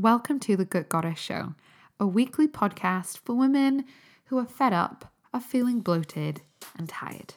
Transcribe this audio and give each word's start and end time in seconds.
Welcome 0.00 0.40
to 0.40 0.56
the 0.56 0.64
Good 0.64 0.88
Goddess 0.88 1.18
Show, 1.18 1.56
a 1.98 2.06
weekly 2.06 2.48
podcast 2.48 3.18
for 3.18 3.34
women 3.34 3.84
who 4.24 4.38
are 4.38 4.46
fed 4.46 4.72
up, 4.72 5.12
are 5.34 5.42
feeling 5.42 5.80
bloated, 5.80 6.40
and 6.78 6.88
tired. 6.88 7.34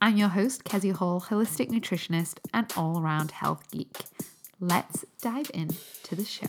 I'm 0.00 0.16
your 0.16 0.30
host, 0.30 0.64
Kezia 0.64 0.94
Hall, 0.94 1.20
holistic 1.20 1.68
nutritionist 1.68 2.38
and 2.54 2.72
all 2.78 2.98
around 2.98 3.32
health 3.32 3.70
geek. 3.70 4.04
Let's 4.58 5.04
dive 5.20 5.50
into 5.52 6.16
the 6.16 6.24
show. 6.24 6.46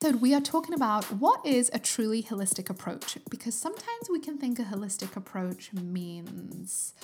So, 0.00 0.12
we 0.12 0.32
are 0.34 0.40
talking 0.40 0.72
about 0.72 1.04
what 1.12 1.44
is 1.44 1.70
a 1.74 1.78
truly 1.78 2.22
holistic 2.22 2.70
approach 2.70 3.18
because 3.28 3.54
sometimes 3.54 4.08
we 4.10 4.18
can 4.18 4.38
think 4.38 4.58
a 4.58 4.62
holistic 4.62 5.14
approach 5.14 5.74
means 5.74 6.94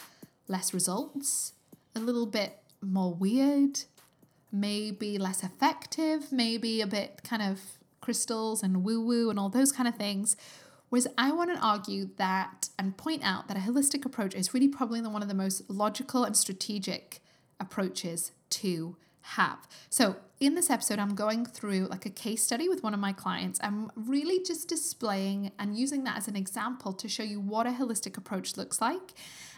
less 0.48 0.72
results, 0.72 1.52
a 1.94 2.00
little 2.00 2.26
bit 2.26 2.58
more 2.80 3.12
weird, 3.14 3.80
maybe 4.52 5.19
less 5.19 5.42
effective, 5.42 6.32
maybe 6.32 6.80
a 6.80 6.86
bit 6.86 7.22
kind 7.24 7.42
of 7.42 7.60
crystals 8.00 8.62
and 8.62 8.84
woo 8.84 9.05
woo 9.05 9.30
and 9.30 9.38
all 9.38 9.48
those 9.48 9.72
kind 9.72 9.88
of 9.88 9.96
things. 9.96 10.36
Whereas 10.88 11.09
I 11.19 11.32
want 11.32 11.52
to 11.52 11.60
argue 11.60 12.10
that 12.16 12.69
and 12.78 12.96
point 12.96 13.22
out 13.24 13.48
that 13.48 13.56
a 13.56 13.60
holistic 13.60 14.05
approach 14.05 14.34
is 14.34 14.55
really 14.55 14.69
probably 14.69 15.00
one 15.02 15.22
of 15.22 15.28
the 15.28 15.34
most 15.34 15.69
logical 15.69 16.22
and 16.24 16.36
strategic 16.36 17.20
approaches 17.58 18.33
to 18.50 18.97
have. 19.22 19.66
So, 19.91 20.16
in 20.38 20.55
this 20.55 20.69
episode, 20.69 20.98
I'm 20.98 21.14
going 21.14 21.47
through 21.47 21.86
like 21.86 22.05
a 22.05 22.10
case 22.10 22.42
study 22.42 22.69
with 22.69 22.83
one 22.83 22.92
of 22.92 23.00
my 23.00 23.12
clients. 23.12 23.58
I'm 23.62 23.91
really 23.97 24.44
just 24.44 24.69
displaying 24.69 25.50
and 25.58 25.77
using 25.77 26.05
that 26.05 26.19
as 26.19 26.28
an 26.28 26.36
example 26.36 26.92
to 26.92 27.08
show 27.08 27.22
you 27.22 27.41
what 27.41 27.66
a 27.66 27.70
holistic 27.70 28.19
approach 28.19 28.56
looks 28.56 28.80
like 28.80 29.14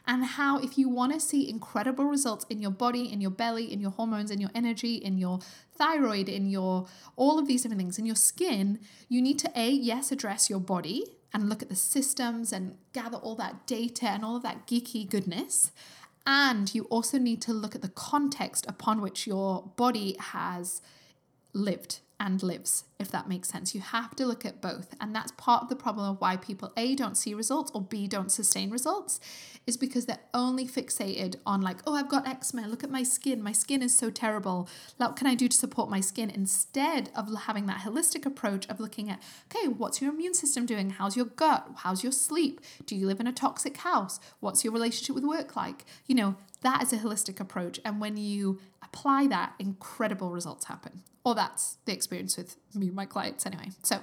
and 0.08 0.24
how, 0.24 0.58
if 0.58 0.78
you 0.78 0.88
want 0.88 1.12
to 1.12 1.20
see 1.20 1.48
incredible 1.48 2.06
results 2.06 2.46
in 2.48 2.62
your 2.62 2.70
body, 2.70 3.12
in 3.12 3.20
your 3.20 3.30
belly, 3.30 3.70
in 3.70 3.78
your 3.78 3.90
hormones, 3.90 4.30
in 4.30 4.40
your 4.40 4.50
energy, 4.54 4.94
in 4.94 5.18
your 5.18 5.38
thyroid, 5.76 6.30
in 6.30 6.48
your 6.48 6.86
all 7.14 7.38
of 7.38 7.46
these 7.46 7.62
different 7.62 7.80
things, 7.80 7.98
in 7.98 8.06
your 8.06 8.16
skin, 8.16 8.80
you 9.10 9.20
need 9.20 9.38
to 9.38 9.50
A, 9.54 9.68
yes, 9.68 10.10
address 10.10 10.48
your 10.48 10.60
body 10.60 11.04
and 11.34 11.50
look 11.50 11.60
at 11.60 11.68
the 11.68 11.76
systems 11.76 12.54
and 12.54 12.78
gather 12.94 13.18
all 13.18 13.34
that 13.34 13.66
data 13.66 14.06
and 14.06 14.24
all 14.24 14.36
of 14.36 14.42
that 14.42 14.66
geeky 14.66 15.08
goodness. 15.08 15.72
And 16.26 16.74
you 16.74 16.84
also 16.84 17.18
need 17.18 17.42
to 17.42 17.52
look 17.52 17.74
at 17.74 17.82
the 17.82 17.88
context 17.88 18.64
upon 18.66 19.02
which 19.02 19.26
your 19.26 19.70
body 19.76 20.16
has 20.18 20.80
lived 21.52 22.00
and 22.20 22.42
lives, 22.42 22.84
if 22.98 23.10
that 23.12 23.28
makes 23.28 23.48
sense. 23.48 23.74
You 23.74 23.80
have 23.80 24.16
to 24.16 24.26
look 24.26 24.44
at 24.44 24.60
both. 24.60 24.94
And 25.00 25.14
that's 25.14 25.32
part 25.32 25.62
of 25.62 25.68
the 25.68 25.76
problem 25.76 26.10
of 26.10 26.20
why 26.20 26.36
people 26.36 26.72
A 26.76 26.96
don't 26.96 27.16
see 27.16 27.32
results 27.32 27.70
or 27.72 27.80
B 27.80 28.08
don't 28.08 28.32
sustain 28.32 28.70
results, 28.70 29.20
is 29.66 29.76
because 29.76 30.06
they're 30.06 30.18
only 30.34 30.66
fixated 30.66 31.36
on, 31.46 31.60
like, 31.60 31.78
oh, 31.86 31.94
I've 31.94 32.08
got 32.08 32.26
eczema, 32.26 32.66
look 32.66 32.82
at 32.82 32.90
my 32.90 33.02
skin, 33.02 33.42
my 33.42 33.52
skin 33.52 33.82
is 33.82 33.96
so 33.96 34.10
terrible. 34.10 34.68
What 34.96 35.14
can 35.14 35.26
I 35.26 35.34
do 35.34 35.46
to 35.46 35.56
support 35.56 35.90
my 35.90 36.00
skin? 36.00 36.30
Instead 36.30 37.10
of 37.14 37.32
having 37.42 37.66
that 37.66 37.82
holistic 37.82 38.26
approach 38.26 38.66
of 38.68 38.80
looking 38.80 39.08
at, 39.10 39.22
okay, 39.54 39.68
what's 39.68 40.00
your 40.00 40.12
immune 40.12 40.34
system 40.34 40.66
doing? 40.66 40.90
How's 40.90 41.16
your 41.16 41.26
gut? 41.26 41.68
How's 41.76 42.02
your 42.02 42.12
sleep? 42.12 42.60
Do 42.86 42.96
you 42.96 43.06
live 43.06 43.20
in 43.20 43.26
a 43.26 43.32
toxic 43.32 43.76
house? 43.76 44.18
What's 44.40 44.64
your 44.64 44.72
relationship 44.72 45.14
with 45.14 45.24
work 45.24 45.54
like? 45.54 45.84
You 46.06 46.16
know, 46.16 46.36
that 46.62 46.82
is 46.82 46.92
a 46.92 46.96
holistic 46.96 47.38
approach. 47.38 47.78
And 47.84 48.00
when 48.00 48.16
you 48.16 48.58
apply 48.82 49.28
that, 49.28 49.52
incredible 49.58 50.30
results 50.30 50.64
happen. 50.64 51.02
Or 51.28 51.34
that's 51.34 51.76
the 51.84 51.92
experience 51.92 52.38
with 52.38 52.56
me, 52.74 52.88
my 52.88 53.04
clients, 53.04 53.44
anyway. 53.44 53.68
So, 53.82 53.98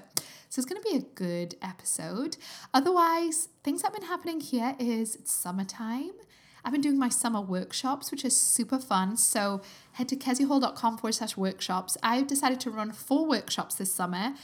so 0.47 0.59
it's 0.59 0.65
going 0.65 0.79
to 0.79 0.87
be 0.87 0.95
a 0.95 1.01
good 1.15 1.55
episode. 1.59 2.37
Otherwise, 2.71 3.49
things 3.63 3.81
that 3.81 3.87
have 3.87 3.99
been 3.99 4.07
happening 4.07 4.41
here 4.41 4.75
is 4.77 5.15
it's 5.15 5.31
summertime. 5.33 6.11
I've 6.63 6.71
been 6.71 6.81
doing 6.81 6.99
my 6.99 7.09
summer 7.09 7.41
workshops, 7.41 8.11
which 8.11 8.23
is 8.23 8.37
super 8.37 8.77
fun. 8.77 9.17
So 9.17 9.63
head 9.93 10.07
to 10.09 10.15
keziahall.com 10.15 10.99
forward 10.99 11.15
slash 11.15 11.35
workshops. 11.35 11.97
I've 12.03 12.27
decided 12.27 12.59
to 12.59 12.69
run 12.69 12.91
four 12.91 13.25
workshops 13.25 13.73
this 13.73 13.91
summer 13.91 14.35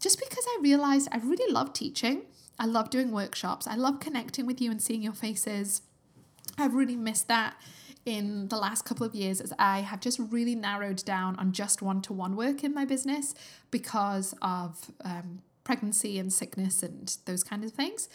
just 0.00 0.18
because 0.18 0.44
I 0.48 0.58
realized 0.60 1.10
I 1.12 1.18
really 1.18 1.52
love 1.52 1.72
teaching. 1.72 2.22
I 2.58 2.66
love 2.66 2.90
doing 2.90 3.12
workshops. 3.12 3.68
I 3.68 3.76
love 3.76 4.00
connecting 4.00 4.46
with 4.46 4.60
you 4.60 4.72
and 4.72 4.82
seeing 4.82 5.00
your 5.00 5.12
faces. 5.12 5.82
I've 6.58 6.74
really 6.74 6.96
missed 6.96 7.28
that 7.28 7.54
in 8.06 8.48
the 8.48 8.56
last 8.56 8.84
couple 8.84 9.06
of 9.06 9.14
years 9.14 9.40
as 9.40 9.52
I 9.58 9.80
have 9.80 10.00
just 10.00 10.18
really 10.30 10.54
narrowed 10.54 11.04
down 11.04 11.36
on 11.36 11.52
just 11.52 11.82
one 11.82 12.00
to 12.02 12.12
one 12.12 12.36
work 12.36 12.64
in 12.64 12.74
my 12.74 12.84
business 12.84 13.34
because 13.70 14.34
of 14.40 14.90
um, 15.04 15.42
pregnancy 15.64 16.18
and 16.18 16.32
sickness 16.32 16.82
and 16.82 17.16
those 17.26 17.42
kind 17.42 17.62
of 17.64 17.72
things. 17.72 18.08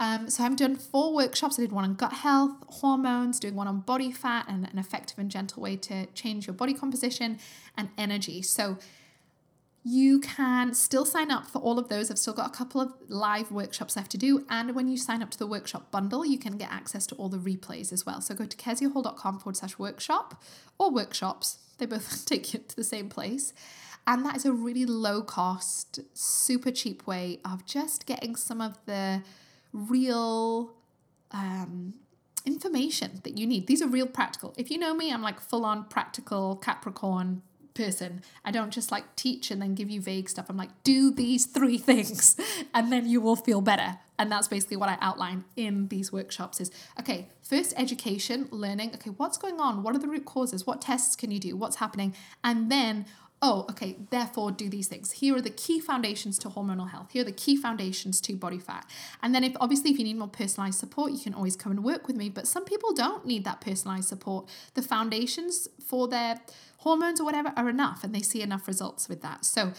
Um, 0.00 0.30
so 0.30 0.44
I've 0.44 0.56
done 0.56 0.76
four 0.76 1.14
workshops. 1.14 1.58
I 1.58 1.62
did 1.62 1.72
one 1.72 1.84
on 1.84 1.94
gut 1.94 2.14
health, 2.14 2.52
hormones, 2.68 3.38
doing 3.38 3.54
one 3.54 3.68
on 3.68 3.80
body 3.80 4.10
fat 4.10 4.46
and 4.48 4.66
an 4.66 4.78
effective 4.78 5.18
and 5.18 5.30
gentle 5.30 5.62
way 5.62 5.76
to 5.76 6.06
change 6.06 6.46
your 6.46 6.54
body 6.54 6.72
composition 6.72 7.38
and 7.76 7.90
energy. 7.98 8.40
So 8.40 8.78
you 9.82 10.20
can 10.20 10.74
still 10.74 11.06
sign 11.06 11.30
up 11.30 11.46
for 11.46 11.58
all 11.58 11.78
of 11.78 11.88
those. 11.88 12.10
I've 12.10 12.18
still 12.18 12.34
got 12.34 12.48
a 12.48 12.56
couple 12.56 12.80
of 12.80 12.92
live 13.08 13.50
workshops 13.50 13.96
left 13.96 14.10
to 14.12 14.18
do. 14.18 14.44
And 14.50 14.74
when 14.74 14.88
you 14.88 14.98
sign 14.98 15.22
up 15.22 15.30
to 15.30 15.38
the 15.38 15.46
workshop 15.46 15.90
bundle, 15.90 16.24
you 16.26 16.38
can 16.38 16.58
get 16.58 16.70
access 16.70 17.06
to 17.08 17.14
all 17.14 17.30
the 17.30 17.38
replays 17.38 17.92
as 17.92 18.04
well. 18.04 18.20
So 18.20 18.34
go 18.34 18.44
to 18.44 18.56
keziahall.com 18.56 19.38
forward 19.38 19.56
slash 19.56 19.78
workshop 19.78 20.42
or 20.78 20.90
workshops. 20.90 21.58
They 21.78 21.86
both 21.86 22.26
take 22.26 22.52
you 22.52 22.60
to 22.60 22.76
the 22.76 22.84
same 22.84 23.08
place. 23.08 23.54
And 24.06 24.24
that 24.26 24.36
is 24.36 24.44
a 24.44 24.52
really 24.52 24.84
low 24.84 25.22
cost, 25.22 26.00
super 26.14 26.70
cheap 26.70 27.06
way 27.06 27.40
of 27.44 27.64
just 27.64 28.06
getting 28.06 28.36
some 28.36 28.60
of 28.60 28.78
the 28.84 29.22
real 29.72 30.74
um, 31.30 31.94
information 32.44 33.20
that 33.24 33.38
you 33.38 33.46
need. 33.46 33.66
These 33.66 33.82
are 33.82 33.86
real 33.86 34.06
practical. 34.06 34.54
If 34.58 34.70
you 34.70 34.78
know 34.78 34.94
me, 34.94 35.12
I'm 35.12 35.22
like 35.22 35.40
full 35.40 35.64
on 35.64 35.84
practical 35.84 36.56
Capricorn 36.56 37.42
person. 37.74 38.22
I 38.44 38.50
don't 38.50 38.70
just 38.70 38.90
like 38.90 39.16
teach 39.16 39.50
and 39.50 39.60
then 39.60 39.74
give 39.74 39.90
you 39.90 40.00
vague 40.00 40.28
stuff. 40.28 40.46
I'm 40.48 40.56
like, 40.56 40.70
do 40.84 41.10
these 41.10 41.46
three 41.46 41.78
things 41.78 42.36
and 42.74 42.92
then 42.92 43.08
you 43.08 43.20
will 43.20 43.36
feel 43.36 43.60
better. 43.60 43.98
And 44.18 44.30
that's 44.30 44.48
basically 44.48 44.76
what 44.76 44.90
I 44.90 44.98
outline 45.00 45.44
in 45.56 45.88
these 45.88 46.12
workshops 46.12 46.60
is 46.60 46.70
okay, 46.98 47.28
first 47.42 47.72
education, 47.76 48.48
learning, 48.50 48.90
okay, 48.94 49.10
what's 49.10 49.38
going 49.38 49.58
on? 49.58 49.82
What 49.82 49.94
are 49.96 49.98
the 49.98 50.08
root 50.08 50.26
causes? 50.26 50.66
What 50.66 50.82
tests 50.82 51.16
can 51.16 51.30
you 51.30 51.40
do? 51.40 51.56
What's 51.56 51.76
happening? 51.76 52.14
And 52.44 52.70
then 52.70 53.06
oh, 53.42 53.64
okay, 53.70 53.96
therefore 54.10 54.52
do 54.52 54.68
these 54.68 54.86
things. 54.86 55.12
Here 55.12 55.34
are 55.34 55.40
the 55.40 55.50
key 55.50 55.80
foundations 55.80 56.38
to 56.40 56.48
hormonal 56.50 56.90
health. 56.90 57.12
Here 57.12 57.22
are 57.22 57.24
the 57.24 57.32
key 57.32 57.56
foundations 57.56 58.20
to 58.22 58.36
body 58.36 58.58
fat. 58.58 58.84
And 59.22 59.34
then 59.34 59.44
if 59.44 59.56
obviously 59.60 59.90
if 59.90 59.98
you 59.98 60.04
need 60.04 60.18
more 60.18 60.28
personalized 60.28 60.78
support, 60.78 61.12
you 61.12 61.18
can 61.20 61.32
always 61.32 61.56
come 61.56 61.72
and 61.72 61.82
work 61.82 62.06
with 62.06 62.16
me. 62.16 62.28
But 62.28 62.46
some 62.46 62.66
people 62.66 62.92
don't 62.92 63.24
need 63.24 63.44
that 63.44 63.62
personalized 63.62 64.08
support. 64.08 64.46
The 64.74 64.82
foundations 64.82 65.68
for 65.82 66.06
their 66.06 66.40
hormones 66.78 67.18
or 67.20 67.24
whatever 67.24 67.52
are 67.56 67.68
enough 67.68 68.04
and 68.04 68.14
they 68.14 68.20
see 68.20 68.42
enough 68.42 68.68
results 68.68 69.08
with 69.08 69.22
that. 69.22 69.46
So 69.46 69.72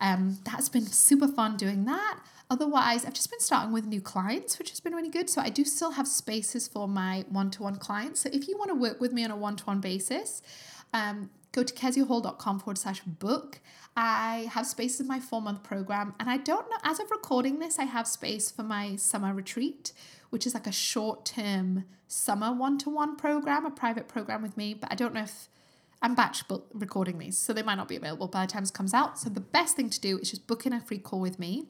um, 0.00 0.38
that's 0.44 0.70
been 0.70 0.86
super 0.86 1.28
fun 1.28 1.58
doing 1.58 1.84
that. 1.84 2.20
Otherwise, 2.50 3.04
I've 3.04 3.14
just 3.14 3.30
been 3.30 3.40
starting 3.40 3.72
with 3.72 3.86
new 3.86 4.00
clients, 4.00 4.58
which 4.58 4.70
has 4.70 4.80
been 4.80 4.94
really 4.94 5.08
good. 5.08 5.28
So 5.28 5.40
I 5.40 5.50
do 5.50 5.64
still 5.64 5.92
have 5.92 6.06
spaces 6.06 6.68
for 6.68 6.86
my 6.86 7.24
one-to-one 7.30 7.76
clients. 7.76 8.20
So 8.20 8.30
if 8.32 8.48
you 8.48 8.56
want 8.58 8.68
to 8.68 8.74
work 8.74 9.00
with 9.00 9.12
me 9.12 9.24
on 9.24 9.30
a 9.30 9.36
one-to-one 9.36 9.80
basis, 9.80 10.42
um, 10.92 11.30
go 11.54 11.62
to 11.62 11.72
keziahall.com 11.72 12.58
forward 12.58 12.78
slash 12.78 13.00
book. 13.02 13.60
I 13.96 14.48
have 14.50 14.66
space 14.66 14.98
in 14.98 15.06
my 15.06 15.20
four 15.20 15.40
month 15.40 15.62
program, 15.62 16.14
and 16.18 16.28
I 16.28 16.36
don't 16.36 16.68
know, 16.68 16.76
as 16.82 16.98
of 16.98 17.10
recording 17.10 17.60
this, 17.60 17.78
I 17.78 17.84
have 17.84 18.08
space 18.08 18.50
for 18.50 18.64
my 18.64 18.96
summer 18.96 19.32
retreat, 19.32 19.92
which 20.30 20.46
is 20.46 20.54
like 20.54 20.66
a 20.66 20.72
short 20.72 21.24
term 21.24 21.84
summer 22.08 22.52
one 22.52 22.76
to 22.78 22.90
one 22.90 23.16
program, 23.16 23.64
a 23.64 23.70
private 23.70 24.08
program 24.08 24.42
with 24.42 24.56
me, 24.56 24.74
but 24.74 24.90
I 24.90 24.96
don't 24.96 25.14
know 25.14 25.22
if 25.22 25.48
I'm 26.02 26.14
batch 26.14 26.42
recording 26.72 27.18
these, 27.18 27.38
so 27.38 27.52
they 27.52 27.62
might 27.62 27.76
not 27.76 27.88
be 27.88 27.96
available 27.96 28.26
by 28.26 28.44
the 28.44 28.52
time 28.52 28.62
this 28.62 28.70
comes 28.70 28.92
out. 28.92 29.18
So 29.18 29.30
the 29.30 29.40
best 29.40 29.76
thing 29.76 29.88
to 29.90 30.00
do 30.00 30.18
is 30.18 30.30
just 30.30 30.46
book 30.46 30.66
in 30.66 30.72
a 30.72 30.80
free 30.80 30.98
call 30.98 31.20
with 31.20 31.38
me 31.38 31.68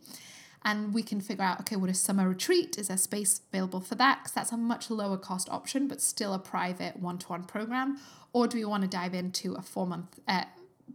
and 0.64 0.94
we 0.94 1.02
can 1.02 1.20
figure 1.20 1.44
out 1.44 1.60
okay 1.60 1.76
what 1.76 1.90
is 1.90 2.00
summer 2.00 2.28
retreat? 2.28 2.78
Is 2.78 2.88
there 2.88 2.96
space 2.96 3.40
available 3.52 3.80
for 3.80 3.94
that? 3.96 4.20
Because 4.22 4.32
that's 4.32 4.52
a 4.52 4.56
much 4.56 4.90
lower 4.90 5.16
cost 5.16 5.48
option 5.50 5.88
but 5.88 6.00
still 6.00 6.32
a 6.34 6.38
private 6.38 6.96
one-to-one 6.96 7.44
program. 7.44 7.98
Or 8.32 8.48
do 8.48 8.56
we 8.56 8.64
want 8.64 8.82
to 8.82 8.88
dive 8.88 9.14
into 9.14 9.54
a 9.54 9.62
four 9.62 9.86
month 9.86 10.18
uh, 10.26 10.44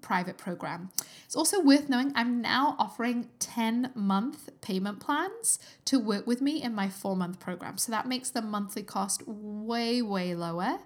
private 0.01 0.38
program? 0.38 0.89
It's 1.25 1.36
also 1.36 1.62
worth 1.62 1.89
knowing 1.89 2.12
i'm 2.16 2.42
now 2.42 2.75
offering 2.80 3.30
10 3.39 3.92
month 3.95 4.50
payment 4.62 5.00
plans 5.00 5.60
to 5.86 6.00
work 6.00 6.25
with 6.25 6.42
me 6.42 6.62
in 6.62 6.74
my 6.74 6.89
four 6.89 7.15
month 7.15 7.39
program. 7.39 7.77
So 7.77 7.92
that 7.92 8.07
makes 8.07 8.30
the 8.30 8.42
monthly 8.42 8.83
cost 8.83 9.24
way 9.27 10.01
way 10.01 10.36
lower. 10.36 10.80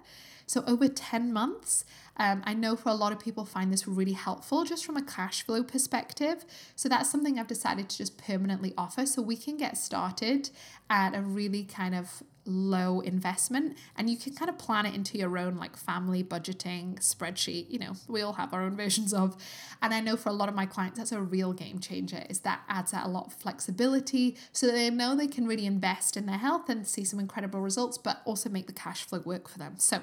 So 0.46 0.62
over 0.66 0.88
10 0.88 1.32
months 1.32 1.84
um, 2.16 2.42
I 2.44 2.54
know 2.54 2.76
for 2.76 2.88
a 2.90 2.94
lot 2.94 3.12
of 3.12 3.18
people 3.18 3.44
find 3.44 3.72
this 3.72 3.88
really 3.88 4.12
helpful 4.12 4.64
just 4.64 4.84
from 4.84 4.96
a 4.96 5.02
cash 5.02 5.44
flow 5.44 5.62
perspective. 5.62 6.44
So 6.76 6.88
that's 6.88 7.10
something 7.10 7.38
I've 7.38 7.48
decided 7.48 7.88
to 7.88 7.96
just 7.96 8.18
permanently 8.18 8.72
offer 8.78 9.06
so 9.06 9.22
we 9.22 9.36
can 9.36 9.56
get 9.56 9.76
started 9.76 10.50
at 10.88 11.14
a 11.14 11.20
really 11.20 11.64
kind 11.64 11.94
of 11.94 12.22
low 12.46 13.00
investment. 13.00 13.76
And 13.96 14.10
you 14.10 14.16
can 14.16 14.34
kind 14.34 14.50
of 14.50 14.58
plan 14.58 14.86
it 14.86 14.94
into 14.94 15.18
your 15.18 15.36
own 15.38 15.56
like 15.56 15.76
family 15.76 16.22
budgeting 16.22 17.00
spreadsheet 17.00 17.70
you 17.70 17.78
know 17.78 17.92
we 18.06 18.20
all 18.20 18.34
have 18.34 18.52
our 18.52 18.62
own 18.62 18.76
versions 18.84 19.14
of. 19.14 19.36
And 19.80 19.94
i 19.94 20.00
know 20.00 20.16
for 20.16 20.28
a 20.28 20.32
lot 20.32 20.48
of 20.48 20.54
my 20.54 20.66
clients 20.66 20.98
that's 20.98 21.12
a 21.12 21.20
real 21.20 21.52
game 21.52 21.78
changer 21.78 22.22
is 22.28 22.40
that 22.40 22.60
adds 22.68 22.92
out 22.92 23.06
a 23.06 23.08
lot 23.08 23.26
of 23.26 23.32
flexibility 23.32 24.36
so 24.52 24.66
they 24.66 24.90
know 24.90 25.16
they 25.16 25.26
can 25.26 25.46
really 25.46 25.66
invest 25.66 26.16
in 26.16 26.26
their 26.26 26.38
health 26.38 26.68
and 26.68 26.86
see 26.86 27.04
some 27.04 27.18
incredible 27.18 27.60
results 27.60 27.96
but 27.96 28.20
also 28.26 28.50
make 28.50 28.66
the 28.66 28.72
cash 28.72 29.04
flow 29.04 29.20
work 29.20 29.48
for 29.48 29.58
them. 29.58 29.74
So 29.78 30.00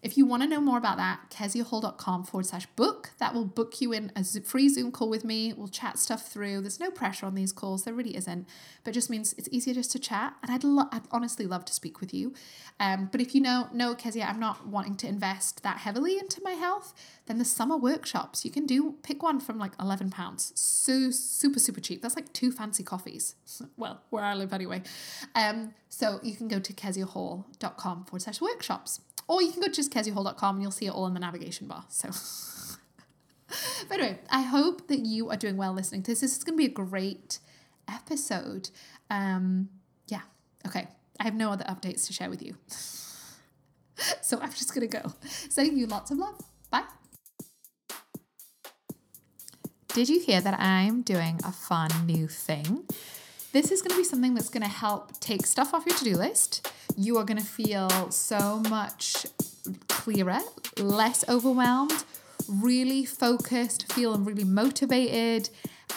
if 0.00 0.16
you 0.16 0.24
want 0.24 0.42
to 0.44 0.48
know 0.48 0.60
more 0.60 0.78
about 0.78 0.96
that, 0.98 1.28
keziahall.com 1.30 2.24
forward 2.24 2.46
slash 2.46 2.66
book. 2.76 3.10
That 3.18 3.34
will 3.34 3.44
book 3.44 3.80
you 3.80 3.92
in 3.92 4.12
a 4.14 4.22
free 4.22 4.68
Zoom 4.68 4.92
call 4.92 5.08
with 5.08 5.24
me. 5.24 5.52
We'll 5.52 5.66
chat 5.66 5.98
stuff 5.98 6.28
through. 6.28 6.60
There's 6.60 6.78
no 6.78 6.90
pressure 6.90 7.26
on 7.26 7.34
these 7.34 7.52
calls. 7.52 7.82
There 7.82 7.94
really 7.94 8.16
isn't, 8.16 8.46
but 8.84 8.94
just 8.94 9.10
means 9.10 9.34
it's 9.36 9.48
easier 9.50 9.74
just 9.74 9.90
to 9.92 9.98
chat. 9.98 10.34
And 10.42 10.52
I'd, 10.52 10.62
lo- 10.62 10.88
I'd 10.92 11.02
honestly 11.10 11.46
love 11.46 11.64
to 11.64 11.72
speak 11.72 12.00
with 12.00 12.14
you. 12.14 12.32
Um, 12.78 13.08
but 13.10 13.20
if 13.20 13.34
you 13.34 13.40
know, 13.40 13.68
no, 13.72 13.96
Kezia, 13.96 14.24
I'm 14.24 14.38
not 14.38 14.68
wanting 14.68 14.96
to 14.98 15.08
invest 15.08 15.64
that 15.64 15.78
heavily 15.78 16.16
into 16.16 16.40
my 16.44 16.52
health, 16.52 16.94
then 17.26 17.38
the 17.38 17.44
summer 17.44 17.76
workshops, 17.76 18.44
you 18.44 18.52
can 18.52 18.66
do, 18.66 18.94
pick 19.02 19.22
one 19.22 19.40
from 19.40 19.58
like 19.58 19.72
11 19.80 20.10
pounds. 20.10 20.52
So 20.54 21.10
super, 21.10 21.58
super 21.58 21.80
cheap. 21.80 22.02
That's 22.02 22.14
like 22.14 22.32
two 22.32 22.52
fancy 22.52 22.84
coffees. 22.84 23.34
Well, 23.76 24.02
where 24.10 24.24
I 24.24 24.34
live 24.34 24.52
anyway. 24.52 24.82
Um, 25.34 25.72
so 25.88 26.18
you 26.22 26.34
can 26.34 26.48
go 26.48 26.58
to 26.58 26.72
keziahall.com 26.72 28.04
forward 28.04 28.22
slash 28.22 28.40
workshops. 28.40 29.00
Or 29.28 29.42
you 29.42 29.52
can 29.52 29.60
go 29.60 29.68
to 29.68 29.82
just 29.88 30.54
and 30.54 30.62
you'll 30.62 30.70
see 30.70 30.86
it 30.86 30.92
all 30.92 31.06
in 31.06 31.14
the 31.14 31.20
navigation 31.20 31.66
bar. 31.66 31.84
So, 31.88 32.08
but 33.88 34.00
anyway, 34.00 34.18
I 34.30 34.42
hope 34.42 34.88
that 34.88 35.00
you 35.00 35.30
are 35.30 35.36
doing 35.36 35.56
well 35.56 35.72
listening 35.72 36.02
to 36.04 36.12
this. 36.12 36.20
This 36.20 36.38
is 36.38 36.44
going 36.44 36.54
to 36.54 36.58
be 36.58 36.70
a 36.70 36.74
great 36.74 37.38
episode. 37.88 38.70
Um, 39.10 39.70
yeah. 40.06 40.22
Okay. 40.66 40.88
I 41.20 41.24
have 41.24 41.34
no 41.34 41.50
other 41.50 41.64
updates 41.64 42.06
to 42.06 42.12
share 42.12 42.30
with 42.30 42.42
you. 42.42 42.56
so 44.22 44.38
I'm 44.40 44.50
just 44.50 44.74
going 44.74 44.88
to 44.88 45.00
go. 45.00 45.12
Sending 45.48 45.76
you 45.76 45.86
lots 45.86 46.10
of 46.10 46.18
love. 46.18 46.40
Bye. 46.70 46.84
Did 49.88 50.08
you 50.08 50.20
hear 50.20 50.40
that 50.40 50.60
I'm 50.60 51.02
doing 51.02 51.40
a 51.44 51.50
fun 51.50 51.90
new 52.06 52.28
thing? 52.28 52.84
This 53.52 53.72
is 53.72 53.80
going 53.80 53.90
to 53.90 53.96
be 53.96 54.04
something 54.04 54.34
that's 54.34 54.50
going 54.50 54.62
to 54.62 54.68
help 54.68 55.18
take 55.20 55.46
stuff 55.46 55.72
off 55.72 55.86
your 55.86 55.96
to 55.96 56.04
do 56.04 56.14
list. 56.14 56.70
You 56.96 57.16
are 57.16 57.24
going 57.24 57.38
to 57.38 57.44
feel 57.44 58.10
so 58.10 58.60
much 58.68 59.26
clearer, 59.88 60.40
less 60.78 61.28
overwhelmed, 61.28 62.04
really 62.48 63.04
focused, 63.04 63.92
feeling 63.92 64.24
really 64.24 64.44
motivated 64.44 65.50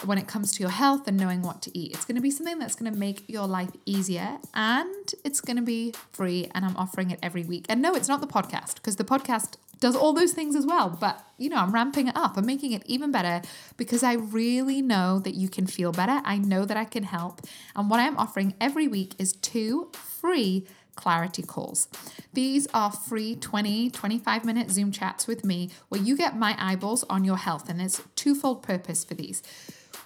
when 0.04 0.18
it 0.18 0.26
comes 0.26 0.52
to 0.52 0.60
your 0.60 0.70
health 0.70 1.06
and 1.06 1.16
knowing 1.16 1.42
what 1.42 1.62
to 1.62 1.78
eat. 1.78 1.92
It's 1.92 2.04
going 2.04 2.16
to 2.16 2.22
be 2.22 2.30
something 2.30 2.58
that's 2.58 2.74
going 2.74 2.92
to 2.92 2.98
make 2.98 3.28
your 3.28 3.46
life 3.46 3.70
easier 3.86 4.38
and 4.54 5.14
it's 5.24 5.40
going 5.40 5.56
to 5.56 5.62
be 5.62 5.94
free. 6.12 6.50
And 6.54 6.64
I'm 6.64 6.76
offering 6.76 7.10
it 7.10 7.18
every 7.22 7.44
week. 7.44 7.66
And 7.68 7.80
no, 7.80 7.94
it's 7.94 8.08
not 8.08 8.20
the 8.20 8.26
podcast 8.26 8.76
because 8.76 8.96
the 8.96 9.04
podcast 9.04 9.56
does 9.80 9.96
all 9.96 10.12
those 10.12 10.32
things 10.32 10.54
as 10.54 10.64
well. 10.64 10.88
But, 10.88 11.24
you 11.38 11.50
know, 11.50 11.56
I'm 11.56 11.72
ramping 11.72 12.08
it 12.08 12.16
up. 12.16 12.36
I'm 12.36 12.46
making 12.46 12.72
it 12.72 12.82
even 12.86 13.10
better 13.10 13.42
because 13.76 14.02
I 14.02 14.14
really 14.14 14.80
know 14.80 15.18
that 15.18 15.34
you 15.34 15.48
can 15.48 15.66
feel 15.66 15.92
better. 15.92 16.22
I 16.24 16.38
know 16.38 16.64
that 16.64 16.76
I 16.76 16.84
can 16.84 17.02
help. 17.02 17.42
And 17.74 17.90
what 17.90 18.00
I'm 18.00 18.16
offering 18.16 18.54
every 18.60 18.88
week 18.88 19.14
is 19.18 19.32
two 19.32 19.90
free 19.92 20.66
clarity 20.94 21.42
calls. 21.42 21.88
These 22.32 22.66
are 22.74 22.90
free 22.90 23.36
20, 23.36 23.90
25 23.90 24.44
minute 24.44 24.70
Zoom 24.70 24.92
chats 24.92 25.26
with 25.26 25.44
me 25.44 25.70
where 25.88 26.00
you 26.00 26.16
get 26.16 26.36
my 26.36 26.56
eyeballs 26.58 27.04
on 27.04 27.24
your 27.24 27.36
health. 27.36 27.68
And 27.68 27.80
there's 27.80 28.02
twofold 28.16 28.62
purpose 28.62 29.04
for 29.04 29.14
these. 29.14 29.42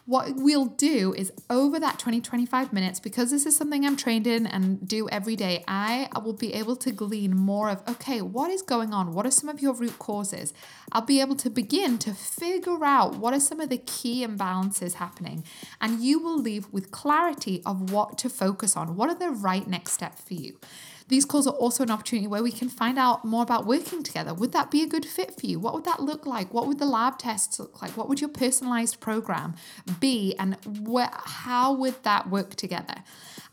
What 0.06 0.36
we'll 0.36 0.66
do 0.66 1.14
is 1.14 1.32
over 1.50 1.80
that 1.80 1.98
20, 1.98 2.20
25 2.20 2.72
minutes, 2.72 3.00
because 3.00 3.32
this 3.32 3.44
is 3.44 3.56
something 3.56 3.84
I'm 3.84 3.96
trained 3.96 4.28
in 4.28 4.46
and 4.46 4.86
do 4.86 5.08
every 5.08 5.34
day, 5.34 5.64
I 5.66 6.08
will 6.24 6.32
be 6.32 6.54
able 6.54 6.76
to 6.76 6.92
glean 6.92 7.36
more 7.36 7.68
of, 7.68 7.82
okay, 7.88 8.22
what 8.22 8.52
is 8.52 8.62
going 8.62 8.94
on? 8.94 9.14
What 9.14 9.26
are 9.26 9.32
some 9.32 9.48
of 9.48 9.60
your 9.60 9.74
root 9.74 9.98
causes? 9.98 10.54
I'll 10.92 11.02
be 11.02 11.20
able 11.20 11.34
to 11.34 11.50
begin 11.50 11.98
to 11.98 12.14
figure 12.14 12.84
out 12.84 13.16
what 13.16 13.34
are 13.34 13.40
some 13.40 13.58
of 13.58 13.68
the 13.68 13.78
key 13.78 14.24
imbalances 14.24 14.94
happening. 14.94 15.42
And 15.80 16.00
you 16.00 16.20
will 16.20 16.38
leave 16.38 16.72
with 16.72 16.92
clarity 16.92 17.60
of 17.66 17.90
what 17.90 18.16
to 18.18 18.28
focus 18.28 18.76
on. 18.76 18.94
What 18.94 19.10
are 19.10 19.18
the 19.18 19.30
right 19.30 19.66
next 19.66 19.90
steps 19.90 20.22
for 20.22 20.34
you? 20.34 20.60
These 21.08 21.24
calls 21.24 21.46
are 21.46 21.54
also 21.54 21.84
an 21.84 21.90
opportunity 21.90 22.26
where 22.26 22.42
we 22.42 22.50
can 22.50 22.68
find 22.68 22.98
out 22.98 23.24
more 23.24 23.42
about 23.42 23.64
working 23.64 24.02
together. 24.02 24.34
Would 24.34 24.52
that 24.52 24.70
be 24.70 24.82
a 24.82 24.86
good 24.86 25.04
fit 25.04 25.38
for 25.38 25.46
you? 25.46 25.60
What 25.60 25.74
would 25.74 25.84
that 25.84 26.00
look 26.00 26.26
like? 26.26 26.52
What 26.52 26.66
would 26.66 26.78
the 26.78 26.86
lab 26.86 27.18
tests 27.18 27.60
look 27.60 27.80
like? 27.80 27.96
What 27.96 28.08
would 28.08 28.20
your 28.20 28.30
personalized 28.30 28.98
program 28.98 29.54
be? 30.00 30.34
And 30.38 30.56
wh- 30.88 31.06
how 31.12 31.72
would 31.72 32.02
that 32.02 32.28
work 32.28 32.56
together? 32.56 33.04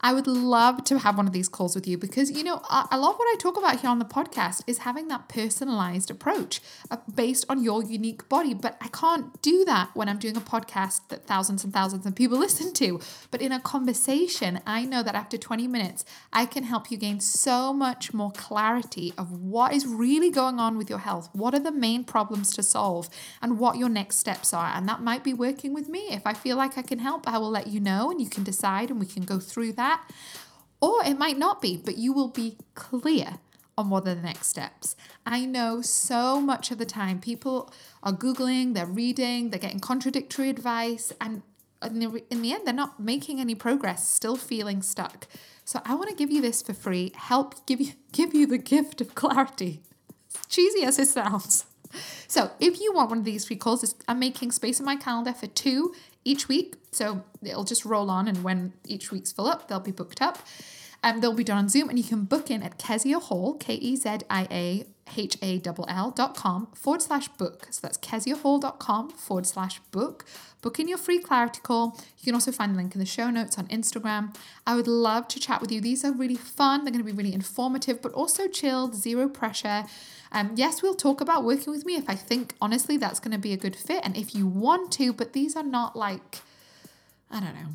I 0.04 0.14
would 0.14 0.28
love 0.28 0.84
to 0.86 1.00
have 1.00 1.16
one 1.16 1.28
of 1.28 1.34
these 1.34 1.48
calls 1.48 1.76
with 1.76 1.88
you 1.88 1.98
because, 1.98 2.30
you 2.30 2.44
know, 2.44 2.56
a 2.56 2.98
lot 2.98 3.14
of 3.14 3.18
what 3.18 3.34
I 3.34 3.38
talk 3.40 3.58
about 3.58 3.80
here 3.80 3.90
on 3.90 4.00
the 4.00 4.06
podcast 4.06 4.62
is 4.68 4.80
having 4.80 5.08
that 5.08 5.30
personalized 5.30 6.12
approach 6.12 6.60
uh, 6.92 6.98
based 7.16 7.46
on 7.48 7.64
your 7.64 7.82
unique 7.82 8.28
body. 8.28 8.54
But 8.54 8.78
I 8.82 8.90
can't 8.90 9.42
do 9.42 9.64
that 9.64 9.92
when 9.94 10.10
I'm 10.10 10.20
doing 10.20 10.36
a 10.36 10.42
podcast 10.42 11.08
that 11.08 11.26
thousands 11.26 11.64
and 11.64 11.72
thousands 11.72 12.06
of 12.06 12.16
people 12.16 12.38
listen 12.48 12.74
to. 12.74 13.00
But 13.32 13.42
in 13.42 13.54
a 13.54 13.62
conversation, 13.62 14.60
I 14.68 14.84
know 14.84 15.04
that 15.04 15.16
after 15.16 15.38
20 15.38 15.70
minutes, 15.70 16.04
I 16.34 16.48
can 16.48 16.64
help 16.64 16.92
you 16.92 16.98
gain 16.98 17.22
much 17.48 18.14
more 18.14 18.32
clarity 18.32 19.14
of 19.18 19.32
what 19.32 19.74
is 19.74 19.86
really 19.86 20.30
going 20.30 20.60
on 20.60 20.78
with 20.78 20.90
your 20.90 21.00
health. 21.00 21.30
What 21.34 21.54
are 21.54 21.60
the 21.60 21.72
main 21.72 22.04
problems 22.04 22.54
to 22.56 22.64
solve 22.64 23.10
and 23.42 23.60
what 23.60 23.78
your 23.78 23.90
next 23.90 24.18
steps 24.18 24.54
are. 24.54 24.72
And 24.74 24.88
that 24.88 25.02
might 25.02 25.24
be 25.24 25.34
working 25.34 25.74
with 25.74 25.90
me. 25.90 26.08
If 26.12 26.26
I 26.26 26.34
feel 26.34 26.58
like 26.58 26.78
I 26.78 26.82
can 26.82 27.00
help, 27.00 27.28
I 27.28 27.38
will 27.38 27.50
let 27.50 27.68
you 27.68 27.80
know 27.80 28.12
and 28.12 28.22
you 28.22 28.30
can 28.30 28.44
decide 28.44 28.90
and 28.90 29.00
we 29.00 29.06
can 29.06 29.24
go 29.24 29.40
through 29.40 29.74
that. 29.74 30.10
Or 30.82 31.04
it 31.06 31.18
might 31.18 31.38
not 31.38 31.62
be, 31.62 31.78
but 31.78 31.98
you 31.98 32.14
will 32.14 32.28
be 32.28 32.58
clear 32.76 33.40
on 33.78 33.90
what 33.90 34.08
are 34.08 34.16
the 34.16 34.22
next 34.22 34.48
steps. 34.48 34.96
I 35.26 35.46
know 35.46 35.82
so 35.82 36.40
much 36.40 36.72
of 36.72 36.78
the 36.78 36.86
time 36.86 37.20
people 37.20 37.74
are 38.04 38.14
Googling, 38.14 38.74
they're 38.74 38.86
reading, 38.86 39.50
they're 39.50 39.60
getting 39.60 39.80
contradictory 39.80 40.50
advice, 40.50 41.12
and 41.20 41.42
in 41.86 42.00
the, 42.00 42.24
in 42.30 42.42
the 42.42 42.54
end, 42.54 42.66
they're 42.66 42.74
not 42.74 43.00
making 43.00 43.40
any 43.40 43.56
progress, 43.56 44.08
still 44.08 44.36
feeling 44.36 44.82
stuck. 44.82 45.28
So 45.66 45.82
I 45.86 45.96
want 45.96 46.10
to 46.10 46.16
give 46.16 46.32
you 46.32 46.42
this 46.42 46.62
for 46.62 46.74
free, 46.74 47.12
help 47.16 47.66
give 47.66 47.80
you 47.80 47.94
give 48.12 48.34
you 48.34 48.46
the 48.46 48.58
gift 48.58 49.02
of 49.02 49.16
clarity. 49.16 49.82
cheesy 50.50 50.84
as 50.84 51.00
it 51.00 51.08
sounds. 51.08 51.66
So 52.28 52.52
if 52.60 52.82
you 52.82 52.92
want 52.94 53.10
one 53.10 53.20
of 53.20 53.26
these 53.26 53.46
free 53.46 53.56
calls, 53.56 53.96
I'm 54.08 54.20
making 54.20 54.52
space 54.52 54.80
in 54.80 54.86
my 54.86 54.96
calendar 54.96 55.34
for 55.34 55.48
two 55.48 55.94
each 56.26 56.48
week. 56.48 56.76
So 56.92 57.24
it'll 57.44 57.64
just 57.64 57.86
roll 57.86 58.10
on, 58.10 58.28
and 58.28 58.44
when 58.44 58.74
each 58.88 59.12
week's 59.12 59.32
full 59.32 59.48
up, 59.48 59.68
they'll 59.68 59.80
be 59.80 59.92
booked 59.92 60.22
up. 60.22 60.40
Um, 61.04 61.20
they'll 61.20 61.34
be 61.34 61.44
done 61.44 61.58
on 61.58 61.70
Zoom, 61.70 61.90
and 61.90 61.98
you 61.98 62.04
can 62.04 62.24
book 62.24 62.50
in 62.50 62.64
at 62.64 62.78
Kezia 62.78 63.20
Hall, 63.20 63.56
K 63.56 63.76
E 63.76 63.96
Z 63.96 64.20
I 64.30 64.48
A 64.50 64.86
H 65.18 65.38
A 65.42 65.62
L 65.66 65.86
L 65.88 66.12
dot 66.12 66.36
com 66.36 66.68
forward 66.74 67.02
slash 67.02 67.28
book. 67.28 67.68
So 67.72 67.80
that's 67.82 67.98
keziahall.com 67.98 69.10
forward 69.12 69.46
slash 69.46 69.80
book. 69.92 70.26
Book 70.62 70.80
in 70.80 70.88
your 70.88 70.98
free 70.98 71.20
clarity 71.20 71.60
call. 71.62 71.98
You 72.18 72.26
can 72.26 72.34
also 72.34 72.52
find 72.52 72.74
the 72.74 72.78
link 72.78 72.96
in 72.96 73.00
the 73.00 73.06
show 73.06 73.30
notes 73.30 73.58
on 73.58 73.68
Instagram. 73.68 74.36
I 74.66 74.76
would 74.76 74.88
love 74.88 75.28
to 75.30 75.40
chat 75.40 75.60
with 75.62 75.72
you. 75.72 75.82
These 75.82 76.06
are 76.06 76.14
really 76.14 76.36
fun. 76.36 76.84
They're 76.84 76.94
going 76.94 77.06
to 77.06 77.12
be 77.12 77.16
really 77.16 77.34
informative, 77.34 78.02
but 78.02 78.14
also 78.14 78.48
chilled, 78.48 78.96
zero 78.96 79.28
pressure. 79.28 79.84
Um, 80.32 80.52
yes, 80.56 80.82
we'll 80.82 80.96
talk 80.96 81.22
about 81.22 81.44
working 81.44 81.72
with 81.72 81.86
me 81.86 81.96
if 81.96 82.10
I 82.10 82.16
think 82.16 82.56
honestly 82.60 82.98
that's 82.98 83.20
going 83.20 83.34
to 83.34 83.38
be 83.38 83.54
a 83.54 83.58
good 83.58 83.76
fit 83.76 84.02
and 84.04 84.18
if 84.18 84.34
you 84.34 84.48
want 84.48 84.92
to, 84.94 85.14
but 85.14 85.34
these 85.34 85.56
are 85.56 85.64
not 85.64 85.96
like, 85.96 86.40
I 87.30 87.40
don't 87.40 87.54
know, 87.54 87.70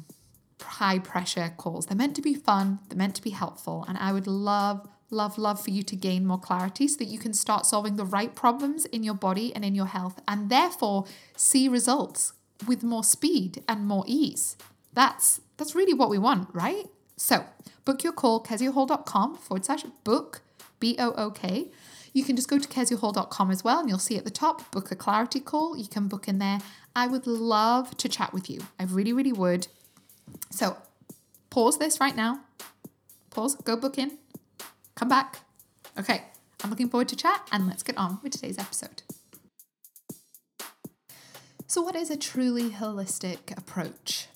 high 0.60 0.98
pressure 0.98 1.52
calls. 1.56 1.86
They're 1.86 1.96
meant 1.96 2.16
to 2.16 2.22
be 2.22 2.34
fun, 2.34 2.80
they're 2.88 2.98
meant 2.98 3.14
to 3.14 3.22
be 3.22 3.30
helpful, 3.30 3.84
and 3.86 3.96
I 3.96 4.12
would 4.12 4.26
love, 4.26 4.88
love, 5.10 5.38
love 5.38 5.62
for 5.62 5.70
you 5.70 5.82
to 5.82 5.96
gain 5.96 6.26
more 6.26 6.38
clarity 6.38 6.88
so 6.88 6.96
that 6.98 7.06
you 7.06 7.18
can 7.18 7.32
start 7.32 7.66
solving 7.66 7.96
the 7.96 8.04
right 8.04 8.34
problems 8.34 8.84
in 8.86 9.02
your 9.02 9.14
body 9.14 9.54
and 9.54 9.64
in 9.64 9.74
your 9.74 9.86
health 9.86 10.20
and 10.26 10.50
therefore 10.50 11.04
see 11.36 11.68
results 11.68 12.32
with 12.66 12.82
more 12.82 13.04
speed 13.04 13.62
and 13.68 13.86
more 13.86 14.04
ease. 14.06 14.56
That's 14.92 15.40
that's 15.56 15.74
really 15.74 15.94
what 15.94 16.10
we 16.10 16.18
want, 16.18 16.48
right? 16.52 16.86
So 17.16 17.44
book 17.84 18.04
your 18.04 18.12
call, 18.12 18.42
keziahall.com 18.42 19.36
forward 19.36 19.64
slash 19.64 19.84
book, 20.04 20.42
B 20.80 20.96
O 20.98 21.12
O 21.12 21.30
K. 21.30 21.68
You 22.12 22.24
can 22.24 22.36
just 22.36 22.48
go 22.48 22.58
to 22.58 22.68
keziahall.com 22.68 23.50
as 23.50 23.62
well 23.62 23.80
and 23.80 23.88
you'll 23.88 23.98
see 23.98 24.16
at 24.16 24.24
the 24.24 24.30
top, 24.30 24.70
book 24.70 24.90
a 24.90 24.96
clarity 24.96 25.40
call. 25.40 25.76
You 25.76 25.86
can 25.86 26.08
book 26.08 26.26
in 26.26 26.38
there. 26.38 26.58
I 26.96 27.06
would 27.06 27.26
love 27.26 27.96
to 27.98 28.08
chat 28.08 28.32
with 28.32 28.50
you. 28.50 28.60
I 28.78 28.84
really, 28.84 29.12
really 29.12 29.32
would. 29.32 29.68
So 30.50 30.76
pause 31.50 31.78
this 31.78 32.00
right 32.00 32.16
now. 32.16 32.40
Pause, 33.30 33.56
go 33.56 33.76
book 33.76 33.98
in, 33.98 34.18
come 34.98 35.08
back. 35.08 35.40
Okay, 35.96 36.24
I'm 36.62 36.70
looking 36.70 36.88
forward 36.88 37.08
to 37.08 37.16
chat 37.16 37.46
and 37.52 37.68
let's 37.68 37.84
get 37.84 37.96
on 37.96 38.18
with 38.22 38.32
today's 38.32 38.58
episode. 38.58 39.02
So, 41.68 41.80
what 41.82 41.94
is 41.94 42.10
a 42.10 42.16
truly 42.16 42.70
holistic 42.70 43.56
approach? 43.56 44.26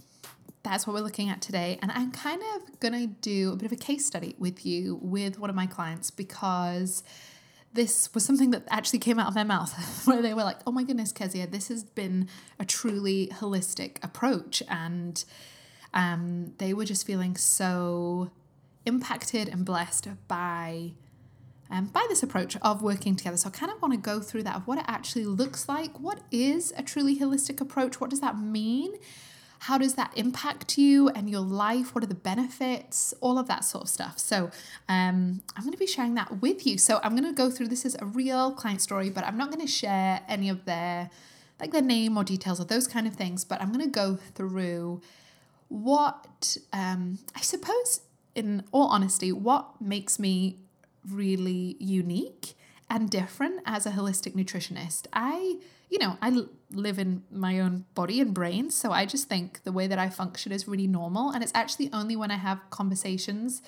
That's 0.62 0.87
what 0.87 0.95
we're 0.95 1.00
looking 1.00 1.28
at 1.28 1.42
today. 1.42 1.81
And 1.83 1.90
I'm 1.90 2.12
kind 2.12 2.40
of 2.54 2.78
going 2.78 2.95
to 2.95 3.07
do 3.09 3.52
a 3.52 3.57
bit 3.57 3.66
of 3.66 3.73
a 3.73 3.76
case 3.76 4.07
study 4.07 4.37
with 4.38 4.64
you 4.64 5.00
with 5.02 5.40
one 5.40 5.50
of 5.50 5.57
my 5.57 5.66
clients 5.66 6.12
because 6.12 7.02
this 7.73 8.14
was 8.14 8.25
something 8.25 8.52
that 8.52 8.62
actually 8.71 9.00
came 9.00 9.19
out 9.19 9.26
of 9.26 9.35
their 9.35 9.45
mouth 9.45 9.73
where 10.07 10.23
they 10.23 10.33
were 10.33 10.45
like, 10.45 10.59
oh 10.64 10.71
my 10.71 10.85
goodness, 10.85 11.11
Kezia, 11.11 11.49
this 11.49 11.66
has 11.69 11.83
been 11.83 12.28
a 12.61 12.64
truly 12.64 13.26
holistic 13.33 13.97
approach. 14.04 14.62
And 14.69 15.25
um, 15.92 16.52
they 16.59 16.73
were 16.73 16.85
just 16.85 17.04
feeling 17.04 17.37
so 17.37 18.31
impacted 18.85 19.49
and 19.49 19.65
blessed 19.65 20.09
by 20.29 20.93
um, 21.71 21.87
by 21.87 22.05
this 22.11 22.23
approach 22.23 22.57
of 22.61 22.83
working 22.83 23.17
together. 23.17 23.39
So 23.39 23.49
I 23.49 23.53
kind 23.53 23.73
of 23.73 23.81
want 23.81 23.95
to 23.95 23.99
go 23.99 24.21
through 24.21 24.43
that 24.43 24.57
of 24.57 24.67
what 24.67 24.79
it 24.79 24.85
actually 24.87 25.25
looks 25.25 25.69
like. 25.69 25.99
What 25.99 26.21
is 26.31 26.73
a 26.77 26.83
truly 26.83 27.19
holistic 27.19 27.62
approach? 27.62 27.99
What 27.99 28.11
does 28.11 28.21
that 28.21 28.39
mean? 28.39 28.93
How 29.61 29.79
does 29.79 29.95
that 29.95 30.12
impact 30.17 30.77
you 30.77 31.09
and 31.11 31.31
your 31.31 31.41
life? 31.41 31.95
What 31.95 32.05
are 32.05 32.09
the 32.09 32.15
benefits? 32.15 33.15
All 33.21 33.39
of 33.39 33.47
that 33.47 33.65
sort 33.65 33.85
of 33.85 33.89
stuff. 33.89 34.19
So 34.19 34.51
um, 34.89 35.41
I'm 35.57 35.62
going 35.62 35.73
to 35.73 35.79
be 35.79 35.87
sharing 35.87 36.15
that 36.15 36.43
with 36.43 36.67
you. 36.67 36.77
So 36.77 37.01
I'm 37.03 37.12
going 37.12 37.25
to 37.25 37.33
go 37.33 37.49
through 37.49 37.69
this 37.69 37.85
is 37.85 37.97
a 38.01 38.05
real 38.05 38.53
client 38.53 38.83
story, 38.83 39.09
but 39.09 39.25
I'm 39.25 39.39
not 39.39 39.51
going 39.51 39.65
to 39.65 39.73
share 39.73 40.21
any 40.29 40.49
of 40.49 40.65
their 40.65 41.11
like 41.61 41.71
their 41.71 41.81
name 41.81 42.19
or 42.19 42.25
details 42.25 42.61
or 42.61 42.65
those 42.65 42.89
kind 42.89 43.07
of 43.07 43.15
things. 43.15 43.45
But 43.45 43.62
I'm 43.62 43.73
going 43.73 43.85
to 43.85 43.91
go 43.91 44.19
through 44.35 45.01
what 45.69 46.57
um, 46.73 47.21
I 47.37 47.41
suppose, 47.41 48.01
in 48.35 48.65
all 48.73 48.89
honesty, 48.89 49.33
what 49.33 49.81
makes 49.81 50.19
me 50.19 50.59
really 51.09 51.77
unique 51.79 52.55
and 52.93 53.09
different 53.09 53.61
as 53.65 53.87
a 53.87 53.91
holistic 53.91 54.35
nutritionist. 54.35 55.07
I, 55.15 55.57
you 55.89 55.99
know, 55.99 56.19
I 56.21 56.45
live 56.71 56.99
in 56.99 57.23
my 57.31 57.59
own 57.59 57.87
body 57.95 58.21
and 58.21 58.35
brain, 58.35 58.71
so 58.71 58.93
I 58.93 59.07
just 59.07 59.29
think 59.29 59.62
the 59.65 59.73
way 59.73 59.87
that 59.87 59.99
I 59.99 60.11
function 60.11 60.53
is 60.53 60.69
really 60.69 60.87
normal. 60.87 61.31
And 61.31 61.43
it's 61.43 61.53
actually 61.55 61.89
only 61.93 62.17
when 62.17 62.31
I 62.31 62.37
have 62.37 62.61
conversations, 62.69 63.62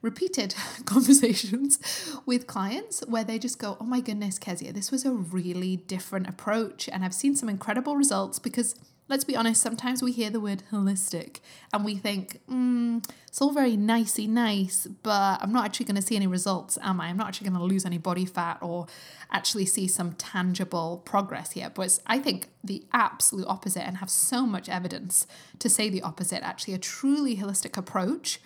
repeated 0.00 0.54
conversations 0.86 1.78
with 2.24 2.46
clients 2.46 3.00
where 3.06 3.24
they 3.24 3.38
just 3.38 3.58
go, 3.58 3.76
Oh 3.78 3.84
my 3.84 4.00
goodness, 4.00 4.38
Kezia, 4.38 4.72
this 4.72 4.90
was 4.90 5.04
a 5.04 5.12
really 5.12 5.76
different 5.76 6.26
approach. 6.28 6.88
And 6.88 7.04
I've 7.04 7.14
seen 7.14 7.36
some 7.36 7.50
incredible 7.50 7.96
results 7.96 8.38
because 8.38 8.74
let's 9.12 9.24
be 9.24 9.36
honest, 9.36 9.60
sometimes 9.60 10.02
we 10.02 10.10
hear 10.10 10.30
the 10.30 10.40
word 10.40 10.62
holistic 10.72 11.40
and 11.70 11.84
we 11.84 11.94
think, 11.94 12.40
mm, 12.50 13.06
it's 13.28 13.42
all 13.42 13.52
very 13.52 13.76
nicey 13.76 14.26
nice, 14.26 14.86
but 14.86 15.38
I'm 15.42 15.52
not 15.52 15.66
actually 15.66 15.84
going 15.84 15.96
to 15.96 16.02
see 16.02 16.16
any 16.16 16.26
results, 16.26 16.78
am 16.80 16.98
I? 16.98 17.08
I'm 17.08 17.18
not 17.18 17.28
actually 17.28 17.50
going 17.50 17.60
to 17.60 17.66
lose 17.66 17.84
any 17.84 17.98
body 17.98 18.24
fat 18.24 18.56
or 18.62 18.86
actually 19.30 19.66
see 19.66 19.86
some 19.86 20.14
tangible 20.14 21.02
progress 21.04 21.52
here. 21.52 21.70
But 21.74 21.98
I 22.06 22.20
think 22.20 22.48
the 22.64 22.86
absolute 22.94 23.46
opposite 23.46 23.86
and 23.86 23.98
have 23.98 24.08
so 24.08 24.46
much 24.46 24.70
evidence 24.70 25.26
to 25.58 25.68
say 25.68 25.90
the 25.90 26.00
opposite. 26.00 26.42
Actually, 26.42 26.72
a 26.72 26.78
truly 26.78 27.36
holistic 27.36 27.76
approach 27.76 28.40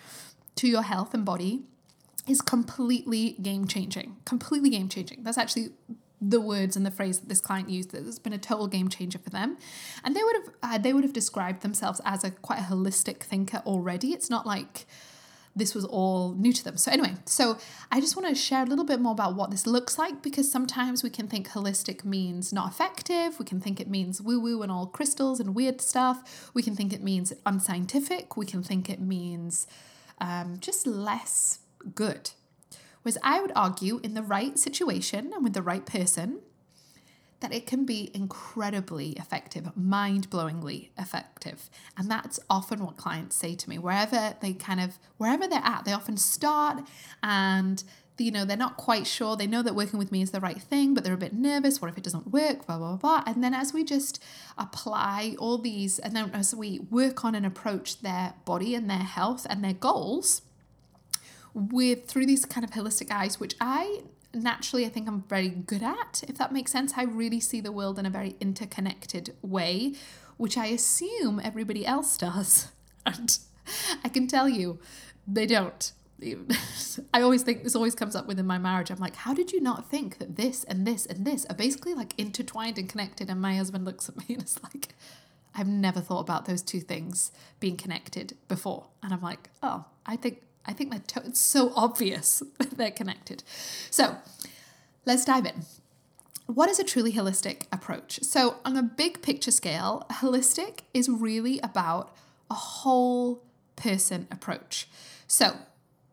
to 0.55 0.67
your 0.67 0.81
health 0.81 1.13
and 1.13 1.23
body 1.23 1.61
is 2.27 2.41
completely 2.41 3.37
game 3.41 3.67
changing. 3.67 4.17
Completely 4.25 4.69
game 4.71 4.89
changing. 4.89 5.23
That's 5.23 5.37
actually 5.37 5.69
the 6.21 6.41
words 6.41 6.75
and 6.75 6.85
the 6.85 6.91
phrase 6.91 7.19
that 7.19 7.29
this 7.29 7.41
client 7.41 7.69
used 7.69 7.91
that 7.91 8.03
has 8.03 8.19
been 8.19 8.33
a 8.33 8.37
total 8.37 8.67
game 8.67 8.89
changer 8.89 9.19
for 9.19 9.29
them. 9.29 9.57
And 10.03 10.15
they 10.15 10.23
would 10.23 10.35
have 10.35 10.53
uh, 10.63 10.77
they 10.77 10.93
would 10.93 11.03
have 11.03 11.13
described 11.13 11.61
themselves 11.61 12.01
as 12.05 12.23
a 12.23 12.31
quite 12.31 12.59
a 12.59 12.63
holistic 12.63 13.19
thinker 13.19 13.61
already. 13.65 14.13
It's 14.13 14.29
not 14.29 14.45
like 14.45 14.87
this 15.55 15.73
was 15.73 15.85
all 15.85 16.33
new 16.33 16.53
to 16.53 16.63
them. 16.63 16.77
So 16.77 16.91
anyway 16.91 17.15
so 17.25 17.57
i 17.91 17.99
just 17.99 18.15
want 18.15 18.27
to 18.27 18.35
share 18.35 18.63
a 18.63 18.65
little 18.65 18.85
bit 18.85 18.99
more 18.99 19.11
about 19.11 19.35
what 19.35 19.49
this 19.49 19.65
looks 19.65 19.97
like 19.97 20.21
because 20.21 20.51
sometimes 20.51 21.03
we 21.03 21.09
can 21.09 21.27
think 21.27 21.49
holistic 21.49 22.05
means 22.05 22.53
not 22.53 22.71
effective. 22.71 23.39
We 23.39 23.45
can 23.45 23.59
think 23.59 23.79
it 23.79 23.89
means 23.89 24.21
woo 24.21 24.39
woo 24.39 24.61
and 24.61 24.71
all 24.71 24.87
crystals 24.87 25.39
and 25.39 25.55
weird 25.55 25.81
stuff. 25.81 26.51
We 26.53 26.61
can 26.61 26.75
think 26.75 26.93
it 26.93 27.03
means 27.03 27.33
unscientific. 27.45 28.37
We 28.37 28.45
can 28.45 28.63
think 28.63 28.89
it 28.89 28.99
means 28.99 29.67
um, 30.19 30.57
just 30.59 30.87
less 30.87 31.59
good 31.93 32.31
Whereas 33.07 33.17
I 33.23 33.39
would 33.39 33.53
argue, 33.55 34.01
in 34.03 34.15
the 34.15 34.21
right 34.21 34.59
situation 34.59 35.31
and 35.33 35.41
with 35.41 35.53
the 35.53 35.61
right 35.61 35.85
person, 35.85 36.39
that 37.39 37.53
it 37.53 37.65
can 37.65 37.85
be 37.85 38.11
incredibly 38.13 39.11
effective, 39.11 39.71
mind 39.77 40.29
blowingly 40.29 40.89
effective. 40.97 41.69
And 41.97 42.11
that's 42.11 42.37
often 42.49 42.83
what 42.83 42.97
clients 42.97 43.37
say 43.37 43.55
to 43.55 43.69
me. 43.69 43.77
Wherever 43.77 44.35
they 44.41 44.51
kind 44.51 44.81
of, 44.81 44.99
wherever 45.15 45.47
they're 45.47 45.61
at, 45.63 45.85
they 45.85 45.93
often 45.93 46.17
start 46.17 46.85
and 47.23 47.81
you 48.17 48.31
know, 48.31 48.43
they're 48.43 48.57
not 48.57 48.75
quite 48.75 49.07
sure. 49.07 49.37
They 49.37 49.47
know 49.47 49.61
that 49.61 49.73
working 49.73 49.99
with 49.99 50.11
me 50.11 50.21
is 50.21 50.31
the 50.31 50.41
right 50.41 50.61
thing, 50.61 50.93
but 50.93 51.05
they're 51.05 51.13
a 51.13 51.17
bit 51.17 51.33
nervous. 51.33 51.81
What 51.81 51.89
if 51.89 51.97
it 51.97 52.03
doesn't 52.03 52.33
work? 52.33 52.65
Blah, 52.65 52.77
blah, 52.77 52.97
blah. 52.97 53.23
And 53.25 53.41
then 53.41 53.53
as 53.53 53.71
we 53.71 53.85
just 53.85 54.21
apply 54.57 55.37
all 55.39 55.59
these, 55.59 55.97
and 55.99 56.13
then 56.13 56.31
as 56.33 56.53
we 56.53 56.79
work 56.89 57.23
on 57.23 57.35
and 57.35 57.45
approach 57.45 58.01
their 58.01 58.33
body 58.43 58.75
and 58.75 58.89
their 58.89 58.97
health 58.97 59.47
and 59.49 59.63
their 59.63 59.75
goals, 59.75 60.41
with 61.57 62.05
through 62.07 62.27
these 62.27 62.45
kind 62.45 62.63
of 62.63 62.69
holistic 62.71 63.11
eyes, 63.11 63.39
which 63.39 63.55
I 63.59 64.01
naturally 64.33 64.85
I 64.85 64.89
think 64.89 65.07
I'm 65.07 65.23
very 65.23 65.49
good 65.49 65.81
at, 65.81 66.23
if 66.27 66.37
that 66.37 66.51
makes 66.51 66.71
sense. 66.71 66.93
I 66.95 67.03
really 67.03 67.39
see 67.39 67.61
the 67.61 67.71
world 67.71 67.97
in 67.97 68.05
a 68.05 68.11
very 68.11 68.35
interconnected 68.39 69.35
way, 69.41 69.95
which 70.37 70.55
I 70.55 70.67
assume 70.67 71.41
everybody 71.43 71.85
else 71.85 72.17
does. 72.17 72.71
And 73.05 73.37
I 74.03 74.09
can 74.09 74.27
tell 74.27 74.49
you, 74.49 74.79
they 75.25 75.45
don't. 75.45 75.93
I 77.13 77.21
always 77.21 77.43
think 77.43 77.63
this 77.63 77.75
always 77.75 77.95
comes 77.95 78.17
up 78.17 78.27
within 78.27 78.45
my 78.45 78.57
marriage. 78.57 78.89
I'm 78.89 78.97
like, 78.97 79.15
how 79.15 79.33
did 79.33 79.53
you 79.53 79.61
not 79.61 79.89
think 79.89 80.17
that 80.17 80.35
this 80.35 80.65
and 80.65 80.85
this 80.85 81.05
and 81.05 81.25
this 81.25 81.45
are 81.45 81.55
basically 81.55 81.93
like 81.93 82.13
intertwined 82.17 82.77
and 82.77 82.89
connected? 82.89 83.29
And 83.29 83.39
my 83.41 83.55
husband 83.55 83.85
looks 83.85 84.09
at 84.09 84.17
me 84.17 84.25
and 84.29 84.43
is 84.43 84.61
like, 84.61 84.89
I've 85.55 85.69
never 85.69 86.01
thought 86.01 86.19
about 86.19 86.47
those 86.47 86.61
two 86.61 86.81
things 86.81 87.31
being 87.61 87.77
connected 87.77 88.35
before. 88.49 88.87
And 89.01 89.13
I'm 89.13 89.21
like, 89.21 89.49
oh, 89.63 89.85
I 90.05 90.17
think 90.17 90.41
I 90.67 90.73
think 90.73 90.91
they're 90.91 90.99
to- 91.21 91.27
it's 91.27 91.39
so 91.39 91.71
obvious 91.75 92.43
that 92.57 92.71
they're 92.77 92.91
connected. 92.91 93.43
So 93.89 94.17
let's 95.05 95.25
dive 95.25 95.45
in. 95.45 95.65
What 96.47 96.69
is 96.69 96.79
a 96.79 96.83
truly 96.83 97.11
holistic 97.11 97.63
approach? 97.73 98.23
So, 98.23 98.55
on 98.63 98.77
a 98.77 98.81
big 98.81 99.21
picture 99.21 99.51
scale, 99.51 100.05
holistic 100.09 100.79
is 100.93 101.09
really 101.09 101.59
about 101.59 102.15
a 102.49 102.53
whole 102.53 103.43
person 103.75 104.27
approach. 104.31 104.87
So, 105.27 105.57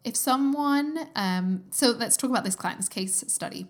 if 0.02 0.16
someone, 0.16 1.08
um, 1.14 1.64
so 1.70 1.90
let's 1.90 2.16
talk 2.16 2.30
about 2.30 2.44
this 2.44 2.56
client's 2.56 2.88
case 2.88 3.22
study. 3.28 3.68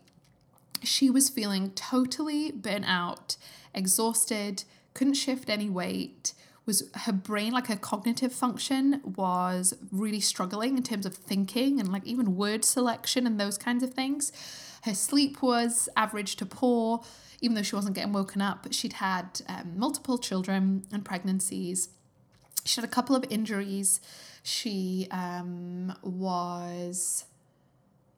She 0.82 1.10
was 1.10 1.28
feeling 1.28 1.70
totally 1.72 2.50
burnt 2.50 2.86
out, 2.88 3.36
exhausted, 3.74 4.64
couldn't 4.94 5.14
shift 5.14 5.50
any 5.50 5.68
weight, 5.68 6.32
was 6.66 6.90
her 6.94 7.12
brain 7.12 7.52
like 7.52 7.66
her 7.66 7.76
cognitive 7.76 8.32
function 8.32 9.00
was 9.04 9.74
really 9.92 10.20
struggling 10.20 10.76
in 10.76 10.82
terms 10.82 11.04
of 11.04 11.14
thinking 11.14 11.78
and 11.78 11.92
like 11.92 12.04
even 12.06 12.36
word 12.36 12.64
selection 12.64 13.26
and 13.26 13.38
those 13.38 13.58
kinds 13.58 13.82
of 13.82 13.92
things. 13.92 14.32
Her 14.84 14.94
sleep 14.94 15.42
was 15.42 15.88
average 15.96 16.36
to 16.36 16.46
poor. 16.46 17.02
Even 17.40 17.56
though 17.56 17.62
she 17.62 17.76
wasn't 17.76 17.94
getting 17.94 18.12
woken 18.12 18.40
up 18.40 18.66
she'd 18.70 18.94
had 18.94 19.42
um, 19.48 19.74
multiple 19.76 20.16
children 20.16 20.84
and 20.90 21.04
pregnancies. 21.04 21.90
She 22.64 22.80
had 22.80 22.88
a 22.88 22.92
couple 22.92 23.14
of 23.14 23.24
injuries. 23.28 24.00
She 24.42 25.06
um, 25.10 25.94
was 26.02 27.26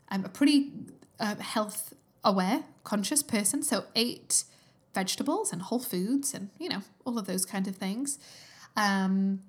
um, 0.08 0.24
a 0.24 0.28
pretty 0.28 0.72
uh, 1.18 1.36
health 1.36 1.94
aware 2.22 2.64
conscious 2.84 3.22
person. 3.22 3.62
So 3.62 3.84
ate 3.96 4.44
vegetables 5.00 5.52
and 5.52 5.60
whole 5.62 5.84
foods 5.92 6.34
and, 6.34 6.44
you 6.58 6.68
know, 6.72 6.82
all 7.04 7.16
of 7.18 7.26
those 7.30 7.44
kind 7.54 7.66
of 7.70 7.74
things. 7.76 8.18
Um, 8.76 9.40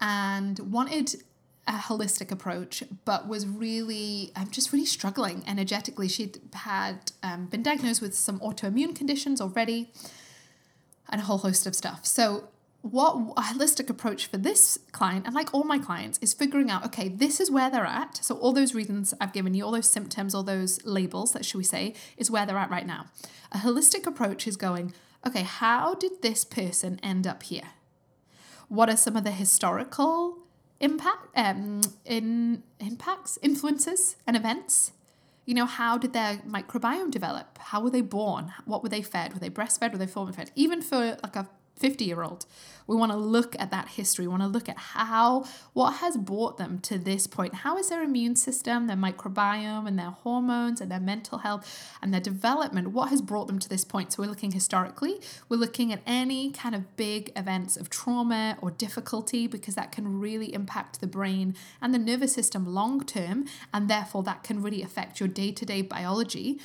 and 0.00 0.58
wanted 0.78 1.08
a 1.66 1.72
holistic 1.88 2.30
approach, 2.30 2.82
but 3.04 3.20
was 3.26 3.46
really 3.46 4.32
I'm 4.36 4.50
just 4.50 4.72
really 4.72 4.86
struggling 4.86 5.42
energetically. 5.46 6.08
She'd 6.08 6.36
had 6.52 6.98
um, 7.22 7.46
been 7.46 7.62
diagnosed 7.62 8.02
with 8.02 8.14
some 8.14 8.38
autoimmune 8.40 8.94
conditions 8.94 9.40
already 9.40 9.80
and 11.08 11.20
a 11.22 11.24
whole 11.24 11.38
host 11.38 11.66
of 11.66 11.74
stuff. 11.74 12.04
So 12.06 12.48
what 12.84 13.14
a 13.38 13.40
holistic 13.40 13.88
approach 13.88 14.26
for 14.26 14.36
this 14.36 14.78
client 14.92 15.24
and 15.24 15.34
like 15.34 15.54
all 15.54 15.64
my 15.64 15.78
clients 15.78 16.18
is 16.20 16.34
figuring 16.34 16.70
out 16.70 16.84
okay 16.84 17.08
this 17.08 17.40
is 17.40 17.50
where 17.50 17.70
they're 17.70 17.86
at. 17.86 18.18
So 18.18 18.36
all 18.36 18.52
those 18.52 18.74
reasons 18.74 19.14
i've 19.22 19.32
given 19.32 19.54
you 19.54 19.64
all 19.64 19.72
those 19.72 19.88
symptoms 19.88 20.34
all 20.34 20.42
those 20.42 20.84
labels 20.84 21.32
that 21.32 21.46
should 21.46 21.56
we 21.56 21.64
say 21.64 21.94
is 22.18 22.30
where 22.30 22.44
they're 22.44 22.58
at 22.58 22.70
right 22.70 22.86
now. 22.86 23.06
A 23.52 23.58
holistic 23.58 24.06
approach 24.06 24.46
is 24.46 24.58
going 24.58 24.92
okay 25.26 25.44
how 25.44 25.94
did 25.94 26.20
this 26.20 26.44
person 26.44 27.00
end 27.02 27.26
up 27.26 27.44
here? 27.44 27.70
What 28.68 28.90
are 28.90 28.98
some 28.98 29.16
of 29.16 29.24
the 29.24 29.30
historical 29.30 30.40
impact 30.78 31.28
um, 31.34 31.80
in 32.04 32.64
impacts 32.80 33.38
influences 33.40 34.16
and 34.26 34.36
events? 34.36 34.92
You 35.46 35.54
know 35.54 35.66
how 35.66 35.96
did 35.96 36.12
their 36.12 36.42
microbiome 36.46 37.10
develop? 37.10 37.56
How 37.58 37.80
were 37.80 37.90
they 37.90 38.02
born? 38.02 38.52
What 38.66 38.82
were 38.82 38.90
they 38.90 39.00
fed? 39.00 39.32
Were 39.32 39.40
they 39.40 39.50
breastfed? 39.50 39.92
Were 39.92 39.98
they 39.98 40.06
formula 40.06 40.36
fed? 40.36 40.50
Even 40.54 40.82
for 40.82 41.16
like 41.22 41.36
a 41.36 41.48
50 41.76 42.04
year 42.04 42.22
old. 42.22 42.46
We 42.86 42.96
want 42.96 43.12
to 43.12 43.18
look 43.18 43.56
at 43.58 43.70
that 43.70 43.88
history. 43.88 44.26
We 44.26 44.30
want 44.30 44.42
to 44.42 44.48
look 44.48 44.68
at 44.68 44.76
how, 44.76 45.44
what 45.72 45.94
has 45.96 46.16
brought 46.16 46.58
them 46.58 46.78
to 46.80 46.98
this 46.98 47.26
point. 47.26 47.54
How 47.54 47.78
is 47.78 47.88
their 47.88 48.02
immune 48.02 48.36
system, 48.36 48.86
their 48.86 48.96
microbiome, 48.96 49.88
and 49.88 49.98
their 49.98 50.10
hormones, 50.10 50.80
and 50.80 50.90
their 50.90 51.00
mental 51.00 51.38
health, 51.38 51.96
and 52.02 52.12
their 52.12 52.20
development? 52.20 52.88
What 52.88 53.08
has 53.08 53.22
brought 53.22 53.46
them 53.46 53.58
to 53.58 53.68
this 53.68 53.84
point? 53.84 54.12
So 54.12 54.22
we're 54.22 54.28
looking 54.28 54.52
historically. 54.52 55.20
We're 55.48 55.56
looking 55.56 55.92
at 55.92 56.02
any 56.06 56.50
kind 56.50 56.74
of 56.74 56.96
big 56.96 57.32
events 57.36 57.76
of 57.76 57.88
trauma 57.88 58.58
or 58.60 58.70
difficulty 58.70 59.46
because 59.46 59.74
that 59.76 59.90
can 59.90 60.20
really 60.20 60.52
impact 60.52 61.00
the 61.00 61.06
brain 61.06 61.54
and 61.80 61.94
the 61.94 61.98
nervous 61.98 62.34
system 62.34 62.66
long 62.66 63.04
term. 63.04 63.46
And 63.72 63.88
therefore, 63.88 64.22
that 64.24 64.42
can 64.42 64.62
really 64.62 64.82
affect 64.82 65.20
your 65.20 65.28
day 65.28 65.52
to 65.52 65.64
day 65.64 65.80
biology. 65.80 66.60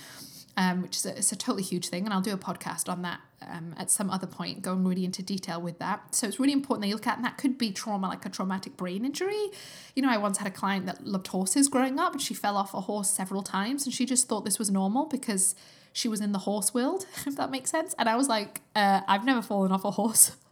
Um, 0.60 0.82
which 0.82 0.98
is 0.98 1.06
a, 1.06 1.18
it's 1.18 1.32
a 1.32 1.38
totally 1.38 1.64
huge 1.64 1.88
thing. 1.88 2.04
And 2.04 2.14
I'll 2.14 2.22
do 2.22 2.34
a 2.34 2.38
podcast 2.38 2.90
on 2.90 3.02
that 3.04 3.22
um, 3.42 3.74
at 3.78 3.90
some 3.90 4.10
other 4.10 4.28
point, 4.28 4.62
going 4.62 4.84
really 4.84 5.06
into 5.06 5.24
detail 5.24 5.62
with 5.62 5.80
that. 5.80 6.14
So 6.14 6.28
it's 6.28 6.38
really 6.38 6.52
important 6.52 6.82
that 6.82 6.90
you 6.90 6.96
look 6.96 7.08
at, 7.08 7.16
and 7.16 7.26
that 7.26 7.38
could 7.38 7.58
be 7.58 7.72
trauma, 7.72 8.10
like 8.10 8.26
a 8.26 8.30
traumatic 8.30 8.76
brain 8.76 9.06
injury. 9.06 9.48
You 9.96 10.04
know, 10.04 10.10
I 10.10 10.18
once 10.18 10.38
had 10.38 10.48
a 10.48 10.52
client 10.52 10.86
that 10.86 11.08
loved 11.08 11.28
horses 11.28 11.70
growing 11.70 11.98
up, 11.98 12.12
and 12.12 12.22
she 12.22 12.34
fell 12.34 12.58
off 12.58 12.74
a 12.74 12.82
horse 12.82 13.10
several 13.10 13.42
times, 13.42 13.86
and 13.86 13.94
she 13.94 14.06
just 14.06 14.28
thought 14.28 14.44
this 14.44 14.60
was 14.60 14.70
normal 14.70 15.06
because 15.06 15.56
she 15.94 16.10
was 16.10 16.20
in 16.20 16.34
the 16.34 16.40
horse 16.40 16.74
world, 16.74 17.06
if 17.26 17.38
that 17.38 17.50
makes 17.50 17.72
sense. 17.72 17.96
And 17.98 18.10
I 18.10 18.18
was 18.18 18.28
like, 18.28 18.60
uh, 18.76 19.00
I've 19.08 19.24
never 19.24 19.42
fallen 19.42 19.72
off 19.72 19.86
a 19.86 19.92
horse. 19.92 20.36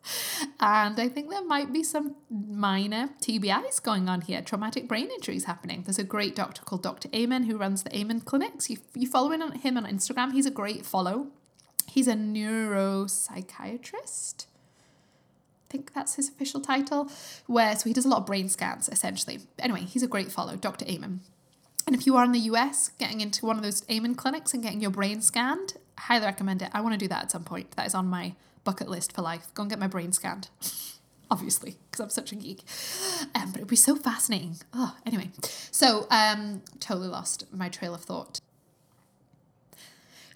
and 0.60 1.00
I 1.00 1.10
think 1.10 1.30
there 1.30 1.44
might 1.44 1.72
be 1.72 1.84
some 1.84 2.16
minor 2.30 3.10
TBIs 3.22 3.82
going 3.82 4.10
on 4.10 4.22
here, 4.22 4.42
traumatic 4.42 4.88
brain 4.88 5.10
injuries 5.10 5.46
happening. 5.46 5.84
There's 5.84 6.00
a 6.00 6.04
great 6.04 6.36
doctor 6.36 6.64
called 6.64 6.84
Dr. 6.84 7.10
Amen 7.14 7.44
who 7.44 7.58
runs 7.58 7.84
the 7.84 7.96
Amen 7.96 8.22
clinics. 8.22 8.70
You, 8.70 8.78
you 8.94 9.08
follow 9.08 9.32
him 9.32 9.42
on 9.42 9.86
Instagram. 9.86 10.34
He's 10.34 10.46
a 10.46 10.52
great 10.52 10.86
follow. 10.86 11.28
He's 11.88 12.08
a 12.08 12.14
neuropsychiatrist. 12.14 14.46
I 14.46 15.70
think 15.70 15.94
that's 15.94 16.16
his 16.16 16.30
official 16.30 16.62
title. 16.62 17.12
Where 17.46 17.76
so 17.76 17.90
he 17.90 17.94
does 17.94 18.06
a 18.06 18.10
lot 18.10 18.20
of 18.20 18.26
brain 18.26 18.50
scans 18.50 18.90
essentially. 18.90 19.40
Anyway, 19.60 19.82
he's 19.82 20.04
a 20.04 20.08
great 20.08 20.32
follow, 20.32 20.56
Dr. 20.56 20.86
Amen. 20.86 21.22
And 21.86 21.96
if 21.96 22.06
you 22.06 22.18
are 22.18 22.26
in 22.26 22.34
the 22.34 22.40
US, 22.40 22.90
getting 23.00 23.22
into 23.22 23.46
one 23.46 23.58
of 23.58 23.64
those 23.64 23.84
Amen 23.90 24.16
clinics 24.16 24.54
and 24.54 24.62
getting 24.62 24.82
your 24.82 24.92
brain 24.92 25.22
scanned, 25.22 25.76
highly 25.98 26.26
recommend 26.26 26.62
it. 26.62 26.70
I 26.74 26.82
want 26.82 26.94
to 26.94 26.98
do 26.98 27.08
that 27.08 27.24
at 27.24 27.32
some 27.32 27.44
point. 27.44 27.72
That 27.72 27.88
is 27.88 27.96
on 27.96 28.08
my 28.08 28.36
bucket 28.68 28.90
list 28.90 29.14
for 29.14 29.22
life. 29.22 29.48
Go 29.54 29.64
and 29.64 29.70
get 29.70 29.80
my 29.80 29.88
brain 29.88 30.12
scanned. 30.12 30.50
Obviously, 31.32 31.78
because 31.90 32.04
I'm 32.04 32.10
such 32.10 32.34
a 32.34 32.36
geek. 32.36 32.64
Um, 33.34 33.52
but 33.52 33.58
it'd 33.60 33.70
be 33.70 33.78
so 33.78 33.96
fascinating. 33.96 34.58
Oh, 34.74 34.94
anyway. 35.06 35.32
So, 35.72 36.06
um, 36.12 36.62
totally 36.82 37.08
lost 37.08 37.46
my 37.54 37.70
trail 37.70 37.96
of 37.96 38.02
thought. 38.02 38.42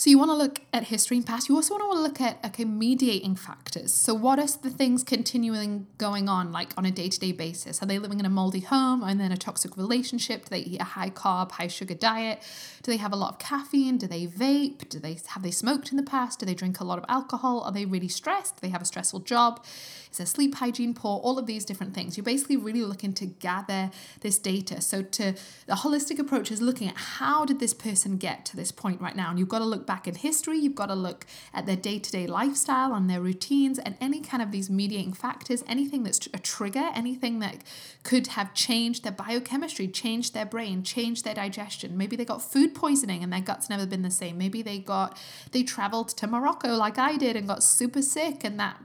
So 0.01 0.09
you 0.09 0.17
want 0.17 0.31
to 0.31 0.35
look 0.35 0.61
at 0.73 0.85
history 0.85 1.17
and 1.17 1.25
past. 1.27 1.47
You 1.47 1.53
also 1.53 1.75
want 1.75 1.93
to 1.93 2.01
look 2.01 2.19
at 2.19 2.43
okay 2.43 2.65
mediating 2.65 3.35
factors. 3.35 3.93
So 3.93 4.15
what 4.15 4.39
are 4.39 4.47
the 4.47 4.71
things 4.71 5.03
continuing 5.03 5.85
going 5.99 6.27
on 6.27 6.51
like 6.51 6.73
on 6.75 6.85
a 6.85 6.91
day-to-day 6.91 7.33
basis? 7.33 7.83
Are 7.83 7.85
they 7.85 7.99
living 7.99 8.19
in 8.19 8.25
a 8.25 8.29
moldy 8.29 8.61
home 8.61 9.03
and 9.03 9.19
then 9.19 9.31
a 9.31 9.37
toxic 9.37 9.77
relationship? 9.77 10.45
Do 10.45 10.49
they 10.49 10.61
eat 10.61 10.81
a 10.81 10.85
high 10.85 11.11
carb, 11.11 11.51
high 11.51 11.67
sugar 11.67 11.93
diet? 11.93 12.41
Do 12.81 12.91
they 12.91 12.97
have 12.97 13.13
a 13.13 13.15
lot 13.15 13.33
of 13.33 13.37
caffeine? 13.37 13.99
Do 13.99 14.07
they 14.07 14.25
vape? 14.25 14.89
Do 14.89 14.97
they 14.97 15.19
have 15.27 15.43
they 15.43 15.51
smoked 15.51 15.91
in 15.91 15.97
the 15.97 16.03
past? 16.03 16.39
Do 16.39 16.47
they 16.47 16.55
drink 16.55 16.79
a 16.79 16.83
lot 16.83 16.97
of 16.97 17.05
alcohol? 17.07 17.61
Are 17.61 17.71
they 17.71 17.85
really 17.85 18.07
stressed? 18.07 18.55
Do 18.55 18.61
they 18.61 18.71
have 18.71 18.81
a 18.81 18.85
stressful 18.85 19.19
job? 19.19 19.63
Is 20.11 20.17
their 20.17 20.25
sleep 20.25 20.55
hygiene 20.55 20.95
poor? 20.95 21.19
All 21.19 21.37
of 21.37 21.45
these 21.45 21.63
different 21.63 21.93
things. 21.93 22.17
You're 22.17 22.23
basically 22.23 22.57
really 22.57 22.81
looking 22.81 23.13
to 23.13 23.27
gather 23.27 23.91
this 24.21 24.39
data. 24.39 24.81
So 24.81 25.03
to 25.03 25.35
the 25.67 25.73
holistic 25.73 26.17
approach 26.17 26.49
is 26.49 26.59
looking 26.59 26.87
at 26.87 26.97
how 26.97 27.45
did 27.45 27.59
this 27.59 27.75
person 27.75 28.17
get 28.17 28.45
to 28.45 28.55
this 28.55 28.71
point 28.71 28.99
right 28.99 29.15
now? 29.15 29.29
And 29.29 29.37
you've 29.37 29.47
got 29.47 29.59
to 29.59 29.65
look 29.65 29.85
back 29.91 30.07
in 30.07 30.15
history, 30.15 30.57
you've 30.57 30.73
got 30.73 30.85
to 30.85 30.95
look 30.95 31.25
at 31.53 31.65
their 31.65 31.75
day-to-day 31.75 32.25
lifestyle 32.25 32.93
and 32.93 33.09
their 33.09 33.19
routines 33.19 33.77
and 33.77 33.97
any 33.99 34.21
kind 34.21 34.41
of 34.41 34.49
these 34.49 34.69
mediating 34.69 35.11
factors, 35.11 35.65
anything 35.67 36.03
that's 36.03 36.29
a 36.33 36.39
trigger, 36.39 36.91
anything 36.95 37.39
that 37.39 37.57
could 38.03 38.27
have 38.27 38.53
changed 38.53 39.03
their 39.03 39.11
biochemistry, 39.11 39.89
changed 39.89 40.33
their 40.33 40.45
brain, 40.45 40.81
changed 40.81 41.25
their 41.25 41.33
digestion. 41.33 41.97
Maybe 41.97 42.15
they 42.15 42.23
got 42.23 42.41
food 42.41 42.73
poisoning 42.73 43.21
and 43.21 43.33
their 43.33 43.41
gut's 43.41 43.69
never 43.69 43.85
been 43.85 44.01
the 44.01 44.09
same. 44.09 44.37
Maybe 44.37 44.61
they 44.61 44.79
got 44.79 45.17
they 45.51 45.61
traveled 45.61 46.07
to 46.19 46.25
Morocco 46.25 46.69
like 46.69 46.97
I 46.97 47.17
did 47.17 47.35
and 47.35 47.45
got 47.45 47.61
super 47.61 48.01
sick 48.01 48.45
and 48.45 48.57
that 48.61 48.77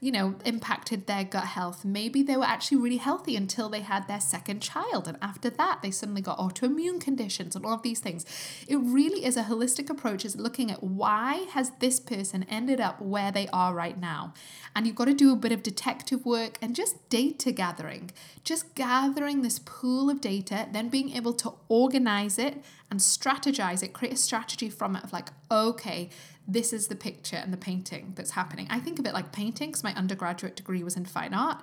you 0.00 0.10
know, 0.10 0.34
impacted 0.46 1.06
their 1.06 1.24
gut 1.24 1.44
health. 1.44 1.84
Maybe 1.84 2.22
they 2.22 2.36
were 2.36 2.44
actually 2.44 2.78
really 2.78 2.96
healthy 2.96 3.36
until 3.36 3.68
they 3.68 3.80
had 3.80 4.08
their 4.08 4.20
second 4.20 4.60
child. 4.60 5.06
And 5.06 5.18
after 5.20 5.50
that, 5.50 5.80
they 5.82 5.90
suddenly 5.90 6.22
got 6.22 6.38
autoimmune 6.38 7.00
conditions 7.00 7.54
and 7.54 7.66
all 7.66 7.74
of 7.74 7.82
these 7.82 8.00
things. 8.00 8.24
It 8.66 8.76
really 8.76 9.26
is 9.26 9.36
a 9.36 9.44
holistic 9.44 9.90
approach, 9.90 10.24
is 10.24 10.36
looking 10.36 10.70
at 10.70 10.82
why 10.82 11.46
has 11.50 11.72
this 11.80 12.00
person 12.00 12.46
ended 12.48 12.80
up 12.80 13.02
where 13.02 13.30
they 13.30 13.46
are 13.48 13.74
right 13.74 14.00
now. 14.00 14.32
And 14.74 14.86
you've 14.86 14.96
got 14.96 15.04
to 15.06 15.14
do 15.14 15.32
a 15.32 15.36
bit 15.36 15.52
of 15.52 15.62
detective 15.62 16.24
work 16.24 16.56
and 16.62 16.74
just 16.74 17.08
data 17.10 17.52
gathering, 17.52 18.10
just 18.42 18.74
gathering 18.74 19.42
this 19.42 19.58
pool 19.58 20.08
of 20.08 20.22
data, 20.22 20.66
then 20.72 20.88
being 20.88 21.10
able 21.10 21.34
to 21.34 21.52
organize 21.68 22.38
it 22.38 22.64
and 22.90 23.00
strategize 23.00 23.82
it, 23.82 23.92
create 23.92 24.14
a 24.14 24.16
strategy 24.16 24.68
from 24.68 24.96
it 24.96 25.04
of 25.04 25.12
like, 25.12 25.30
okay, 25.50 26.10
this 26.46 26.72
is 26.72 26.88
the 26.88 26.96
picture 26.96 27.36
and 27.36 27.52
the 27.52 27.56
painting 27.56 28.12
that's 28.16 28.32
happening. 28.32 28.66
I 28.70 28.80
think 28.80 28.98
of 28.98 29.06
it 29.06 29.14
like 29.14 29.32
painting 29.32 29.70
because 29.70 29.84
my 29.84 29.94
undergraduate 29.94 30.56
degree 30.56 30.82
was 30.82 30.96
in 30.96 31.04
fine 31.04 31.34
art. 31.34 31.62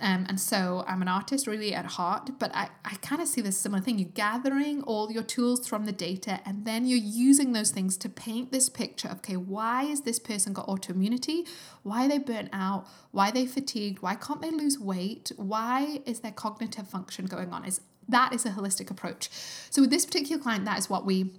Um, 0.00 0.26
and 0.28 0.40
so 0.40 0.84
I'm 0.88 1.00
an 1.00 1.06
artist 1.06 1.46
really 1.46 1.72
at 1.72 1.84
heart, 1.84 2.30
but 2.40 2.50
I, 2.54 2.70
I 2.84 2.96
kind 2.96 3.22
of 3.22 3.28
see 3.28 3.40
this 3.40 3.56
similar 3.56 3.80
thing. 3.80 4.00
You're 4.00 4.08
gathering 4.08 4.82
all 4.82 5.12
your 5.12 5.22
tools 5.22 5.68
from 5.68 5.84
the 5.84 5.92
data 5.92 6.40
and 6.44 6.64
then 6.64 6.86
you're 6.86 6.98
using 6.98 7.52
those 7.52 7.70
things 7.70 7.96
to 7.98 8.08
paint 8.08 8.50
this 8.50 8.68
picture 8.68 9.06
of, 9.06 9.18
okay, 9.18 9.36
why 9.36 9.84
is 9.84 10.00
this 10.00 10.18
person 10.18 10.54
got 10.54 10.66
autoimmunity? 10.66 11.46
Why 11.84 12.06
are 12.06 12.08
they 12.08 12.18
burnt 12.18 12.48
out? 12.52 12.88
Why 13.12 13.28
are 13.28 13.32
they 13.32 13.46
fatigued? 13.46 14.02
Why 14.02 14.16
can't 14.16 14.42
they 14.42 14.50
lose 14.50 14.76
weight? 14.76 15.30
Why 15.36 16.00
is 16.04 16.20
their 16.20 16.32
cognitive 16.32 16.88
function 16.88 17.26
going 17.26 17.52
on? 17.52 17.64
Is 17.64 17.80
that 18.08 18.32
is 18.32 18.44
a 18.44 18.50
holistic 18.50 18.90
approach. 18.90 19.28
So 19.70 19.82
with 19.82 19.90
this 19.90 20.04
particular 20.04 20.42
client, 20.42 20.64
that 20.64 20.78
is 20.78 20.90
what 20.90 21.04
we 21.04 21.32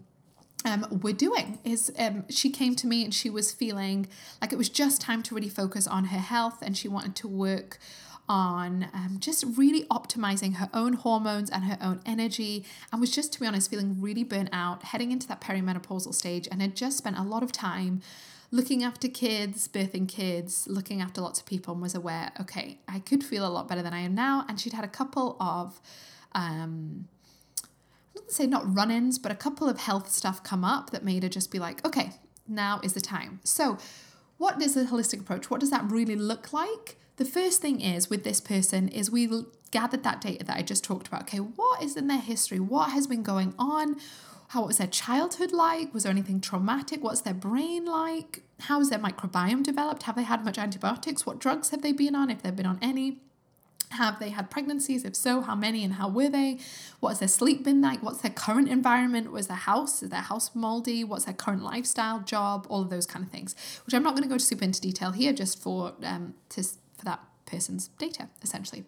um, 0.65 0.85
we're 1.01 1.13
doing 1.13 1.59
is 1.63 1.91
um, 1.99 2.25
she 2.29 2.49
came 2.49 2.75
to 2.75 2.87
me 2.87 3.03
and 3.03 3.13
she 3.13 3.29
was 3.29 3.51
feeling 3.51 4.07
like 4.41 4.53
it 4.53 4.57
was 4.57 4.69
just 4.69 5.01
time 5.01 5.21
to 5.23 5.35
really 5.35 5.49
focus 5.49 5.87
on 5.87 6.05
her 6.05 6.19
health 6.19 6.61
and 6.61 6.77
she 6.77 6.87
wanted 6.87 7.15
to 7.17 7.27
work 7.27 7.79
on 8.29 8.87
um, 8.93 9.17
just 9.19 9.43
really 9.57 9.83
optimizing 9.85 10.55
her 10.55 10.69
own 10.73 10.93
hormones 10.93 11.49
and 11.49 11.65
her 11.65 11.77
own 11.81 11.99
energy 12.05 12.63
and 12.91 13.01
was 13.01 13.11
just 13.11 13.33
to 13.33 13.39
be 13.39 13.45
honest 13.45 13.69
feeling 13.69 13.99
really 13.99 14.23
burnt 14.23 14.49
out 14.53 14.83
heading 14.83 15.11
into 15.11 15.27
that 15.27 15.41
perimenopausal 15.41 16.13
stage 16.13 16.47
and 16.49 16.61
had 16.61 16.75
just 16.75 16.97
spent 16.97 17.17
a 17.17 17.21
lot 17.21 17.43
of 17.43 17.51
time 17.51 18.01
looking 18.49 18.81
after 18.81 19.09
kids 19.09 19.67
birthing 19.67 20.07
kids 20.07 20.65
looking 20.69 21.01
after 21.01 21.19
lots 21.19 21.39
of 21.39 21.45
people 21.45 21.73
and 21.73 21.81
was 21.81 21.95
aware 21.95 22.31
okay 22.39 22.77
i 22.87 22.99
could 22.99 23.23
feel 23.23 23.45
a 23.45 23.49
lot 23.49 23.67
better 23.67 23.81
than 23.81 23.93
i 23.93 23.99
am 23.99 24.15
now 24.15 24.45
and 24.47 24.59
she'd 24.59 24.73
had 24.73 24.85
a 24.85 24.89
couple 24.89 25.35
of 25.41 25.81
um, 26.35 27.07
let's 28.15 28.35
say 28.35 28.47
not 28.47 28.75
run 28.75 28.91
ins, 28.91 29.19
but 29.19 29.31
a 29.31 29.35
couple 29.35 29.69
of 29.69 29.79
health 29.79 30.11
stuff 30.11 30.43
come 30.43 30.63
up 30.63 30.91
that 30.91 31.03
made 31.03 31.23
her 31.23 31.29
just 31.29 31.51
be 31.51 31.59
like, 31.59 31.85
okay, 31.85 32.11
now 32.47 32.79
is 32.83 32.93
the 32.93 33.01
time. 33.01 33.39
So, 33.43 33.77
what 34.37 34.61
is 34.61 34.73
the 34.73 34.83
holistic 34.83 35.21
approach? 35.21 35.49
What 35.49 35.59
does 35.59 35.69
that 35.69 35.89
really 35.89 36.15
look 36.15 36.51
like? 36.51 36.97
The 37.17 37.25
first 37.25 37.61
thing 37.61 37.79
is 37.79 38.09
with 38.09 38.23
this 38.23 38.41
person 38.41 38.87
is 38.87 39.11
we 39.11 39.29
gathered 39.71 40.03
that 40.03 40.21
data 40.21 40.43
that 40.45 40.57
I 40.57 40.61
just 40.61 40.83
talked 40.83 41.07
about. 41.07 41.23
Okay, 41.23 41.37
what 41.37 41.81
is 41.83 41.95
in 41.95 42.07
their 42.07 42.19
history? 42.19 42.59
What 42.59 42.91
has 42.91 43.07
been 43.07 43.23
going 43.23 43.53
on? 43.57 43.97
How 44.49 44.65
was 44.65 44.77
their 44.77 44.87
childhood 44.87 45.51
like? 45.51 45.93
Was 45.93 46.03
there 46.03 46.11
anything 46.11 46.41
traumatic? 46.41 47.03
What's 47.03 47.21
their 47.21 47.33
brain 47.33 47.85
like? 47.85 48.43
How 48.61 48.79
is 48.79 48.89
their 48.89 48.99
microbiome 48.99 49.63
developed? 49.63 50.03
Have 50.03 50.15
they 50.15 50.23
had 50.23 50.45
much 50.45 50.57
antibiotics? 50.57 51.25
What 51.25 51.39
drugs 51.39 51.69
have 51.69 51.81
they 51.81 51.91
been 51.91 52.15
on? 52.15 52.29
If 52.29 52.41
they've 52.41 52.55
been 52.55 52.65
on 52.65 52.79
any? 52.81 53.19
Have 53.93 54.19
they 54.19 54.29
had 54.29 54.49
pregnancies? 54.49 55.03
If 55.03 55.15
so, 55.15 55.41
how 55.41 55.55
many 55.55 55.83
and 55.83 55.93
how 55.93 56.09
were 56.09 56.29
they? 56.29 56.59
What's 56.99 57.19
their 57.19 57.27
sleep 57.27 57.63
been 57.63 57.81
like? 57.81 58.01
What's 58.03 58.21
their 58.21 58.31
current 58.31 58.69
environment? 58.69 59.31
Was 59.31 59.47
their 59.47 59.57
house? 59.57 60.03
Is 60.03 60.09
their 60.09 60.21
house 60.21 60.51
moldy? 60.53 61.03
What's 61.03 61.25
their 61.25 61.33
current 61.33 61.63
lifestyle, 61.63 62.19
job, 62.19 62.67
all 62.69 62.81
of 62.81 62.89
those 62.89 63.05
kind 63.05 63.25
of 63.25 63.31
things, 63.31 63.55
which 63.85 63.93
I'm 63.93 64.03
not 64.03 64.11
going 64.11 64.23
to 64.23 64.29
go 64.29 64.37
super 64.37 64.63
into 64.63 64.81
detail 64.81 65.11
here 65.11 65.33
just 65.33 65.61
for 65.61 65.93
um 66.03 66.33
to 66.49 66.63
for 66.63 67.05
that 67.05 67.19
person's 67.45 67.87
data 67.99 68.29
essentially. 68.41 68.83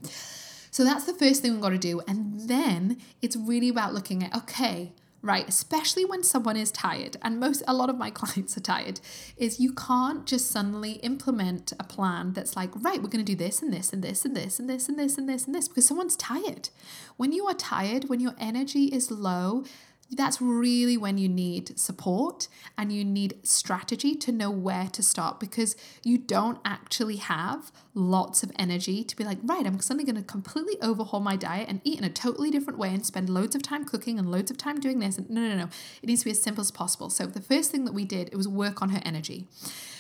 So 0.72 0.84
that's 0.84 1.06
the 1.06 1.14
first 1.14 1.42
thing 1.42 1.54
we've 1.54 1.62
got 1.62 1.70
to 1.70 1.78
do. 1.78 2.02
And 2.08 2.50
then 2.50 2.98
it's 3.22 3.36
really 3.36 3.70
about 3.70 3.94
looking 3.94 4.24
at 4.24 4.36
okay, 4.36 4.94
right? 5.26 5.50
Especially 5.50 6.06
when 6.06 6.24
someone 6.24 6.56
is 6.56 6.72
tired 6.72 7.18
and 7.24 7.40
most 7.40 7.64
a 7.68 7.74
lot 7.74 7.90
of 7.90 7.98
my 7.98 8.10
clients 8.22 8.56
are 8.56 8.62
tired 8.62 9.00
is 9.36 9.60
you 9.60 9.74
can't 9.74 10.26
just 10.26 10.52
suddenly 10.52 10.94
implement 11.04 11.74
a 11.80 11.84
plan 11.84 12.34
that's 12.34 12.56
like 12.56 12.70
right 12.76 13.02
we're 13.02 13.10
going 13.10 13.26
to 13.26 13.32
do 13.32 13.36
this 13.36 13.62
and 13.62 13.74
this 13.74 13.92
and 13.92 14.04
this 14.04 14.24
and 14.24 14.36
this 14.38 14.60
and 14.60 14.70
this 14.70 14.88
and 14.88 15.00
this 15.00 15.18
and 15.18 15.28
this 15.28 15.46
and 15.46 15.56
this 15.56 15.68
because 15.68 15.88
someone's 15.88 16.16
tired. 16.16 16.70
When 17.18 17.32
you 17.32 17.48
are 17.48 17.56
tired 17.56 18.08
when 18.08 18.20
your 18.20 18.36
energy 18.40 18.86
is 18.86 19.10
low 19.10 19.66
that's 20.12 20.40
really 20.40 20.98
when 20.98 21.18
you 21.18 21.28
need 21.28 21.78
support 21.80 22.48
and 22.78 22.92
you 22.92 23.04
need 23.04 23.40
strategy 23.44 24.16
to 24.16 24.32
know 24.32 24.52
where 24.52 24.88
to 24.88 25.02
start 25.02 25.40
because 25.40 25.76
you 26.04 26.18
don't 26.18 26.60
actually 26.64 27.16
have 27.18 27.72
lots 27.96 28.44
of 28.44 28.52
energy 28.58 29.04
to 29.04 29.16
be 29.16 29.24
like, 29.24 29.40
right, 29.44 29.66
I'm 29.66 29.80
suddenly 29.80 30.06
going 30.06 30.22
to 30.22 30.22
completely 30.22 30.76
overhaul 30.82 31.20
my 31.20 31.36
diet 31.36 31.70
and 31.70 31.82
eat 31.84 31.98
in 31.98 32.04
a 32.04 32.10
totally 32.10 32.52
different 32.52 32.78
way 32.78 32.90
and 32.90 33.06
spend 33.06 33.30
loads 33.30 33.56
of 33.56 33.64
time 33.64 33.84
cooking 33.84 34.20
and 34.20 34.32
loads 34.32 34.52
of 34.52 34.58
time 34.58 34.80
doing 34.80 35.00
this. 35.00 35.18
And 35.18 35.30
no, 35.30 35.42
no, 35.42 35.56
no. 35.56 35.70
It 36.04 36.08
needs 36.08 36.22
to 36.22 36.26
be 36.26 36.32
as 36.32 36.42
simple 36.42 36.62
as 36.62 36.72
possible. 36.72 37.10
So 37.10 37.26
the 37.26 37.42
first 37.42 37.72
thing 37.72 37.86
that 37.86 37.94
we 37.94 38.06
did, 38.06 38.28
it 38.28 38.36
was 38.36 38.48
work 38.48 38.82
on 38.82 38.90
her 38.90 39.02
energy. 39.04 39.48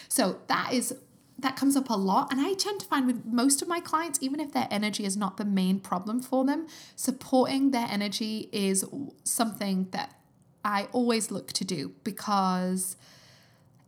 So 0.07 0.37
that 0.47 0.71
is 0.71 0.95
that 1.37 1.55
comes 1.55 1.75
up 1.75 1.89
a 1.89 1.97
lot. 1.97 2.31
And 2.31 2.39
I 2.39 2.53
tend 2.53 2.79
to 2.79 2.85
find 2.85 3.05
with 3.05 3.25
most 3.25 3.61
of 3.61 3.67
my 3.67 3.79
clients, 3.79 4.19
even 4.21 4.39
if 4.39 4.53
their 4.53 4.67
energy 4.71 5.05
is 5.05 5.17
not 5.17 5.37
the 5.37 5.45
main 5.45 5.79
problem 5.79 6.21
for 6.21 6.45
them, 6.45 6.67
supporting 6.95 7.71
their 7.71 7.87
energy 7.89 8.49
is 8.51 8.85
something 9.23 9.87
that 9.91 10.15
I 10.63 10.87
always 10.91 11.31
look 11.31 11.51
to 11.53 11.65
do 11.65 11.93
because 12.03 12.95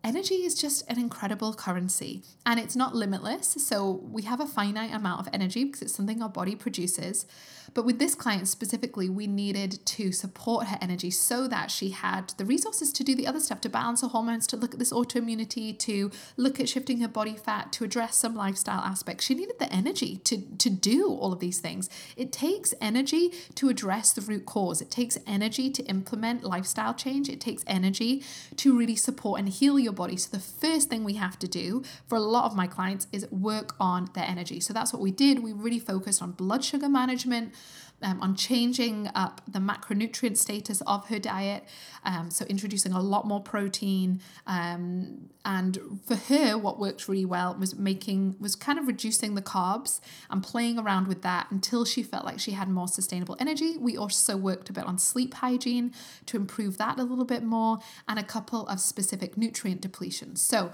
energy 0.04 0.36
is 0.36 0.56
just 0.56 0.90
an 0.90 1.00
incredible 1.00 1.54
currency 1.54 2.24
and 2.46 2.60
it's 2.60 2.76
not 2.76 2.96
limitless. 2.96 3.58
So 3.60 4.02
we 4.10 4.24
have 4.24 4.40
a 4.40 4.48
finite 4.48 4.94
amount 4.94 5.20
of 5.20 5.34
energy 5.34 5.66
because 5.66 5.82
it's 5.82 5.96
something 5.96 6.22
our 6.22 6.30
body 6.30 6.56
produces. 6.56 7.26
But 7.74 7.86
with 7.86 8.00
this 8.00 8.16
client 8.16 8.48
specifically, 8.48 9.10
we 9.10 9.28
needed 9.28 9.86
to 9.86 10.12
support 10.12 10.68
her 10.68 10.78
energy 10.82 11.12
so 11.12 11.48
that 11.48 11.70
she 11.70 11.90
had 11.92 12.34
the 12.38 12.46
resources 12.46 12.92
to 12.94 13.04
do 13.04 13.16
the 13.16 13.28
other 13.28 13.40
stuff, 13.40 13.62
to 13.62 13.70
balance 13.70 14.02
her 14.02 14.08
hormones, 14.08 14.48
to 14.48 14.58
look 14.58 14.74
at 14.74 14.80
this 14.80 14.94
autoimmunity, 14.94 15.78
to 15.80 16.12
look 16.38 16.60
at 16.60 16.70
shifting 16.70 17.02
her 17.02 17.08
body 17.08 17.36
fat, 17.36 17.72
to 17.74 17.84
address 17.84 18.18
some 18.18 18.36
lifestyle 18.36 18.80
aspects. 18.80 19.26
She 19.26 19.36
needed 19.36 19.60
the 19.60 19.72
energy 19.72 20.18
to, 20.24 20.42
to 20.58 20.70
do 20.70 21.08
all 21.08 21.34
of 21.34 21.40
these 21.40 21.60
things. 21.60 21.90
It 22.16 22.32
takes 22.32 22.74
energy 22.82 23.32
to 23.56 23.70
address 23.70 24.14
the 24.14 24.22
root 24.22 24.46
cause, 24.46 24.82
it 24.82 24.90
takes 24.90 25.18
energy 25.28 25.70
to 25.72 25.84
implement 25.84 26.44
lifestyle 26.44 26.94
change, 26.94 27.30
it 27.30 27.42
takes 27.42 27.64
energy 27.68 28.24
to 28.56 28.78
really 28.78 28.96
support 28.96 29.40
and 29.40 29.50
heal 29.50 29.78
your 29.78 29.87
body. 29.93 30.17
So, 30.17 30.30
the 30.32 30.43
first 30.43 30.89
thing 30.89 31.04
we 31.04 31.13
have 31.13 31.38
to 31.39 31.47
do 31.47 31.84
for 32.08 32.15
a 32.15 32.21
lot 32.21 32.45
of 32.45 32.56
my 32.56 32.67
clients 32.67 33.08
is 33.12 33.30
work 33.32 33.76
on 33.80 34.10
their 34.13 34.26
energy. 34.26 34.60
So, 34.60 34.73
that's 34.73 34.93
what 34.93 35.02
we 35.02 35.12
did. 35.12 35.43
We 35.43 35.54
really 35.54 35.80
focused 35.80 36.21
on 36.21 36.32
blood 36.32 36.63
sugar 36.63 36.89
management 36.89 37.54
um, 38.02 38.22
on 38.22 38.36
changing 38.36 39.10
up 39.16 39.42
the 39.48 39.60
macronutrient 39.60 40.38
status 40.38 40.82
of 40.86 41.08
her 41.08 41.20
diet. 41.20 41.64
Um, 42.04 42.30
so, 42.30 42.46
introducing 42.46 42.92
a 42.92 43.02
lot 43.02 43.26
more 43.26 43.42
protein. 43.42 44.22
Um, 44.46 45.30
and 45.44 46.00
for 46.06 46.16
her, 46.16 46.58
what 46.58 46.80
worked 46.80 47.08
really 47.08 47.26
well 47.26 47.56
was 47.58 47.76
making, 47.76 48.36
was 48.40 48.56
kind 48.56 48.78
of 48.78 48.88
reducing 48.88 49.36
the 49.36 49.42
carbs 49.42 50.00
and 50.30 50.44
playing 50.44 50.78
around 50.78 51.08
with 51.08 51.22
that 51.22 51.48
until 51.50 51.86
she 51.86 52.04
felt 52.04 52.26
like 52.26 52.40
she 52.40 52.52
had 52.52 52.70
more 52.70 52.88
sustainable 52.88 53.38
energy. 53.40 53.78
We 53.78 53.98
also 53.98 54.38
worked 54.38 54.70
a 54.70 54.74
bit 54.74 54.86
on 54.86 54.98
sleep 54.98 55.36
hygiene 55.36 55.94
to 56.28 56.38
improve 56.38 56.78
that 56.78 57.00
a 57.00 57.04
little 57.04 57.26
bit 57.26 57.44
more 57.44 57.80
and 58.08 58.20
a 58.20 58.24
couple 58.24 58.68
of 58.68 58.80
specific 58.80 59.38
nutrient 59.38 59.82
depletions. 59.82 60.40
So, 60.40 60.72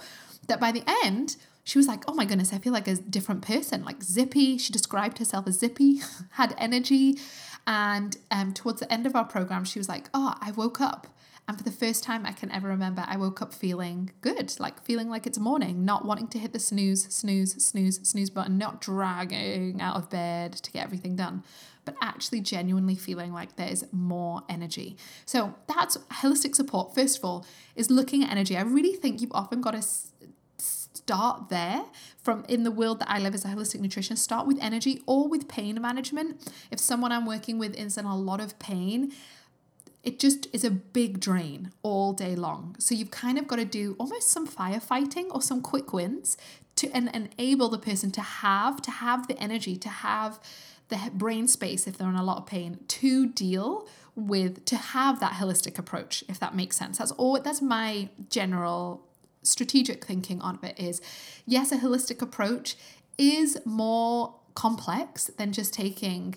that 0.48 0.60
by 0.60 0.72
the 0.72 0.84
end, 1.06 1.38
she 1.64 1.78
was 1.78 1.88
like, 1.88 2.04
oh 2.08 2.14
my 2.14 2.26
goodness, 2.26 2.54
I 2.54 2.58
feel 2.58 2.74
like 2.74 2.88
a 2.88 2.96
different 2.96 3.42
person, 3.42 3.84
like 3.84 4.04
zippy. 4.04 4.58
She 4.58 4.74
described 4.74 5.20
herself 5.20 5.48
as 5.48 5.60
zippy, 5.60 6.02
had 6.32 6.56
energy. 6.58 7.18
And 7.66 8.18
um, 8.32 8.54
towards 8.54 8.82
the 8.82 8.92
end 8.92 9.06
of 9.06 9.16
our 9.16 9.24
program, 9.24 9.64
she 9.64 9.80
was 9.80 9.88
like, 9.88 10.10
oh, 10.14 10.36
I 10.42 10.52
woke 10.52 10.82
up. 10.82 11.08
And 11.48 11.58
for 11.58 11.64
the 11.64 11.72
first 11.72 12.04
time 12.06 12.26
I 12.26 12.32
can 12.32 12.50
ever 12.52 12.70
remember, 12.70 13.04
I 13.06 13.18
woke 13.18 13.42
up 13.42 13.54
feeling 13.54 14.12
good, 14.22 14.58
like 14.60 14.82
feeling 14.84 15.10
like 15.10 15.28
it's 15.28 15.38
morning, 15.38 15.84
not 15.84 16.06
wanting 16.06 16.28
to 16.30 16.40
hit 16.40 16.54
the 16.54 16.60
snooze, 16.60 17.04
snooze, 17.14 17.62
snooze, 17.64 18.00
snooze 18.08 18.30
button, 18.30 18.58
not 18.58 18.80
dragging 18.80 19.82
out 19.82 19.98
of 19.98 20.10
bed 20.10 20.54
to 20.54 20.72
get 20.72 20.86
everything 20.86 21.18
done, 21.18 21.44
but 21.84 21.96
actually 22.02 22.40
genuinely 22.40 22.96
feeling 22.96 23.34
like 23.34 23.58
there's 23.58 23.84
more 23.92 24.44
energy. 24.48 24.96
So 25.26 25.56
that's 25.68 25.98
holistic 26.14 26.56
support, 26.56 26.96
first 26.96 27.18
of 27.18 27.26
all, 27.26 27.46
is 27.76 27.92
looking 27.92 28.24
at 28.24 28.32
energy. 28.32 28.56
I 28.56 28.62
really 28.62 28.94
think 28.94 29.20
you've 29.20 29.32
often 29.34 29.60
got 29.60 29.72
to 29.72 29.86
start 31.04 31.50
there 31.50 31.84
from 32.22 32.46
in 32.48 32.64
the 32.64 32.72
world 32.72 33.00
that 33.00 33.10
I 33.10 33.20
live 33.20 33.36
as 33.36 33.44
a 33.44 33.50
holistic 33.50 33.82
nutritionist. 33.82 34.20
Start 34.20 34.48
with 34.48 34.58
energy 34.62 35.02
or 35.06 35.28
with 35.28 35.48
pain 35.48 35.82
management. 35.82 36.50
If 36.72 36.80
someone 36.80 37.12
I'm 37.12 37.26
working 37.26 37.60
with 37.60 37.76
is 37.76 37.98
in 37.98 38.06
a 38.06 38.18
lot 38.18 38.40
of 38.40 38.58
pain, 38.58 39.12
it 40.02 40.20
just 40.20 40.48
is 40.54 40.64
a 40.64 40.72
big 40.72 41.20
drain 41.20 41.72
all 41.82 42.14
day 42.14 42.36
long. 42.36 42.76
So 42.80 42.96
you've 42.96 43.12
kind 43.12 43.38
of 43.38 43.48
got 43.48 43.58
to 43.58 43.66
do 43.66 43.96
almost 44.00 44.30
some 44.30 44.48
firefighting 44.48 45.28
or 45.32 45.42
some 45.42 45.62
quick 45.62 45.92
wins 45.94 46.38
to 46.76 46.90
and 46.92 47.10
enable 47.14 47.70
the 47.70 47.78
person 47.78 48.10
to 48.12 48.22
have 48.22 48.82
to 48.82 48.92
have 48.92 49.28
the 49.28 49.38
energy 49.40 49.76
to 49.78 49.90
have 49.90 50.40
the 50.90 51.12
brain 51.14 51.48
space 51.48 51.86
if 51.88 51.98
they're 51.98 52.10
in 52.10 52.16
a 52.16 52.24
lot 52.24 52.38
of 52.38 52.46
pain 52.46 52.80
to 52.88 53.28
deal 53.28 53.88
with 54.16 54.66
to 54.66 54.76
have 54.76 55.20
that 55.20 55.34
holistic 55.34 55.78
approach 55.78 56.24
if 56.28 56.40
that 56.40 56.56
makes 56.56 56.76
sense 56.76 56.98
that's 56.98 57.12
all 57.12 57.40
that's 57.40 57.62
my 57.62 58.10
general 58.30 59.06
strategic 59.44 60.06
thinking 60.06 60.42
on 60.42 60.60
it 60.64 60.80
is 60.80 61.02
yes, 61.46 61.72
a 61.72 61.78
holistic 61.78 62.22
approach 62.22 62.76
is 63.18 63.58
more 63.66 64.36
complex 64.56 65.26
than 65.38 65.52
just 65.52 65.74
taking 65.74 66.36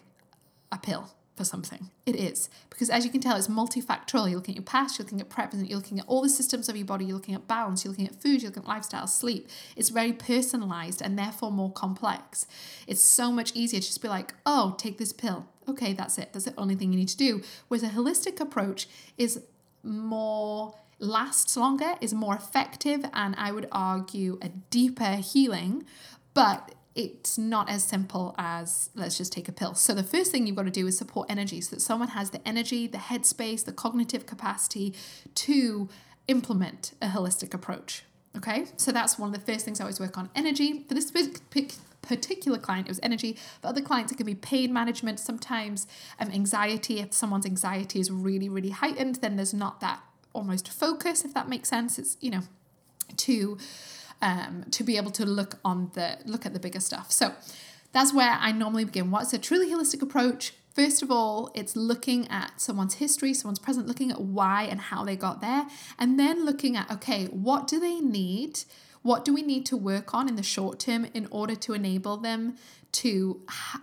a 0.72 0.78
pill 0.78 1.10
for 1.36 1.44
something. 1.44 1.90
It 2.06 2.16
is. 2.16 2.48
Because 2.70 2.88
as 2.88 3.04
you 3.04 3.10
can 3.10 3.20
tell, 3.20 3.36
it's 3.36 3.46
multifactorial. 3.46 4.30
You're 4.30 4.36
looking 4.36 4.54
at 4.54 4.56
your 4.56 4.64
past, 4.64 4.98
you're 4.98 5.04
looking 5.04 5.20
at 5.20 5.28
present, 5.28 5.68
you're 5.68 5.78
looking 5.78 6.00
at 6.00 6.06
all 6.08 6.22
the 6.22 6.30
systems 6.30 6.68
of 6.68 6.76
your 6.76 6.86
body, 6.86 7.04
you're 7.04 7.14
looking 7.14 7.34
at 7.34 7.46
balance, 7.46 7.84
you're 7.84 7.92
looking 7.92 8.08
at 8.08 8.14
food, 8.14 8.42
you're 8.42 8.50
looking 8.50 8.62
at 8.62 8.68
lifestyle, 8.68 9.06
sleep. 9.06 9.48
It's 9.76 9.90
very 9.90 10.12
personalized 10.12 11.02
and 11.02 11.18
therefore 11.18 11.52
more 11.52 11.70
complex. 11.70 12.46
It's 12.86 13.02
so 13.02 13.30
much 13.30 13.52
easier 13.54 13.80
to 13.80 13.86
just 13.86 14.00
be 14.00 14.08
like, 14.08 14.32
oh, 14.46 14.74
take 14.78 14.96
this 14.96 15.12
pill. 15.12 15.46
Okay, 15.68 15.92
that's 15.92 16.16
it. 16.16 16.32
That's 16.32 16.46
the 16.46 16.54
only 16.56 16.74
thing 16.74 16.92
you 16.92 16.98
need 16.98 17.08
to 17.08 17.16
do. 17.16 17.42
Whereas 17.68 17.82
a 17.82 17.90
holistic 17.90 18.40
approach 18.40 18.88
is 19.18 19.42
more 19.82 20.74
lasts 20.98 21.56
longer, 21.56 21.94
is 22.00 22.14
more 22.14 22.34
effective, 22.34 23.04
and 23.12 23.34
I 23.36 23.52
would 23.52 23.68
argue 23.70 24.38
a 24.40 24.48
deeper 24.48 25.16
healing, 25.16 25.84
but 26.34 26.74
it's 26.94 27.36
not 27.36 27.68
as 27.68 27.84
simple 27.84 28.34
as 28.38 28.88
let's 28.94 29.18
just 29.18 29.32
take 29.32 29.48
a 29.48 29.52
pill. 29.52 29.74
So, 29.74 29.92
the 29.94 30.02
first 30.02 30.32
thing 30.32 30.46
you've 30.46 30.56
got 30.56 30.64
to 30.64 30.70
do 30.70 30.86
is 30.86 30.96
support 30.96 31.30
energy 31.30 31.60
so 31.60 31.76
that 31.76 31.80
someone 31.80 32.08
has 32.08 32.30
the 32.30 32.46
energy, 32.48 32.86
the 32.86 32.98
headspace, 32.98 33.64
the 33.64 33.72
cognitive 33.72 34.24
capacity 34.24 34.94
to 35.34 35.88
implement 36.26 36.92
a 37.02 37.08
holistic 37.08 37.52
approach. 37.52 38.04
Okay, 38.36 38.66
so 38.76 38.92
that's 38.92 39.18
one 39.18 39.34
of 39.34 39.34
the 39.34 39.52
first 39.52 39.64
things 39.64 39.80
I 39.80 39.84
always 39.84 40.00
work 40.00 40.18
on 40.18 40.30
energy. 40.34 40.84
For 40.86 40.94
this 40.94 41.10
particular 42.02 42.58
client, 42.58 42.86
it 42.86 42.90
was 42.90 43.00
energy. 43.02 43.36
For 43.62 43.68
other 43.68 43.80
clients, 43.80 44.12
it 44.12 44.16
can 44.16 44.26
be 44.26 44.34
pain 44.34 44.72
management, 44.72 45.20
sometimes 45.20 45.86
um, 46.18 46.30
anxiety. 46.30 47.00
If 47.00 47.14
someone's 47.14 47.46
anxiety 47.46 47.98
is 47.98 48.10
really, 48.10 48.48
really 48.48 48.70
heightened, 48.70 49.16
then 49.16 49.36
there's 49.36 49.54
not 49.54 49.80
that 49.80 50.00
almost 50.36 50.68
focus, 50.68 51.24
if 51.24 51.34
that 51.34 51.48
makes 51.48 51.68
sense. 51.68 51.98
It's, 51.98 52.16
you 52.20 52.30
know, 52.30 52.42
to 53.16 53.58
um, 54.22 54.64
to 54.70 54.84
be 54.84 54.96
able 54.96 55.10
to 55.12 55.24
look 55.24 55.58
on 55.64 55.90
the 55.94 56.18
look 56.24 56.46
at 56.46 56.52
the 56.52 56.60
bigger 56.60 56.80
stuff. 56.80 57.10
So 57.10 57.34
that's 57.92 58.12
where 58.12 58.36
I 58.40 58.52
normally 58.52 58.84
begin. 58.84 59.10
What's 59.10 59.32
a 59.32 59.38
truly 59.38 59.68
holistic 59.70 60.02
approach? 60.02 60.52
First 60.74 61.02
of 61.02 61.10
all, 61.10 61.50
it's 61.54 61.74
looking 61.74 62.28
at 62.28 62.60
someone's 62.60 62.94
history, 62.94 63.32
someone's 63.32 63.58
present, 63.58 63.86
looking 63.86 64.10
at 64.10 64.20
why 64.20 64.64
and 64.64 64.78
how 64.78 65.04
they 65.04 65.16
got 65.16 65.40
there, 65.40 65.66
and 65.98 66.20
then 66.20 66.44
looking 66.44 66.76
at 66.76 66.90
okay, 66.90 67.26
what 67.26 67.66
do 67.66 67.80
they 67.80 68.00
need? 68.00 68.60
What 69.06 69.24
do 69.24 69.32
we 69.32 69.42
need 69.42 69.64
to 69.66 69.76
work 69.76 70.14
on 70.14 70.28
in 70.28 70.36
the 70.36 70.42
short 70.42 70.78
term 70.80 71.06
in 71.14 71.28
order 71.30 71.54
to 71.54 71.74
enable 71.74 72.16
them 72.16 72.56
to 72.92 73.40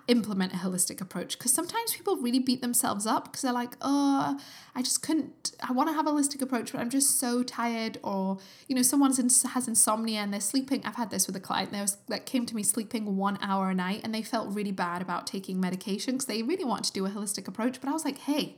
implement 0.08 0.54
a 0.54 0.58
holistic 0.58 1.00
approach? 1.00 1.38
Because 1.38 1.54
sometimes 1.54 1.94
people 1.94 2.18
really 2.18 2.40
beat 2.40 2.62
themselves 2.62 3.06
up 3.06 3.26
because 3.26 3.42
they're 3.42 3.54
like 3.64 3.76
oh 3.82 4.40
i 4.76 4.82
just 4.82 5.04
couldn't 5.04 5.52
i 5.68 5.72
want 5.72 5.88
to 5.88 5.94
have 5.94 6.08
a 6.08 6.12
holistic 6.12 6.42
approach 6.42 6.72
but 6.72 6.82
i'm 6.82 6.90
just 6.90 7.20
so 7.20 7.44
tired 7.44 8.00
or 8.04 8.40
you 8.68 8.76
know 8.76 8.82
someone 8.82 9.12
has 9.12 9.68
insomnia 9.68 10.20
and 10.20 10.34
they're 10.34 10.40
sleeping 10.40 10.82
i've 10.84 10.96
had 10.96 11.12
this 11.12 11.28
with 11.28 11.36
a 11.36 11.40
client 11.40 11.72
that, 11.72 11.96
that 12.08 12.26
came 12.26 12.46
to 12.46 12.56
me 12.56 12.64
sleeping 12.64 13.16
one 13.16 13.38
hour 13.42 13.70
a 13.70 13.76
night 13.76 14.02
and 14.04 14.14
they 14.16 14.24
felt 14.24 14.54
really 14.54 14.72
bad 14.72 15.02
about 15.02 15.28
taking 15.28 15.60
medication 15.60 16.16
because 16.16 16.26
they 16.26 16.42
really 16.42 16.66
want 16.66 16.84
to 16.84 16.92
do 16.92 17.06
a 17.06 17.10
holistic 17.10 17.48
approach 17.48 17.80
but 17.80 17.90
i 17.90 17.94
was 17.94 18.04
like 18.04 18.18
hey 18.20 18.56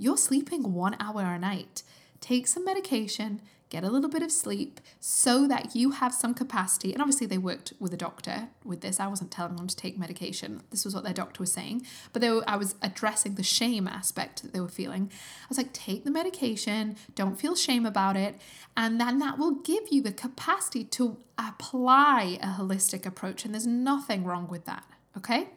you're 0.00 0.16
sleeping 0.16 0.72
one 0.72 0.96
hour 0.98 1.20
a 1.20 1.38
night. 1.38 1.82
Take 2.22 2.46
some 2.46 2.64
medication 2.64 3.42
get 3.70 3.84
a 3.84 3.88
little 3.88 4.10
bit 4.10 4.22
of 4.22 4.30
sleep 4.30 4.80
so 4.98 5.46
that 5.46 5.74
you 5.74 5.92
have 5.92 6.12
some 6.12 6.34
capacity. 6.34 6.92
And 6.92 7.00
obviously, 7.00 7.26
they 7.26 7.38
worked 7.38 7.72
with 7.78 7.94
a 7.94 7.96
doctor 7.96 8.48
with 8.64 8.80
this. 8.80 9.00
I 9.00 9.06
wasn't 9.06 9.30
telling 9.30 9.56
them 9.56 9.68
to 9.68 9.76
take 9.76 9.98
medication. 9.98 10.62
This 10.70 10.84
was 10.84 10.94
what 10.94 11.04
their 11.04 11.14
doctor 11.14 11.40
was 11.40 11.52
saying. 11.52 11.86
But 12.12 12.22
were, 12.22 12.42
I 12.46 12.56
was 12.56 12.74
addressing 12.82 13.36
the 13.36 13.42
shame 13.42 13.88
aspect 13.88 14.42
that 14.42 14.52
they 14.52 14.60
were 14.60 14.68
feeling. 14.68 15.10
I 15.12 15.46
was 15.48 15.56
like, 15.56 15.72
take 15.72 16.04
the 16.04 16.10
medication, 16.10 16.96
don't 17.14 17.40
feel 17.40 17.54
shame 17.54 17.86
about 17.86 18.16
it. 18.16 18.38
And 18.76 19.00
then 19.00 19.18
that 19.20 19.38
will 19.38 19.52
give 19.52 19.84
you 19.90 20.02
the 20.02 20.12
capacity 20.12 20.84
to 20.84 21.18
apply 21.38 22.38
a 22.42 22.48
holistic 22.48 23.06
approach. 23.06 23.44
And 23.44 23.54
there's 23.54 23.66
nothing 23.66 24.24
wrong 24.24 24.48
with 24.48 24.64
that. 24.66 24.84
Okay. 25.16 25.48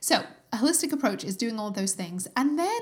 So, 0.00 0.24
a 0.52 0.58
holistic 0.58 0.92
approach 0.92 1.24
is 1.24 1.36
doing 1.36 1.58
all 1.58 1.70
those 1.70 1.92
things. 1.94 2.28
And 2.36 2.58
then 2.58 2.80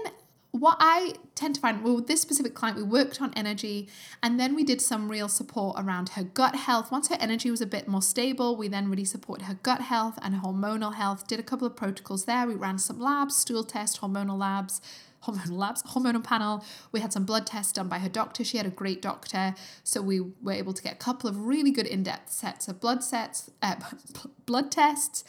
what 0.54 0.76
I 0.78 1.14
tend 1.34 1.56
to 1.56 1.60
find, 1.60 1.82
well, 1.82 1.96
with 1.96 2.06
this 2.06 2.20
specific 2.20 2.54
client, 2.54 2.76
we 2.76 2.84
worked 2.84 3.20
on 3.20 3.32
energy 3.34 3.88
and 4.22 4.38
then 4.38 4.54
we 4.54 4.62
did 4.62 4.80
some 4.80 5.10
real 5.10 5.28
support 5.28 5.74
around 5.76 6.10
her 6.10 6.22
gut 6.22 6.54
health. 6.54 6.92
Once 6.92 7.08
her 7.08 7.16
energy 7.18 7.50
was 7.50 7.60
a 7.60 7.66
bit 7.66 7.88
more 7.88 8.00
stable, 8.00 8.54
we 8.54 8.68
then 8.68 8.88
really 8.88 9.04
supported 9.04 9.46
her 9.46 9.54
gut 9.64 9.80
health 9.80 10.16
and 10.22 10.36
hormonal 10.36 10.94
health, 10.94 11.26
did 11.26 11.40
a 11.40 11.42
couple 11.42 11.66
of 11.66 11.74
protocols 11.74 12.26
there. 12.26 12.46
We 12.46 12.54
ran 12.54 12.78
some 12.78 13.00
labs, 13.00 13.36
stool 13.36 13.64
test, 13.64 14.00
hormonal 14.00 14.38
labs, 14.38 14.80
hormonal 15.24 15.56
labs, 15.56 15.82
hormonal 15.82 16.22
panel. 16.22 16.64
We 16.92 17.00
had 17.00 17.12
some 17.12 17.24
blood 17.24 17.46
tests 17.46 17.72
done 17.72 17.88
by 17.88 17.98
her 17.98 18.08
doctor. 18.08 18.44
She 18.44 18.56
had 18.56 18.66
a 18.66 18.70
great 18.70 19.02
doctor, 19.02 19.54
so 19.82 20.00
we 20.00 20.20
were 20.20 20.52
able 20.52 20.72
to 20.72 20.82
get 20.82 20.92
a 20.92 20.96
couple 20.96 21.28
of 21.28 21.46
really 21.46 21.70
good 21.70 21.86
in-depth 21.86 22.30
sets 22.30 22.68
of 22.68 22.80
blood 22.80 23.02
sets, 23.02 23.50
uh, 23.62 23.76
blood 24.46 24.70
tests. 24.70 25.24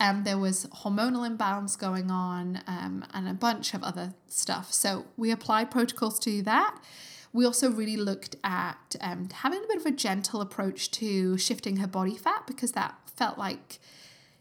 Um, 0.00 0.22
there 0.24 0.38
was 0.38 0.66
hormonal 0.66 1.26
imbalance 1.26 1.74
going 1.76 2.10
on 2.10 2.60
um, 2.66 3.04
and 3.12 3.28
a 3.28 3.34
bunch 3.34 3.74
of 3.74 3.82
other 3.82 4.14
stuff. 4.28 4.72
So 4.72 5.06
we 5.16 5.30
applied 5.30 5.70
protocols 5.70 6.18
to 6.20 6.42
that. 6.42 6.78
We 7.32 7.44
also 7.44 7.70
really 7.70 7.96
looked 7.96 8.36
at 8.44 8.96
um, 9.00 9.28
having 9.32 9.62
a 9.64 9.66
bit 9.66 9.76
of 9.76 9.86
a 9.86 9.90
gentle 9.90 10.40
approach 10.40 10.90
to 10.92 11.36
shifting 11.36 11.76
her 11.76 11.86
body 11.86 12.16
fat 12.16 12.46
because 12.46 12.72
that 12.72 12.94
felt 13.16 13.38
like 13.38 13.80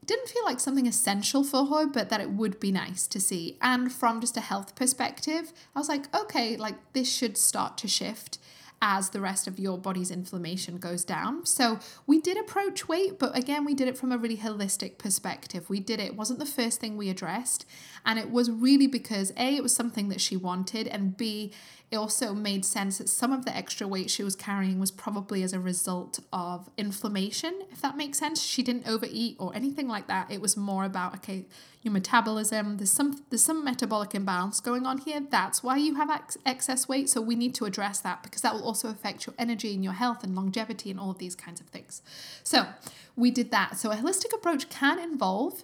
didn't 0.07 0.29
feel 0.29 0.43
like 0.45 0.59
something 0.59 0.87
essential 0.87 1.43
for 1.43 1.65
her, 1.67 1.85
but 1.85 2.09
that 2.09 2.21
it 2.21 2.31
would 2.31 2.59
be 2.59 2.71
nice 2.71 3.05
to 3.07 3.19
see. 3.19 3.57
And 3.61 3.91
from 3.91 4.21
just 4.21 4.37
a 4.37 4.41
health 4.41 4.75
perspective, 4.75 5.53
I 5.75 5.79
was 5.79 5.89
like, 5.89 6.13
okay, 6.15 6.57
like 6.57 6.75
this 6.93 7.13
should 7.13 7.37
start 7.37 7.77
to 7.79 7.87
shift. 7.87 8.39
as 8.81 9.09
the 9.09 9.21
rest 9.21 9.47
of 9.47 9.57
your 9.57 9.77
body's 9.77 10.11
inflammation 10.11 10.77
goes 10.77 11.03
down. 11.03 11.45
So 11.45 11.79
we 12.05 12.21
did 12.21 12.37
approach 12.37 12.87
weight, 12.87 13.17
but 13.17 13.35
again, 13.35 13.65
we 13.65 13.73
did 13.73 13.87
it 13.87 13.97
from 13.97 14.11
a 14.11 14.17
really 14.17 14.37
holistic 14.37 14.99
perspective. 14.99 15.69
We 15.69 15.79
did 15.79 15.99
it, 15.99 16.07
it 16.07 16.15
wasn't 16.15 16.39
the 16.39 16.45
first 16.45 16.79
thing 16.79 16.95
we 16.95 17.09
addressed. 17.09 17.65
And 18.05 18.19
it 18.19 18.29
was 18.29 18.51
really 18.51 18.87
because 18.87 19.31
A, 19.35 19.55
it 19.55 19.63
was 19.63 19.75
something 19.75 20.09
that 20.09 20.21
she 20.21 20.37
wanted, 20.37 20.87
and 20.87 21.17
B, 21.17 21.51
it 21.89 21.95
also 21.95 22.33
made 22.33 22.65
sense 22.65 22.97
that 22.97 23.07
some 23.07 23.31
of 23.31 23.45
the 23.45 23.55
extra 23.55 23.87
weight 23.87 24.09
she 24.09 24.21
was 24.21 24.35
carrying 24.35 24.77
was 24.77 24.91
probably 24.91 25.41
as 25.41 25.53
a 25.53 25.59
result 25.59 26.19
of 26.33 26.69
inflammation, 26.77 27.61
if 27.71 27.81
that 27.81 27.95
makes 27.95 28.19
sense. 28.19 28.43
She 28.43 28.61
didn't 28.61 28.85
overeat 28.85 29.37
or 29.39 29.55
anything 29.55 29.87
like 29.87 30.07
that. 30.07 30.29
It 30.29 30.41
was 30.41 30.57
more 30.57 30.83
about, 30.83 31.15
okay, 31.15 31.45
your 31.83 31.93
metabolism, 31.93 32.75
there's 32.75 32.91
some 32.91 33.23
there's 33.29 33.43
some 33.43 33.63
metabolic 33.63 34.13
imbalance 34.13 34.59
going 34.59 34.85
on 34.85 34.97
here. 34.97 35.21
That's 35.21 35.63
why 35.63 35.77
you 35.77 35.95
have 35.95 36.09
ex- 36.09 36.37
excess 36.45 36.89
weight. 36.89 37.07
So 37.09 37.21
we 37.21 37.35
need 37.35 37.55
to 37.55 37.65
address 37.65 38.01
that 38.01 38.21
because 38.21 38.41
that 38.41 38.53
will 38.53 38.65
also 38.65 38.89
affect 38.89 39.25
your 39.25 39.35
energy 39.39 39.73
and 39.73 39.81
your 39.81 39.93
health 39.93 40.25
and 40.25 40.35
longevity 40.35 40.91
and 40.91 40.99
all 40.99 41.11
of 41.11 41.19
these 41.19 41.35
kinds 41.35 41.61
of 41.61 41.67
things. 41.67 42.01
So 42.43 42.67
we 43.15 43.31
did 43.31 43.49
that. 43.51 43.77
So 43.77 43.91
a 43.91 43.95
holistic 43.95 44.33
approach 44.33 44.69
can 44.69 44.99
involve 44.99 45.63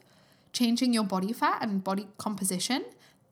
changing 0.54 0.94
your 0.94 1.04
body 1.04 1.34
fat 1.34 1.62
and 1.62 1.84
body 1.84 2.08
composition 2.18 2.86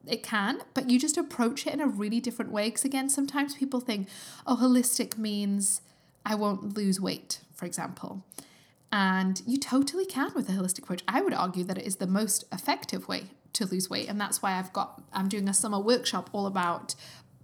it 0.08 0.24
can, 0.24 0.62
but 0.74 0.90
you 0.90 1.00
just 1.00 1.18
approach 1.18 1.68
it 1.68 1.74
in 1.74 1.82
a 1.82 1.88
really 1.88 2.20
different 2.20 2.52
way. 2.52 2.68
Because 2.68 2.86
again, 2.86 3.10
sometimes 3.10 3.56
people 3.56 3.80
think, 3.80 4.08
oh, 4.48 4.58
holistic 4.58 5.18
means 5.18 5.82
I 6.26 6.36
won't 6.36 6.76
lose 6.76 7.00
weight, 7.00 7.42
for 7.54 7.66
example. 7.66 8.24
And 8.92 9.42
you 9.46 9.58
totally 9.58 10.06
can 10.06 10.32
with 10.36 10.50
a 10.50 10.54
holistic 10.54 10.80
approach. 10.80 11.04
I 11.08 11.22
would 11.22 11.34
argue 11.34 11.64
that 11.64 11.78
it 11.78 11.86
is 11.86 11.98
the 11.98 12.08
most 12.08 12.44
effective 12.52 13.08
way 13.08 13.32
to 13.54 13.66
lose 13.66 13.90
weight. 13.90 14.10
And 14.10 14.20
that's 14.20 14.42
why 14.42 14.54
I've 14.54 14.74
got, 14.74 15.02
I'm 15.14 15.30
doing 15.30 15.48
a 15.48 15.54
summer 15.54 15.80
workshop 15.80 16.30
all 16.34 16.46
about 16.46 16.96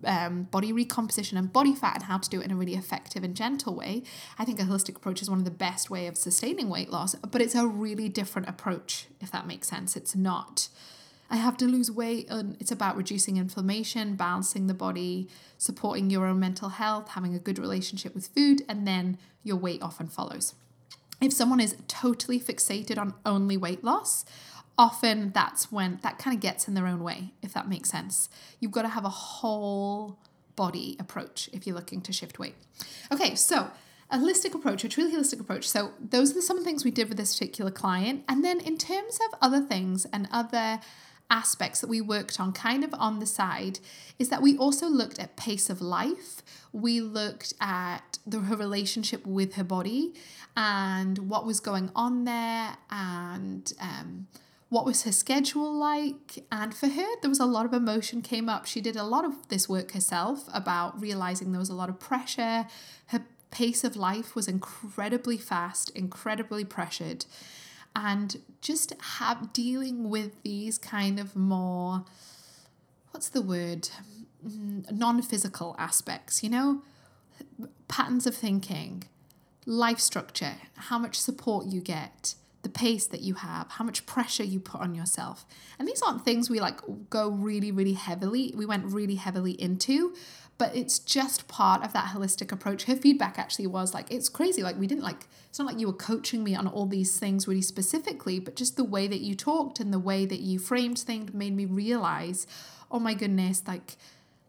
um, 0.03 0.43
body 0.43 0.71
recomposition 0.71 1.37
and 1.37 1.51
body 1.51 1.73
fat 1.73 1.95
and 1.95 2.03
how 2.03 2.17
to 2.17 2.29
do 2.29 2.41
it 2.41 2.45
in 2.45 2.51
a 2.51 2.55
really 2.55 2.75
effective 2.75 3.23
and 3.23 3.35
gentle 3.35 3.75
way. 3.75 4.03
I 4.37 4.45
think 4.45 4.59
a 4.59 4.63
holistic 4.63 4.95
approach 4.95 5.21
is 5.21 5.29
one 5.29 5.39
of 5.39 5.45
the 5.45 5.51
best 5.51 5.89
way 5.89 6.07
of 6.07 6.17
sustaining 6.17 6.69
weight 6.69 6.89
loss, 6.89 7.15
but 7.15 7.41
it's 7.41 7.55
a 7.55 7.65
really 7.65 8.09
different 8.09 8.47
approach, 8.47 9.07
if 9.21 9.31
that 9.31 9.47
makes 9.47 9.67
sense. 9.67 9.95
It's 9.95 10.15
not 10.15 10.69
I 11.29 11.37
have 11.37 11.57
to 11.57 11.65
lose 11.65 11.91
weight. 11.91 12.27
And 12.29 12.57
it's 12.59 12.71
about 12.71 12.95
reducing 12.95 13.37
inflammation, 13.37 14.15
balancing 14.15 14.67
the 14.67 14.73
body, 14.73 15.27
supporting 15.57 16.09
your 16.09 16.25
own 16.25 16.39
mental 16.39 16.69
health, 16.69 17.09
having 17.09 17.35
a 17.35 17.39
good 17.39 17.59
relationship 17.59 18.15
with 18.15 18.27
food, 18.27 18.63
and 18.67 18.87
then 18.87 19.17
your 19.43 19.57
weight 19.57 19.81
often 19.81 20.07
follows. 20.07 20.55
If 21.19 21.33
someone 21.33 21.59
is 21.59 21.75
totally 21.87 22.39
fixated 22.39 22.97
on 22.97 23.13
only 23.25 23.57
weight 23.57 23.83
loss, 23.83 24.23
often 24.77 25.31
that's 25.33 25.71
when 25.71 25.99
that 26.03 26.19
kind 26.19 26.35
of 26.35 26.41
gets 26.41 26.67
in 26.67 26.75
their 26.75 26.85
own 26.85 27.03
way, 27.03 27.33
if 27.41 27.53
that 27.53 27.67
makes 27.67 27.89
sense. 27.89 28.29
You've 28.59 28.71
got 28.71 28.83
to 28.83 28.89
have 28.89 29.05
a 29.05 29.09
whole 29.09 30.19
body 30.55 30.95
approach 30.99 31.49
if 31.53 31.65
you're 31.65 31.75
looking 31.75 32.01
to 32.01 32.13
shift 32.13 32.37
weight. 32.37 32.55
Okay, 33.11 33.35
so 33.35 33.71
a 34.09 34.17
holistic 34.17 34.53
approach, 34.53 34.83
a 34.83 34.89
truly 34.89 35.15
holistic 35.15 35.39
approach. 35.39 35.67
So 35.67 35.91
those 35.99 36.35
are 36.35 36.41
some 36.41 36.57
of 36.57 36.63
the 36.63 36.69
things 36.69 36.85
we 36.85 36.91
did 36.91 37.09
with 37.09 37.17
this 37.17 37.33
particular 37.33 37.71
client. 37.71 38.23
And 38.29 38.43
then 38.43 38.59
in 38.59 38.77
terms 38.77 39.19
of 39.27 39.39
other 39.41 39.61
things 39.61 40.05
and 40.13 40.27
other 40.31 40.79
aspects 41.29 41.81
that 41.81 41.87
we 41.87 42.01
worked 42.01 42.39
on 42.39 42.53
kind 42.53 42.83
of 42.83 42.93
on 42.97 43.19
the 43.19 43.25
side 43.25 43.79
is 44.17 44.29
that 44.29 44.41
we 44.41 44.57
also 44.57 44.87
looked 44.87 45.19
at 45.19 45.35
pace 45.35 45.69
of 45.69 45.81
life. 45.81 46.41
We 46.71 47.01
looked 47.01 47.53
at 47.59 48.19
the, 48.25 48.39
her 48.39 48.55
relationship 48.55 49.25
with 49.25 49.55
her 49.55 49.63
body 49.63 50.13
and 50.55 51.29
what 51.29 51.45
was 51.45 51.59
going 51.59 51.91
on 51.95 52.23
there 52.23 52.77
and 52.89 53.71
um, 53.79 54.27
what 54.69 54.85
was 54.85 55.03
her 55.03 55.11
schedule 55.11 55.73
like. 55.73 56.45
And 56.51 56.73
for 56.73 56.87
her, 56.87 57.15
there 57.21 57.29
was 57.29 57.39
a 57.39 57.45
lot 57.45 57.65
of 57.65 57.73
emotion 57.73 58.21
came 58.21 58.49
up. 58.49 58.65
She 58.65 58.81
did 58.81 58.95
a 58.95 59.03
lot 59.03 59.25
of 59.25 59.47
this 59.49 59.67
work 59.67 59.91
herself 59.91 60.47
about 60.53 60.99
realizing 60.99 61.51
there 61.51 61.59
was 61.59 61.69
a 61.69 61.75
lot 61.75 61.89
of 61.89 61.99
pressure. 61.99 62.67
Her 63.07 63.23
pace 63.51 63.83
of 63.83 63.95
life 63.95 64.35
was 64.35 64.47
incredibly 64.47 65.37
fast, 65.37 65.89
incredibly 65.91 66.65
pressured 66.65 67.25
and 67.97 68.37
just 68.61 68.93
have 69.17 69.51
dealing 69.53 70.09
with 70.09 70.43
these 70.43 70.77
kind 70.77 71.19
of 71.19 71.35
more 71.35 72.05
what's 73.11 73.29
the 73.29 73.41
word? 73.41 73.89
Mm, 74.47 74.91
non-physical 74.91 75.75
aspects 75.79 76.43
you 76.43 76.49
know? 76.49 76.83
Patterns 77.87 78.27
of 78.27 78.35
thinking 78.35 79.03
life 79.65 79.99
structure 79.99 80.53
how 80.75 80.97
much 80.97 81.19
support 81.19 81.65
you 81.65 81.81
get 81.81 82.35
the 82.61 82.69
pace 82.69 83.05
that 83.07 83.21
you 83.21 83.33
have 83.33 83.69
how 83.71 83.83
much 83.83 84.05
pressure 84.05 84.43
you 84.43 84.59
put 84.59 84.79
on 84.79 84.93
yourself. 84.93 85.45
And 85.79 85.87
these 85.87 86.01
aren't 86.01 86.23
things 86.23 86.49
we 86.49 86.59
like 86.59 86.79
go 87.09 87.29
really 87.29 87.71
really 87.71 87.93
heavily 87.93 88.53
we 88.55 88.65
went 88.65 88.85
really 88.85 89.15
heavily 89.15 89.59
into 89.59 90.13
but 90.57 90.75
it's 90.75 90.97
just 90.97 91.47
part 91.47 91.83
of 91.83 91.93
that 91.93 92.13
holistic 92.15 92.51
approach. 92.51 92.85
Her 92.85 92.95
feedback 92.95 93.37
actually 93.37 93.67
was 93.67 93.93
like, 93.93 94.11
it's 94.11 94.27
crazy. 94.27 94.63
Like, 94.63 94.79
we 94.79 94.87
didn't 94.87 95.03
like, 95.03 95.27
it's 95.49 95.59
not 95.59 95.67
like 95.67 95.79
you 95.79 95.87
were 95.87 95.93
coaching 95.93 96.43
me 96.43 96.55
on 96.55 96.67
all 96.67 96.87
these 96.87 97.19
things 97.19 97.47
really 97.47 97.61
specifically, 97.61 98.39
but 98.39 98.55
just 98.55 98.75
the 98.75 98.83
way 98.83 99.07
that 99.07 99.21
you 99.21 99.35
talked 99.35 99.79
and 99.79 99.93
the 99.93 99.99
way 99.99 100.25
that 100.25 100.39
you 100.39 100.57
framed 100.57 100.97
things 100.97 101.33
made 101.33 101.55
me 101.55 101.65
realize, 101.65 102.47
oh 102.89 102.99
my 102.99 103.13
goodness, 103.13 103.63
like, 103.67 103.97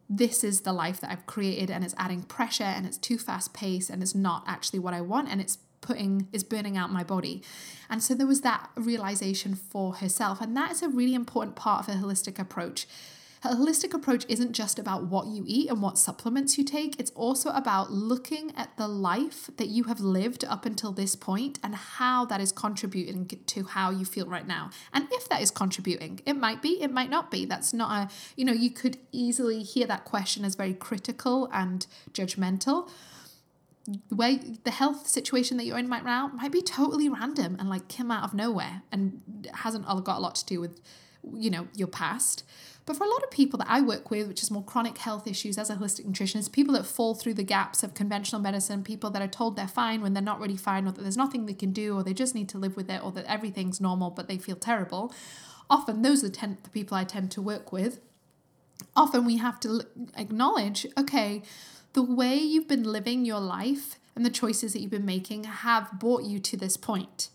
this 0.09 0.43
is 0.43 0.63
the 0.63 0.73
life 0.73 1.01
that 1.01 1.11
I've 1.11 1.27
created 1.27 1.71
and 1.71 1.85
it's 1.85 1.95
adding 1.99 2.23
pressure 2.23 2.65
and 2.65 2.87
it's 2.87 2.97
too 2.97 3.19
fast 3.19 3.53
paced 3.53 3.91
and 3.91 4.03
it's 4.03 4.15
not 4.15 4.45
actually 4.47 4.79
what 4.79 4.95
I 4.95 5.03
want 5.03 5.29
and 5.29 5.41
it's 5.41 5.59
putting 5.81 6.29
is 6.33 6.43
burning 6.43 6.77
out 6.77 6.91
my 6.91 7.05
body. 7.05 7.43
And 7.91 8.03
so 8.03 8.15
there 8.15 8.27
was 8.27 8.41
that 8.41 8.71
realization 8.75 9.55
for 9.55 9.97
herself 9.97 10.41
and 10.41 10.57
that 10.57 10.71
is 10.71 10.83
a 10.83 10.89
really 10.89 11.15
important 11.15 11.57
part 11.57 11.87
of 11.87 11.95
a 11.95 11.99
holistic 11.99 12.39
approach 12.39 12.87
a 13.45 13.51
holistic 13.51 13.95
approach 13.95 14.25
isn't 14.29 14.53
just 14.53 14.79
about 14.79 15.05
what 15.05 15.27
you 15.29 15.45
eat 15.47 15.71
and 15.71 15.81
what 15.81 15.99
supplements 15.99 16.59
you 16.59 16.65
take, 16.65 16.99
it's 16.99 17.11
also 17.13 17.51
about 17.51 17.93
looking 17.93 18.53
at 18.57 18.77
the 18.77 18.89
life 18.89 19.49
that 19.57 19.69
you 19.69 19.85
have 19.85 20.01
lived 20.01 20.45
up 20.45 20.67
until 20.67 20.93
this 20.93 21.15
point 21.15 21.59
and 21.63 21.75
how 21.75 22.25
that 22.27 22.41
is 22.41 22.51
contributing 22.51 23.31
to 23.47 23.65
how 23.65 23.91
you 23.91 24.05
feel 24.05 24.27
right 24.27 24.47
now. 24.47 24.71
And 24.93 25.07
if 25.13 25.29
that 25.29 25.41
is 25.41 25.51
contributing, 25.51 26.21
it 26.27 26.35
might 26.35 26.63
be, 26.63 26.83
it 26.83 26.91
might 26.91 27.11
not 27.11 27.31
be. 27.31 27.45
That's 27.45 27.73
not 27.73 27.91
a, 27.91 28.15
you 28.37 28.45
know, 28.45 28.53
you 28.53 28.71
could 28.71 28.99
easily 29.13 29.63
hear 29.63 29.87
that 29.87 30.05
question 30.05 30.45
as 30.45 30.55
very 30.55 30.75
critical 30.75 31.49
and 31.53 31.87
judgmental 32.13 32.89
where 34.11 34.39
the 34.65 34.71
health 34.71 35.07
situation 35.07 35.57
that 35.57 35.65
you're 35.65 35.79
in 35.79 35.89
right 35.89 36.05
now 36.05 36.29
might 36.29 36.53
be 36.53 36.61
totally 36.61 37.09
random 37.09 37.57
and 37.59 37.71
like 37.71 37.89
came 37.89 38.11
out 38.11 38.23
of 38.23 38.35
nowhere 38.35 38.83
and 38.93 39.49
hasn't 39.55 39.87
got 40.05 40.19
a 40.19 40.21
lot 40.21 40.35
to 40.35 40.45
do 40.45 40.61
with 40.61 40.81
you 41.35 41.51
know 41.51 41.67
your 41.75 41.89
past 41.89 42.45
but 42.89 42.97
for 42.97 43.05
a 43.05 43.11
lot 43.11 43.23
of 43.23 43.31
people 43.31 43.59
that 43.59 43.69
I 43.69 43.83
work 43.83 44.11
with, 44.11 44.29
which 44.29 44.43
is 44.43 44.51
more 44.51 44.65
chronic 44.65 44.97
health 44.97 45.27
issues 45.27 45.59
as 45.59 45.69
a 45.69 45.77
holistic 45.77 46.07
nutritionist, 46.07 46.53
people 46.53 46.73
that 46.73 46.87
fall 46.87 47.15
through 47.15 47.35
the 47.35 47.43
gaps 47.45 47.83
of 47.83 47.93
conventional 47.93 48.41
medicine, 48.41 48.83
people 48.83 49.11
that 49.11 49.21
are 49.21 49.29
told 49.29 49.57
they're 49.57 49.69
fine 49.69 50.01
when 50.01 50.15
they're 50.15 50.23
not 50.23 50.41
really 50.41 50.57
fine, 50.57 50.89
or 50.89 50.93
that 50.93 51.03
there's 51.03 51.15
nothing 51.15 51.45
they 51.45 51.53
can 51.53 51.71
do, 51.71 51.95
or 51.95 52.03
they 52.03 52.15
just 52.15 52.35
need 52.35 52.49
to 52.49 52.57
live 52.57 52.79
with 52.79 52.89
it, 52.89 53.05
or 53.05 53.13
that 53.13 53.27
everything's 53.27 53.79
normal 53.79 54.09
but 54.09 54.27
they 54.27 54.39
feel 54.39 54.57
terrible, 54.57 55.13
often 55.69 56.01
those 56.01 56.25
are 56.25 56.31
the, 56.31 56.57
the 56.63 56.71
people 56.71 56.97
I 56.97 57.05
tend 57.05 57.31
to 57.33 57.43
work 57.43 57.73
with. 57.73 58.01
Often 58.97 59.27
we 59.27 59.37
have 59.37 59.61
to 59.61 59.83
acknowledge 60.17 60.87
okay, 60.97 61.43
the 61.93 62.03
way 62.03 62.37
you've 62.37 62.69
been 62.69 62.85
living 62.85 63.27
your 63.27 63.41
life 63.41 63.99
and 64.17 64.25
the 64.25 64.31
choices 64.31 64.73
that 64.73 64.81
you've 64.81 64.91
been 64.91 65.05
making 65.05 65.45
have 65.45 65.93
brought 65.93 66.23
you 66.23 66.39
to 66.39 66.57
this 66.57 66.79
point. 66.79 67.29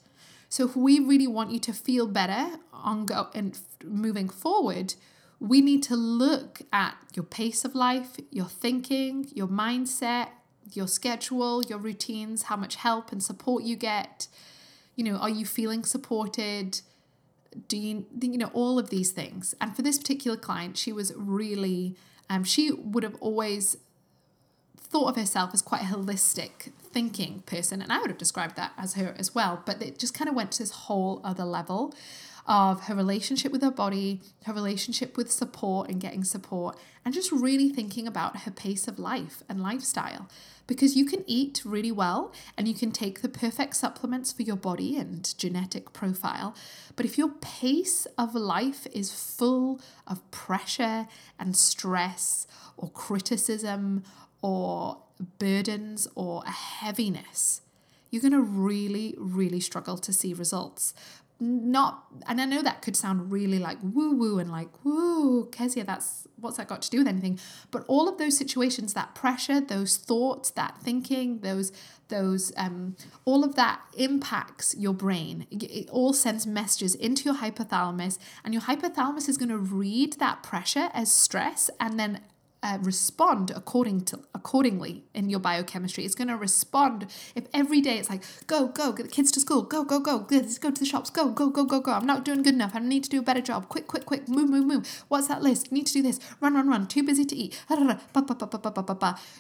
So 0.50 0.66
if 0.66 0.76
we 0.76 1.00
really 1.00 1.28
want 1.28 1.52
you 1.52 1.60
to 1.60 1.74
feel 1.74 2.08
better 2.08 2.58
on 2.74 3.06
go 3.06 3.28
and 3.36 3.60
moving 3.84 4.30
forward, 4.30 4.96
we 5.44 5.60
need 5.60 5.84
to 5.84 5.96
look 5.96 6.62
at 6.72 6.96
your 7.14 7.26
pace 7.26 7.66
of 7.66 7.76
life, 7.76 8.18
your 8.32 8.46
thinking, 8.46 9.28
your 9.34 9.48
mindset, 9.48 10.30
your 10.72 10.88
schedule, 10.88 11.62
your 11.64 11.78
routines, 11.78 12.44
how 12.44 12.56
much 12.56 12.76
help 12.76 13.12
and 13.12 13.22
support 13.22 13.64
you 13.64 13.76
get. 13.76 14.28
You 14.96 15.04
know, 15.04 15.18
are 15.18 15.30
you 15.30 15.46
feeling 15.46 15.84
supported? 15.84 16.80
Do 17.68 17.76
you, 17.76 18.06
you 18.22 18.38
know, 18.38 18.52
all 18.54 18.80
of 18.80 18.90
these 18.90 19.12
things. 19.12 19.54
And 19.60 19.76
for 19.76 19.82
this 19.82 19.98
particular 19.98 20.38
client, 20.38 20.78
she 20.78 20.94
was 20.94 21.12
really, 21.18 21.98
um, 22.30 22.46
she 22.46 22.72
would 22.72 23.04
have 23.04 23.16
always 23.16 23.76
thought 24.78 25.10
of 25.10 25.16
herself 25.18 25.54
as 25.54 25.62
quite 25.62 25.82
a 25.82 25.86
holistic 25.86 26.72
thinking 26.82 27.44
person. 27.46 27.82
And 27.82 27.92
I 27.92 28.00
would 28.00 28.10
have 28.10 28.18
described 28.18 28.56
that 28.56 28.72
as 28.78 28.94
her 28.94 29.14
as 29.20 29.36
well. 29.36 29.62
But 29.66 29.82
it 29.82 30.00
just 30.00 30.14
kind 30.14 30.30
of 30.30 30.36
went 30.36 30.54
to 30.54 30.60
this 30.60 30.72
whole 30.72 31.20
other 31.22 31.44
level 31.44 31.94
of 32.46 32.82
her 32.88 32.96
relationship 32.96 33.52
with 33.52 33.62
her 33.62 33.72
body, 33.72 34.22
her 34.46 34.54
relationship 34.54 35.16
with 35.16 35.32
support 35.32 35.90
and 35.90 36.02
getting 36.02 36.24
support, 36.24 36.78
and 37.06 37.14
just 37.14 37.32
really 37.32 37.70
thinking 37.70 38.08
about 38.08 38.42
her 38.42 38.52
pace 38.52 38.88
of 38.88 39.00
life 39.00 39.44
and 39.48 39.62
lifestyle. 39.62 40.30
Because 40.66 40.96
you 40.96 41.06
can 41.06 41.24
eat 41.28 41.62
really 41.66 41.92
well 41.92 42.34
and 42.58 42.68
you 42.68 42.74
can 42.74 42.92
take 42.92 43.22
the 43.22 43.30
perfect 43.30 43.76
supplements 43.76 44.32
for 44.32 44.44
your 44.44 44.56
body 44.56 44.98
and 44.98 45.38
genetic 45.38 45.92
profile. 45.92 46.56
But 46.96 47.06
if 47.06 47.18
your 47.18 47.30
pace 47.42 48.08
of 48.18 48.34
life 48.34 48.88
is 48.94 49.12
full 49.12 49.82
of 50.08 50.30
pressure 50.32 51.08
and 51.38 51.56
stress 51.56 52.48
or 52.78 52.90
criticism 52.90 54.04
or 54.42 55.00
burdens 55.38 56.08
or 56.16 56.44
a 56.46 56.52
heaviness, 56.52 57.62
you're 58.10 58.22
going 58.22 58.32
to 58.32 58.42
really, 58.42 59.16
really 59.18 59.60
struggle 59.60 59.98
to 59.98 60.14
see 60.14 60.34
results 60.34 60.94
not 61.44 62.06
and 62.28 62.40
I 62.40 62.46
know 62.46 62.62
that 62.62 62.82
could 62.82 62.96
sound 62.96 63.32
really 63.32 63.60
like 63.60 63.78
woo 63.82 64.16
woo 64.16 64.40
and 64.40 64.50
like 64.52 64.70
woo 64.84 65.46
Kezia 65.52 65.84
that's 65.84 66.28
what's 66.40 66.58
that 66.58 66.68
got 66.68 66.82
to 66.84 66.90
do 66.90 67.00
with 67.00 67.08
anything? 67.08 67.40
But 67.72 67.84
all 67.88 68.08
of 68.08 68.18
those 68.18 68.38
situations 68.38 68.94
that 68.94 69.16
pressure 69.16 69.60
those 69.60 69.98
thoughts 69.98 70.52
that 70.52 70.78
thinking 70.82 71.40
those 71.40 71.72
those 72.10 72.52
um 72.58 72.96
all 73.26 73.44
of 73.44 73.56
that 73.56 73.82
impacts 73.98 74.76
your 74.78 74.94
brain. 74.94 75.48
It 75.52 75.90
all 75.90 76.14
sends 76.14 76.48
messages 76.48 76.96
into 76.96 77.26
your 77.26 77.36
hypothalamus 77.36 78.18
and 78.44 78.54
your 78.54 78.64
hypothalamus 78.64 79.28
is 79.28 79.38
going 79.38 79.50
to 79.50 79.58
read 79.58 80.14
that 80.14 80.44
pressure 80.44 80.90
as 80.94 81.12
stress 81.12 81.70
and 81.80 82.00
then 82.00 82.22
uh, 82.64 82.78
respond 82.82 83.52
according 83.52 84.06
to 84.06 84.20
accordingly 84.34 85.04
in 85.14 85.30
your 85.30 85.40
biochemistry. 85.40 86.06
It's 86.06 86.16
going 86.16 86.30
to 86.30 86.38
respond 86.38 87.08
if 87.36 87.46
every 87.54 87.82
day 87.82 87.98
it's 87.98 88.10
like 88.10 88.24
go 88.48 88.68
go 88.68 88.94
get 88.94 89.04
the 89.04 89.10
kids 89.10 89.32
to 89.34 89.40
school, 89.42 89.62
go 89.62 89.84
go 89.84 90.00
go, 90.00 90.26
let's 90.32 90.58
go 90.58 90.72
to 90.72 90.80
the 90.80 90.86
shops, 90.86 91.10
go 91.10 91.30
go 91.30 91.50
go 91.50 91.66
go 91.66 91.82
go. 91.82 91.92
I'm 91.92 92.06
not 92.06 92.24
doing 92.24 92.42
good 92.42 92.54
enough. 92.54 92.72
I 92.74 92.80
need 92.80 93.04
to 93.04 93.10
do 93.10 93.20
a 93.20 93.22
better 93.22 93.42
job. 93.42 93.68
Quick 93.68 93.88
quick 93.88 94.06
quick, 94.06 94.28
move 94.28 94.50
move 94.50 94.66
move. 94.66 95.04
What's 95.10 95.28
that 95.28 95.44
list? 95.44 95.72
Need 95.72 95.88
to 95.88 95.94
do 95.94 96.02
this. 96.02 96.20
Run 96.40 96.56
run 96.56 96.70
run. 96.70 96.88
Too 96.88 97.04
busy 97.04 97.26
to 97.26 97.36
eat. 97.36 97.60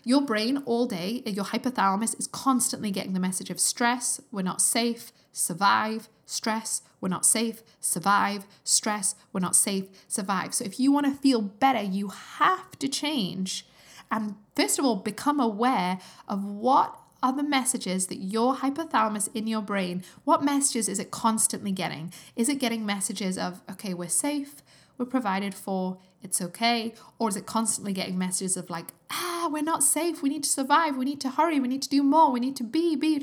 Your 0.04 0.22
brain 0.22 0.64
all 0.66 0.86
day, 0.86 1.24
your 1.26 1.46
hypothalamus 1.46 2.20
is 2.20 2.28
constantly 2.28 2.92
getting 2.92 3.14
the 3.14 3.20
message 3.20 3.50
of 3.50 3.60
stress. 3.60 4.20
We're 4.32 4.42
not 4.42 4.62
safe. 4.62 5.14
Survive 5.32 6.10
stress, 6.34 6.82
we're 7.00 7.10
not 7.10 7.26
safe, 7.26 7.63
survive, 7.80 8.46
stress, 8.63 9.15
we're 9.32 9.39
not 9.39 9.56
safe, 9.56 9.86
survive. 10.08 10.54
So 10.54 10.65
if 10.65 10.80
you 10.80 10.91
want 10.91 11.06
to 11.06 11.13
feel 11.13 11.41
better, 11.41 11.82
you 11.82 12.10
have 12.10 12.78
to 12.80 12.88
change 12.88 13.65
and 14.13 14.36
first 14.56 14.78
of 14.78 14.86
all 14.86 14.96
become 14.96 15.39
aware 15.39 15.98
of 16.28 16.46
what 16.46 16.96
are 17.24 17.34
the 17.34 17.41
messages 17.41 18.08
that 18.08 18.17
your 18.17 18.58
hypothalamus 18.58 19.28
in 19.34 19.48
your 19.48 19.62
brain, 19.62 20.04
what 20.24 20.43
messages 20.43 20.88
is 20.88 21.00
it 21.00 21.10
constantly 21.10 21.72
getting? 21.72 22.13
Is 22.36 22.48
it 22.48 22.60
getting 22.60 22.86
messages 22.86 23.39
of, 23.39 23.62
okay, 23.72 23.96
we're 23.96 24.10
safe, 24.10 24.62
we're 25.00 25.06
provided 25.08 25.56
for, 25.56 25.98
it's 26.22 26.41
okay? 26.41 26.93
Or 27.17 27.28
is 27.28 27.36
it 27.36 27.48
constantly 27.48 27.91
getting 27.91 28.17
messages 28.17 28.56
of 28.56 28.69
like, 28.69 28.93
ah, 29.10 29.50
we're 29.52 29.63
not 29.63 29.82
safe, 29.84 30.22
we 30.22 30.30
need 30.30 30.43
to 30.43 30.50
survive, 30.50 30.96
we 30.96 31.06
need 31.06 31.22
to 31.22 31.32
hurry, 31.32 31.60
we 31.60 31.67
need 31.67 31.82
to 31.82 31.89
do 31.89 32.04
more, 32.04 32.32
we 32.32 32.39
need 32.39 32.56
to 32.58 32.63
be, 32.63 32.96
be, 32.96 33.17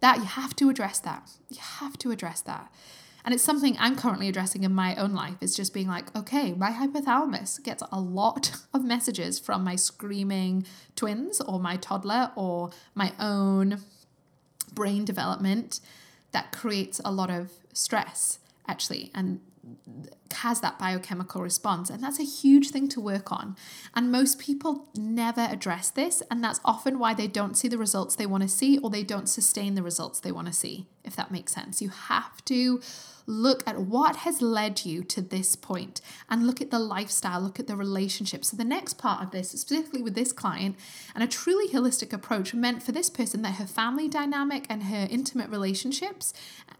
that 0.00 0.18
you 0.18 0.24
have 0.24 0.54
to 0.56 0.68
address 0.70 0.98
that. 1.00 1.30
You 1.48 1.58
have 1.60 1.98
to 1.98 2.10
address 2.10 2.40
that. 2.42 2.70
And 3.24 3.34
it's 3.34 3.42
something 3.42 3.76
I'm 3.80 3.96
currently 3.96 4.28
addressing 4.28 4.62
in 4.62 4.72
my 4.72 4.94
own 4.94 5.12
life 5.12 5.38
is 5.40 5.56
just 5.56 5.74
being 5.74 5.88
like, 5.88 6.14
okay, 6.14 6.52
my 6.52 6.70
hypothalamus 6.70 7.60
gets 7.62 7.82
a 7.90 8.00
lot 8.00 8.52
of 8.74 8.84
messages 8.84 9.40
from 9.40 9.64
my 9.64 9.74
screaming 9.74 10.64
twins 10.94 11.40
or 11.40 11.58
my 11.58 11.76
toddler 11.76 12.30
or 12.36 12.70
my 12.94 13.12
own 13.18 13.80
brain 14.72 15.04
development 15.04 15.80
that 16.30 16.52
creates 16.52 17.00
a 17.04 17.10
lot 17.10 17.30
of 17.30 17.50
stress 17.72 18.38
actually 18.68 19.10
and 19.14 19.40
has 20.32 20.60
that 20.60 20.78
biochemical 20.78 21.42
response. 21.42 21.90
And 21.90 22.02
that's 22.02 22.20
a 22.20 22.24
huge 22.24 22.70
thing 22.70 22.88
to 22.90 23.00
work 23.00 23.32
on. 23.32 23.56
And 23.94 24.12
most 24.12 24.38
people 24.38 24.88
never 24.94 25.40
address 25.40 25.90
this. 25.90 26.22
And 26.30 26.42
that's 26.42 26.60
often 26.64 26.98
why 26.98 27.14
they 27.14 27.26
don't 27.26 27.56
see 27.56 27.68
the 27.68 27.78
results 27.78 28.16
they 28.16 28.26
want 28.26 28.42
to 28.42 28.48
see 28.48 28.78
or 28.78 28.90
they 28.90 29.02
don't 29.02 29.28
sustain 29.28 29.74
the 29.74 29.82
results 29.82 30.20
they 30.20 30.32
want 30.32 30.46
to 30.46 30.52
see, 30.52 30.86
if 31.04 31.16
that 31.16 31.30
makes 31.30 31.52
sense. 31.52 31.82
You 31.82 31.88
have 31.88 32.44
to 32.46 32.80
look 33.26 33.66
at 33.66 33.80
what 33.80 34.16
has 34.16 34.40
led 34.40 34.84
you 34.84 35.02
to 35.02 35.20
this 35.20 35.56
point 35.56 36.00
and 36.30 36.46
look 36.46 36.60
at 36.60 36.70
the 36.70 36.78
lifestyle, 36.78 37.40
look 37.40 37.58
at 37.58 37.66
the 37.66 37.74
relationship. 37.76 38.44
So, 38.44 38.56
the 38.56 38.64
next 38.64 38.98
part 38.98 39.22
of 39.22 39.32
this, 39.32 39.50
specifically 39.50 40.02
with 40.02 40.14
this 40.14 40.32
client, 40.32 40.76
and 41.14 41.24
a 41.24 41.26
truly 41.26 41.68
holistic 41.68 42.12
approach 42.12 42.54
meant 42.54 42.84
for 42.84 42.92
this 42.92 43.10
person 43.10 43.42
that 43.42 43.56
her 43.56 43.66
family 43.66 44.08
dynamic 44.08 44.66
and 44.70 44.84
her 44.84 45.08
intimate 45.10 45.50
relationships 45.50 46.32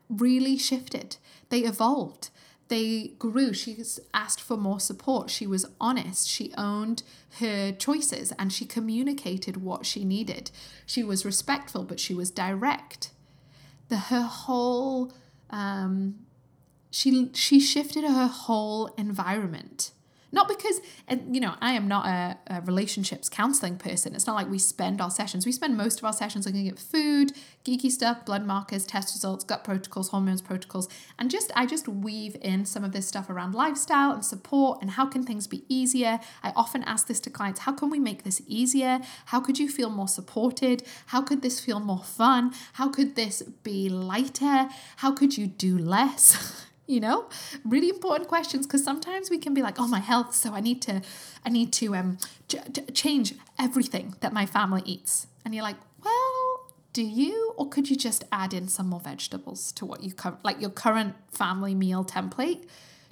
really 0.09 0.57
shifted, 0.57 1.17
they 1.49 1.61
evolved 1.61 2.31
they 2.69 3.13
grew. 3.19 3.53
She 3.53 3.77
asked 4.13 4.41
for 4.41 4.57
more 4.57 4.81
support. 4.81 5.31
She 5.31 5.47
was 5.47 5.67
honest. 5.81 6.29
She 6.29 6.53
owned 6.59 7.03
her 7.39 7.73
choices 7.73 8.33
and 8.39 8.53
she 8.53 8.65
communicated 8.65 9.59
what 9.59 9.87
she 9.87 10.05
needed. 10.05 10.51
She 10.85 11.05
was 11.05 11.25
respectful, 11.25 11.85
but 11.85 12.01
she 12.01 12.15
was 12.15 12.31
direct. 12.31 13.11
The 13.89 13.97
her 13.97 14.23
whole 14.23 15.13
um, 15.51 16.17
she 16.91 17.31
she 17.35 17.61
shifted 17.61 18.05
her 18.05 18.27
whole 18.27 18.87
environment 18.99 19.93
not 20.37 20.49
because, 20.49 20.81
you 21.33 21.41
know, 21.41 21.55
I 21.63 21.73
am 21.73 21.89
not 21.89 22.07
a, 22.07 22.39
a, 22.47 22.61
relationships 22.61 23.31
counseling 23.31 23.79
person. 23.79 24.15
It's 24.15 24.27
not 24.27 24.37
like 24.37 24.51
we 24.51 24.59
spend 24.59 25.01
our 25.01 25.11
sessions. 25.11 25.47
We 25.47 25.51
spend 25.51 25.79
most 25.79 25.99
of 25.99 26.05
our 26.05 26.13
sessions 26.13 26.45
looking 26.45 26.69
at 26.69 26.79
food, 26.79 27.33
geeky 27.65 27.91
stuff, 27.91 28.27
blood 28.27 28.47
markers, 28.47 28.85
test 28.85 29.15
results, 29.15 29.45
gut 29.45 29.65
protocols, 29.65 30.11
hormones 30.11 30.43
protocols, 30.43 30.89
and 31.19 31.31
just 31.31 31.51
I 31.57 31.65
just 31.65 31.89
weave 31.89 32.37
in 32.43 32.67
some 32.67 32.85
of 32.85 32.93
this 32.93 33.09
stuff 33.09 33.31
around 33.31 33.55
lifestyle 33.55 34.13
and 34.13 34.23
support 34.23 34.83
and 34.83 34.91
how 34.91 35.07
can 35.07 35.25
things 35.25 35.47
be 35.47 35.65
easier. 35.71 36.21
I 36.43 36.53
often 36.55 36.83
ask 36.83 37.07
this 37.07 37.21
to 37.21 37.31
clients: 37.31 37.61
How 37.61 37.73
can 37.73 37.89
we 37.89 37.99
make 37.99 38.23
this 38.23 38.43
easier? 38.47 39.01
How 39.27 39.41
could 39.41 39.59
you 39.59 39.71
feel 39.71 39.89
more 39.89 40.09
supported? 40.09 40.83
How 41.07 41.23
could 41.23 41.41
this 41.41 41.61
feel 41.61 41.81
more 41.81 42.05
fun? 42.05 42.53
How 42.75 42.91
could 42.91 43.17
this 43.17 43.43
be 43.63 43.89
lighter? 43.89 44.69
How 44.97 45.13
could 45.13 45.39
you 45.39 45.47
do 45.47 45.79
less? 45.79 46.66
you 46.87 47.01
know 47.01 47.29
really 47.65 47.89
important 47.89 48.29
questions 48.29 48.67
because 48.67 48.85
sometimes 48.85 49.29
we 49.31 49.39
can 49.39 49.55
be 49.55 49.63
like 49.63 49.79
oh 49.79 49.89
my 49.89 49.99
health 49.99 50.35
so 50.35 50.55
i 50.55 50.61
need 50.61 50.81
to 50.81 51.03
i 51.45 51.49
need 51.49 51.73
to 51.73 51.95
um 51.95 52.17
ch- 52.49 52.57
change 52.95 53.35
everything 53.59 54.15
that 54.21 54.33
my 54.33 54.47
family 54.47 54.83
eats. 54.85 55.27
And 55.45 55.55
you're 55.55 55.65
like 55.65 55.77
well 56.05 56.73
do 56.93 57.03
you 57.03 57.53
or 57.57 57.69
could 57.69 57.91
you 57.91 57.97
just 57.97 58.25
add 58.33 58.55
in 58.55 58.69
some 58.69 58.89
more 58.89 59.01
vegetables 59.01 59.71
to 59.73 59.85
what 59.85 60.03
you 60.03 60.13
co- 60.13 60.39
like 60.43 60.61
your 60.61 60.71
current 60.71 61.15
family 61.31 61.75
meal 61.75 62.05
template? 62.05 62.67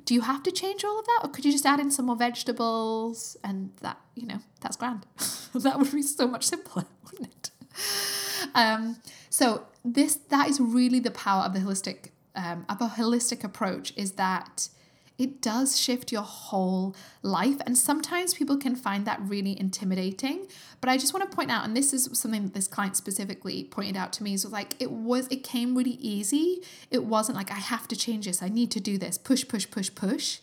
Do 0.05 0.15
you 0.15 0.23
have 0.23 0.43
to 0.45 0.51
change 0.51 0.85
all 0.85 0.99
of 0.99 1.07
that 1.07 1.21
or 1.25 1.31
could 1.31 1.45
you 1.45 1.53
just 1.53 1.67
add 1.67 1.81
in 1.81 1.91
some 1.91 2.07
more 2.07 2.17
vegetables? 2.17 3.37
And 3.45 3.73
that 3.83 3.99
you 4.15 4.27
know 4.27 4.39
that's 4.61 4.77
grand. 4.77 5.07
That 5.55 5.79
would 5.79 5.93
be 5.93 6.03
so 6.03 6.27
much 6.27 6.45
simpler 6.45 6.87
wouldn't 7.05 7.29
it? 7.29 7.51
Um 8.55 8.97
so 9.31 9.67
this 9.85 10.17
that 10.29 10.49
is 10.49 10.61
really 10.61 10.99
the 10.99 11.11
power 11.11 11.43
of 11.45 11.53
the 11.53 11.61
holistic 11.61 12.11
um, 12.35 12.65
of 12.69 12.81
a 12.81 12.89
holistic 12.89 13.45
approach 13.45 13.93
is 13.97 14.13
that 14.13 14.69
it 15.17 15.41
does 15.41 15.79
shift 15.79 16.11
your 16.11 16.23
whole 16.23 16.95
life. 17.23 17.57
And 17.67 17.79
sometimes 17.79 18.35
people 18.35 18.57
can 18.57 18.75
find 18.75 19.07
that 19.07 19.21
really 19.23 19.59
intimidating. 19.59 20.49
But 20.81 20.91
I 20.91 20.97
just 20.97 21.15
want 21.15 21.31
to 21.31 21.35
point 21.35 21.51
out, 21.51 21.65
and 21.65 21.77
this 21.77 21.93
is 21.93 22.11
something 22.19 22.43
that 22.43 22.55
this 22.55 22.67
client 22.67 22.97
specifically 22.97 23.65
pointed 23.65 23.97
out 23.97 24.13
to 24.15 24.25
me, 24.25 24.35
is 24.35 24.45
like 24.45 24.75
it 24.81 24.91
was, 24.91 25.29
it 25.29 25.45
came 25.45 25.77
really 25.77 25.99
easy. 26.01 26.63
It 26.91 27.05
wasn't 27.05 27.39
like, 27.39 27.51
I 27.51 27.61
have 27.61 27.87
to 27.89 27.97
change 27.97 28.27
this, 28.27 28.43
I 28.43 28.49
need 28.49 28.71
to 28.73 28.81
do 28.81 28.99
this, 28.99 29.17
push, 29.17 29.47
push, 29.47 29.71
push, 29.71 29.95
push. 29.95 30.41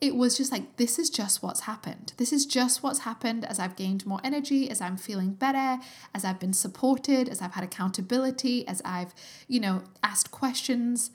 It 0.00 0.16
was 0.16 0.36
just 0.36 0.52
like, 0.52 0.76
this 0.76 0.98
is 0.98 1.08
just 1.08 1.42
what's 1.42 1.60
happened. 1.60 2.12
This 2.18 2.32
is 2.32 2.44
just 2.44 2.82
what's 2.82 3.00
happened 3.00 3.44
as 3.44 3.58
I've 3.58 3.76
gained 3.76 4.04
more 4.04 4.20
energy, 4.22 4.68
as 4.68 4.80
I'm 4.80 4.96
feeling 4.96 5.32
better, 5.32 5.82
as 6.14 6.24
I've 6.24 6.38
been 6.38 6.52
supported, 6.52 7.28
as 7.28 7.40
I've 7.40 7.54
had 7.54 7.64
accountability, 7.64 8.66
as 8.68 8.82
I've, 8.84 9.14
you 9.48 9.60
know, 9.60 9.84
asked 10.02 10.30
questions 10.30 11.10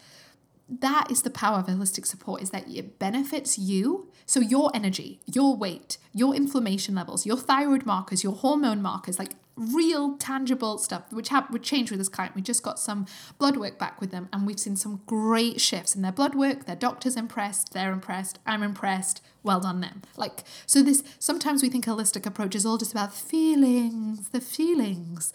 that 0.70 1.08
is 1.10 1.24
the 1.24 1.30
power 1.30 1.58
of 1.58 1.66
holistic 1.66 2.06
support 2.06 2.42
is 2.42 2.52
that 2.52 2.70
it 2.70 3.00
benefits 3.00 3.58
you 3.58 4.12
so 4.26 4.40
your 4.40 4.70
energy 4.76 5.20
your 5.26 5.56
weight 5.56 5.98
your 6.14 6.36
inflammation 6.36 6.94
levels 6.94 7.26
your 7.26 7.38
thyroid 7.38 7.86
markers 7.86 8.24
your 8.24 8.34
hormone 8.34 8.82
markers 8.82 9.18
like 9.18 9.34
real 9.60 10.18
tangible 10.18 10.78
stuff 10.78 11.04
which 11.12 11.30
have 11.30 11.50
would 11.52 11.64
change 11.64 11.92
with 11.92 12.00
this 12.00 12.08
client. 12.08 12.34
We 12.34 12.42
just 12.42 12.64
got 12.64 12.80
some 12.80 13.06
blood 13.38 13.58
work 13.58 13.78
back 13.78 14.00
with 14.00 14.12
them 14.12 14.30
and 14.32 14.48
we've 14.48 14.60
seen 14.60 14.78
some 14.78 15.02
great 15.06 15.60
shifts 15.60 15.96
in 15.96 16.02
their 16.02 16.14
blood 16.14 16.34
work. 16.34 16.66
Their 16.66 16.78
doctors 16.78 17.16
impressed 17.18 17.74
they're 17.74 17.92
impressed 17.92 18.40
i'm 18.46 18.64
impressed. 18.64 19.22
Well 19.44 19.60
done 19.60 19.82
them. 19.82 20.02
Like 20.16 20.44
so 20.66 20.82
this 20.82 21.04
sometimes 21.20 21.62
we 21.62 21.70
think 21.70 21.86
holistic 21.86 22.26
approach 22.26 22.56
is 22.56 22.66
all 22.66 22.78
just 22.78 22.92
about 22.92 23.14
feelings 23.14 24.30
the 24.30 24.42
feelings 24.42 25.34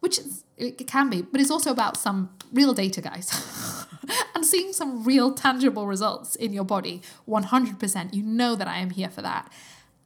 which 0.00 0.18
is, 0.18 0.44
it 0.56 0.86
can 0.86 1.10
be 1.10 1.22
but 1.22 1.40
it's 1.40 1.50
also 1.50 1.72
about 1.72 1.96
some 1.96 2.30
real 2.52 2.74
data 2.74 3.00
guys 3.00 3.86
and 4.34 4.46
seeing 4.46 4.72
some 4.72 5.02
real 5.02 5.32
tangible 5.32 5.86
results 5.86 6.36
in 6.36 6.52
your 6.52 6.64
body. 6.64 7.02
100% 7.28 8.14
you 8.14 8.22
know 8.22 8.54
that 8.54 8.68
i 8.68 8.78
am 8.78 8.90
here 8.90 9.10
for 9.10 9.22
that. 9.22 9.50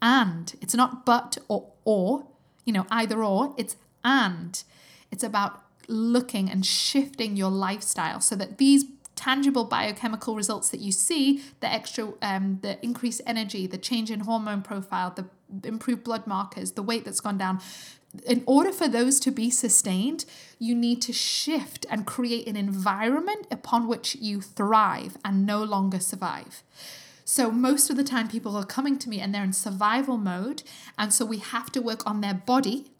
And 0.00 0.54
it's 0.62 0.74
not 0.74 1.04
but 1.04 1.38
or 1.48 1.72
or 1.84 2.27
you 2.68 2.72
know, 2.74 2.86
either 2.90 3.24
or, 3.24 3.54
it's 3.56 3.76
and. 4.04 4.62
It's 5.10 5.24
about 5.24 5.62
looking 5.88 6.50
and 6.50 6.66
shifting 6.66 7.34
your 7.34 7.50
lifestyle 7.50 8.20
so 8.20 8.36
that 8.36 8.58
these 8.58 8.84
tangible 9.16 9.64
biochemical 9.64 10.36
results 10.36 10.68
that 10.68 10.78
you 10.78 10.92
see 10.92 11.42
the 11.60 11.66
extra 11.66 12.12
um, 12.20 12.58
the 12.60 12.78
increased 12.84 13.22
energy 13.26 13.66
the 13.66 13.78
change 13.78 14.10
in 14.12 14.20
hormone 14.20 14.62
profile 14.62 15.10
the 15.10 15.24
improved 15.66 16.04
blood 16.04 16.24
markers 16.26 16.72
the 16.72 16.82
weight 16.82 17.04
that's 17.04 17.20
gone 17.20 17.38
down 17.38 17.58
in 18.26 18.44
order 18.46 18.70
for 18.70 18.86
those 18.86 19.18
to 19.18 19.32
be 19.32 19.50
sustained 19.50 20.24
you 20.58 20.74
need 20.74 21.02
to 21.02 21.12
shift 21.12 21.84
and 21.90 22.06
create 22.06 22.46
an 22.46 22.54
environment 22.54 23.46
upon 23.50 23.88
which 23.88 24.14
you 24.16 24.40
thrive 24.40 25.16
and 25.24 25.44
no 25.44 25.64
longer 25.64 25.98
survive 25.98 26.62
so 27.30 27.50
most 27.50 27.90
of 27.90 27.98
the 27.98 28.04
time, 28.04 28.26
people 28.26 28.56
are 28.56 28.64
coming 28.64 28.98
to 29.00 29.08
me 29.10 29.20
and 29.20 29.34
they're 29.34 29.44
in 29.44 29.52
survival 29.52 30.16
mode. 30.16 30.62
And 30.96 31.12
so 31.12 31.26
we 31.26 31.36
have 31.36 31.70
to 31.72 31.82
work 31.82 32.06
on 32.06 32.22
their 32.22 32.32
body 32.32 32.90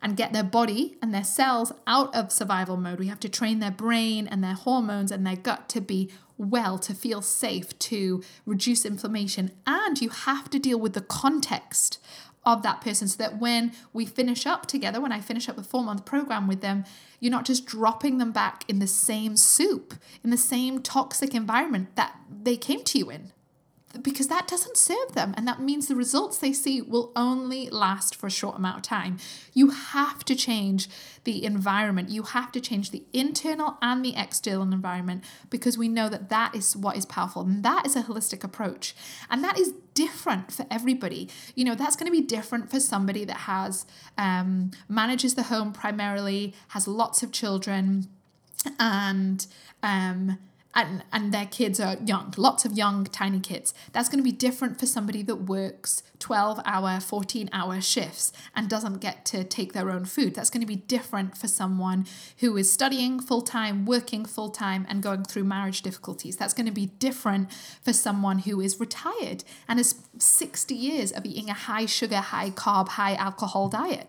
and 0.00 0.16
get 0.16 0.32
their 0.32 0.44
body 0.44 0.96
and 1.02 1.12
their 1.12 1.24
cells 1.24 1.72
out 1.84 2.14
of 2.14 2.30
survival 2.30 2.76
mode. 2.76 3.00
We 3.00 3.08
have 3.08 3.18
to 3.18 3.28
train 3.28 3.58
their 3.58 3.72
brain 3.72 4.28
and 4.28 4.42
their 4.42 4.54
hormones 4.54 5.10
and 5.10 5.26
their 5.26 5.34
gut 5.34 5.68
to 5.70 5.80
be 5.80 6.12
well, 6.38 6.78
to 6.78 6.94
feel 6.94 7.22
safe, 7.22 7.76
to 7.80 8.22
reduce 8.46 8.84
inflammation. 8.86 9.50
And 9.66 10.00
you 10.00 10.10
have 10.10 10.48
to 10.50 10.60
deal 10.60 10.78
with 10.78 10.92
the 10.92 11.00
context 11.00 11.98
of 12.46 12.62
that 12.62 12.82
person 12.82 13.08
so 13.08 13.16
that 13.18 13.40
when 13.40 13.72
we 13.92 14.06
finish 14.06 14.46
up 14.46 14.66
together, 14.66 15.00
when 15.00 15.10
I 15.10 15.20
finish 15.20 15.48
up 15.48 15.56
the 15.56 15.64
four 15.64 15.82
month 15.82 16.04
program 16.04 16.46
with 16.46 16.60
them, 16.60 16.84
you're 17.18 17.32
not 17.32 17.46
just 17.46 17.66
dropping 17.66 18.18
them 18.18 18.30
back 18.30 18.64
in 18.68 18.78
the 18.78 18.86
same 18.86 19.36
soup, 19.36 19.94
in 20.22 20.30
the 20.30 20.36
same 20.36 20.82
toxic 20.82 21.34
environment 21.34 21.96
that 21.96 22.14
they 22.30 22.56
came 22.56 22.84
to 22.84 22.98
you 22.98 23.10
in 23.10 23.32
because 24.00 24.28
that 24.28 24.48
doesn't 24.48 24.76
serve 24.76 25.12
them. 25.12 25.34
And 25.36 25.46
that 25.46 25.60
means 25.60 25.86
the 25.86 25.94
results 25.94 26.38
they 26.38 26.52
see 26.52 26.80
will 26.80 27.12
only 27.14 27.68
last 27.68 28.14
for 28.16 28.26
a 28.26 28.30
short 28.30 28.56
amount 28.56 28.78
of 28.78 28.82
time. 28.82 29.18
You 29.52 29.70
have 29.70 30.24
to 30.24 30.34
change 30.34 30.88
the 31.24 31.44
environment. 31.44 32.08
You 32.08 32.22
have 32.22 32.52
to 32.52 32.60
change 32.60 32.90
the 32.90 33.04
internal 33.12 33.76
and 33.82 34.04
the 34.04 34.14
external 34.16 34.62
environment 34.62 35.24
because 35.50 35.76
we 35.76 35.88
know 35.88 36.08
that 36.08 36.28
that 36.30 36.54
is 36.54 36.76
what 36.76 36.96
is 36.96 37.04
powerful. 37.04 37.42
And 37.42 37.62
that 37.62 37.84
is 37.84 37.96
a 37.96 38.02
holistic 38.02 38.42
approach. 38.42 38.94
And 39.28 39.44
that 39.44 39.58
is 39.58 39.74
different 39.94 40.52
for 40.52 40.66
everybody. 40.70 41.28
You 41.54 41.64
know, 41.64 41.74
that's 41.74 41.96
going 41.96 42.06
to 42.06 42.12
be 42.12 42.24
different 42.24 42.70
for 42.70 42.80
somebody 42.80 43.24
that 43.24 43.38
has, 43.38 43.84
um, 44.16 44.70
manages 44.88 45.34
the 45.34 45.44
home 45.44 45.72
primarily, 45.72 46.54
has 46.68 46.88
lots 46.88 47.22
of 47.22 47.30
children, 47.32 48.08
and, 48.78 49.46
um, 49.82 50.38
and 50.74 51.04
and 51.12 51.32
their 51.32 51.46
kids 51.46 51.78
are 51.80 51.96
young 52.04 52.32
lots 52.36 52.64
of 52.64 52.72
young 52.72 53.04
tiny 53.04 53.40
kids. 53.40 53.74
That's 53.92 54.08
going 54.08 54.18
to 54.18 54.24
be 54.24 54.32
different 54.32 54.78
for 54.78 54.86
somebody 54.86 55.22
that 55.22 55.36
works 55.36 56.02
12 56.18 56.60
hour 56.64 57.00
14 57.00 57.50
hour 57.52 57.80
shifts 57.80 58.32
and 58.54 58.68
doesn't 58.68 59.00
get 59.00 59.24
to 59.26 59.44
take 59.44 59.72
their 59.72 59.90
own 59.90 60.04
food. 60.04 60.34
That's 60.34 60.50
going 60.50 60.60
to 60.60 60.66
be 60.66 60.76
different 60.76 61.36
for 61.36 61.48
someone 61.48 62.06
who 62.38 62.56
is 62.56 62.72
studying 62.72 63.20
full 63.20 63.42
time 63.42 63.84
working 63.84 64.24
full 64.24 64.50
time 64.50 64.86
and 64.88 65.02
going 65.02 65.24
through 65.24 65.44
marriage 65.44 65.82
difficulties. 65.82 66.36
That's 66.36 66.54
going 66.54 66.66
to 66.66 66.72
be 66.72 66.86
different 66.86 67.52
for 67.82 67.92
someone 67.92 68.40
who 68.40 68.60
is 68.60 68.80
retired 68.80 69.44
and 69.68 69.78
has 69.78 69.94
60 70.18 70.74
years 70.74 71.12
of 71.12 71.26
eating 71.26 71.50
a 71.50 71.54
high 71.54 71.86
sugar 71.86 72.16
high 72.16 72.50
carb 72.50 72.88
high 72.88 73.14
alcohol 73.14 73.68
diet 73.68 74.08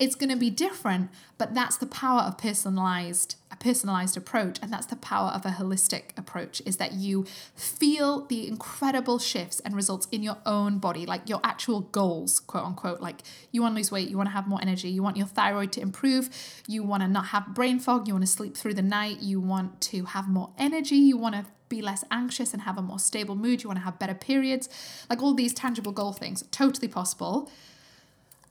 it's 0.00 0.14
going 0.14 0.30
to 0.30 0.36
be 0.36 0.50
different 0.50 1.10
but 1.38 1.54
that's 1.54 1.76
the 1.76 1.86
power 1.86 2.22
of 2.22 2.36
personalized 2.36 3.36
a 3.52 3.56
personalized 3.56 4.16
approach 4.16 4.58
and 4.62 4.72
that's 4.72 4.86
the 4.86 4.96
power 4.96 5.28
of 5.28 5.44
a 5.44 5.50
holistic 5.50 6.16
approach 6.16 6.62
is 6.64 6.78
that 6.78 6.94
you 6.94 7.24
feel 7.54 8.24
the 8.26 8.48
incredible 8.48 9.18
shifts 9.18 9.60
and 9.60 9.76
results 9.76 10.08
in 10.10 10.22
your 10.22 10.38
own 10.46 10.78
body 10.78 11.04
like 11.04 11.28
your 11.28 11.40
actual 11.44 11.80
goals 11.80 12.40
quote 12.40 12.64
unquote. 12.64 13.00
Like 13.00 13.22
you 13.52 13.62
want 13.62 13.74
to 13.74 13.76
lose 13.76 13.92
weight 13.92 14.08
you 14.08 14.16
want 14.16 14.28
to 14.28 14.32
have 14.32 14.48
more 14.48 14.60
energy 14.62 14.88
you 14.88 15.02
want 15.02 15.16
your 15.16 15.26
thyroid 15.26 15.70
to 15.72 15.80
improve 15.80 16.30
you 16.66 16.82
want 16.82 17.02
to 17.02 17.08
not 17.08 17.26
have 17.26 17.54
brain 17.54 17.78
fog 17.78 18.08
you 18.08 18.14
want 18.14 18.24
to 18.24 18.30
sleep 18.30 18.56
through 18.56 18.74
the 18.74 18.82
night 18.82 19.20
you 19.20 19.40
want 19.40 19.80
to 19.82 20.06
have 20.06 20.28
more 20.28 20.50
energy 20.58 20.96
you 20.96 21.16
want 21.16 21.34
to 21.34 21.44
be 21.68 21.80
less 21.80 22.04
anxious 22.10 22.52
and 22.52 22.62
have 22.62 22.76
a 22.76 22.82
more 22.82 22.98
stable 22.98 23.36
mood 23.36 23.62
you 23.62 23.68
want 23.68 23.78
to 23.78 23.84
have 23.84 23.98
better 23.98 24.14
periods 24.14 24.68
like 25.08 25.22
all 25.22 25.34
these 25.34 25.54
tangible 25.54 25.92
goal 25.92 26.12
things 26.12 26.44
totally 26.50 26.88
possible. 26.88 27.50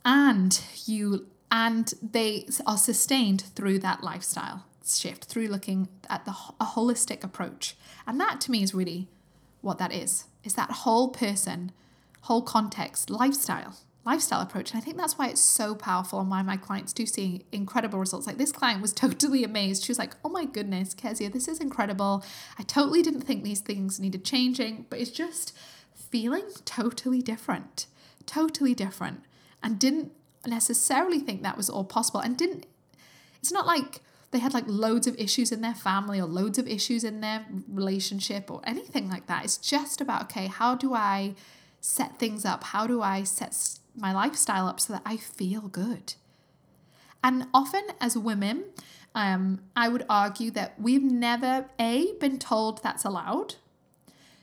And 0.05 0.59
you 0.85 1.27
and 1.51 1.93
they 2.01 2.47
are 2.65 2.77
sustained 2.77 3.41
through 3.55 3.79
that 3.79 4.03
lifestyle 4.03 4.65
shift 4.85 5.25
through 5.25 5.47
looking 5.47 5.87
at 6.09 6.25
the 6.25 6.31
a 6.59 6.65
holistic 6.65 7.23
approach. 7.23 7.75
And 8.07 8.19
that 8.19 8.41
to 8.41 8.51
me 8.51 8.63
is 8.63 8.73
really 8.73 9.07
what 9.61 9.77
that 9.77 9.93
is. 9.93 10.25
Is 10.43 10.53
that 10.53 10.71
whole 10.71 11.09
person 11.09 11.71
whole 12.21 12.41
context 12.41 13.09
lifestyle 13.09 13.75
lifestyle 14.05 14.41
approach. 14.41 14.71
And 14.71 14.81
i 14.81 14.83
think 14.83 14.97
that's 14.97 15.17
why 15.17 15.27
it's 15.27 15.41
so 15.41 15.75
powerful 15.75 16.19
and 16.19 16.29
why 16.29 16.41
my 16.41 16.57
clients 16.57 16.93
do 16.93 17.05
see 17.05 17.45
incredible 17.51 17.99
results. 17.99 18.27
Like 18.27 18.37
this 18.37 18.51
client 18.51 18.81
was 18.81 18.93
totally 19.05 19.43
amazed. 19.43 19.83
She 19.83 19.91
was 19.91 19.99
like 19.99 20.15
oh 20.23 20.29
my 20.29 20.45
goodness 20.45 20.93
kezia 20.93 21.29
this 21.29 21.47
is 21.47 21.59
incredible. 21.59 22.23
I 22.57 22.63
totally 22.63 23.01
didn't 23.01 23.21
think 23.21 23.43
these 23.43 23.61
things 23.61 23.99
needed 23.99 24.23
changing 24.23 24.85
but 24.89 24.99
it's 24.99 25.11
just 25.11 25.55
feeling 25.95 26.45
totally 26.65 27.21
different 27.21 27.87
totally 28.25 28.73
different 28.73 29.23
and 29.61 29.79
didn't 29.79 30.11
necessarily 30.45 31.19
think 31.19 31.43
that 31.43 31.57
was 31.57 31.69
all 31.69 31.83
possible 31.83 32.19
and 32.19 32.37
didn't 32.37 32.65
it's 33.39 33.51
not 33.51 33.65
like 33.65 34.01
they 34.31 34.39
had 34.39 34.53
like 34.53 34.65
loads 34.67 35.07
of 35.07 35.17
issues 35.17 35.51
in 35.51 35.61
their 35.61 35.73
family 35.73 36.19
or 36.19 36.25
loads 36.25 36.57
of 36.57 36.67
issues 36.67 37.03
in 37.03 37.21
their 37.21 37.45
relationship 37.67 38.51
or 38.51 38.61
anything 38.63 39.09
like 39.09 39.25
that. 39.27 39.43
It's 39.43 39.57
just 39.57 40.01
about 40.01 40.23
okay 40.23 40.47
how 40.47 40.75
do 40.75 40.93
i 40.93 41.35
set 41.81 42.19
things 42.19 42.45
up? 42.45 42.63
How 42.65 42.85
do 42.85 43.01
i 43.01 43.23
set 43.23 43.55
my 43.95 44.13
lifestyle 44.13 44.67
up 44.67 44.79
so 44.79 44.93
that 44.93 45.01
i 45.05 45.17
feel 45.17 45.61
good? 45.61 46.13
And 47.23 47.47
often 47.53 47.83
as 47.99 48.17
women 48.17 48.65
um, 49.15 49.61
i 49.75 49.89
would 49.89 50.05
argue 50.09 50.51
that 50.51 50.79
we've 50.79 51.03
never 51.03 51.65
a 51.79 52.13
been 52.19 52.37
told 52.37 52.83
that's 52.83 53.05
allowed. 53.05 53.55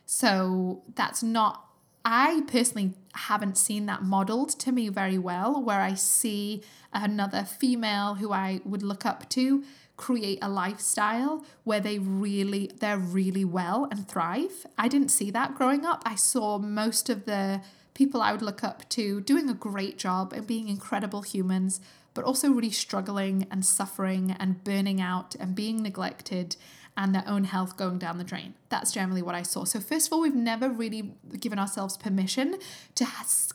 So 0.04 0.82
that's 0.94 1.22
not 1.22 1.62
I 2.04 2.42
personally 2.46 2.94
haven't 3.16 3.58
seen 3.58 3.86
that 3.86 4.02
modeled 4.02 4.50
to 4.60 4.72
me 4.72 4.88
very 4.88 5.18
well, 5.18 5.62
where 5.62 5.80
I 5.80 5.94
see 5.94 6.62
another 6.92 7.44
female 7.44 8.14
who 8.14 8.32
I 8.32 8.60
would 8.64 8.82
look 8.82 9.04
up 9.04 9.28
to 9.30 9.64
create 9.96 10.38
a 10.42 10.48
lifestyle 10.48 11.44
where 11.64 11.80
they 11.80 11.98
really 11.98 12.70
they're 12.80 12.98
really 12.98 13.44
well 13.44 13.88
and 13.90 14.06
thrive. 14.06 14.66
I 14.76 14.88
didn't 14.88 15.08
see 15.08 15.30
that 15.30 15.54
growing 15.54 15.86
up. 15.86 16.02
I 16.04 16.14
saw 16.16 16.58
most 16.58 17.08
of 17.08 17.24
the 17.24 17.62
people 17.94 18.20
I 18.20 18.32
would 18.32 18.42
look 18.42 18.62
up 18.62 18.86
to 18.90 19.22
doing 19.22 19.48
a 19.48 19.54
great 19.54 19.96
job 19.96 20.34
and 20.34 20.46
being 20.46 20.68
incredible 20.68 21.22
humans, 21.22 21.80
but 22.12 22.24
also 22.24 22.50
really 22.50 22.70
struggling 22.70 23.46
and 23.50 23.64
suffering 23.64 24.36
and 24.38 24.62
burning 24.62 25.00
out 25.00 25.34
and 25.40 25.54
being 25.54 25.82
neglected 25.82 26.56
and 26.96 27.14
their 27.14 27.24
own 27.26 27.44
health 27.44 27.76
going 27.76 27.98
down 27.98 28.18
the 28.18 28.24
drain. 28.24 28.54
That's 28.68 28.90
generally 28.90 29.22
what 29.22 29.34
I 29.34 29.42
saw. 29.42 29.64
So, 29.64 29.80
first 29.80 30.06
of 30.06 30.12
all, 30.12 30.20
we've 30.22 30.34
never 30.34 30.68
really 30.68 31.12
given 31.38 31.58
ourselves 31.58 31.96
permission 31.96 32.58
to 32.94 33.06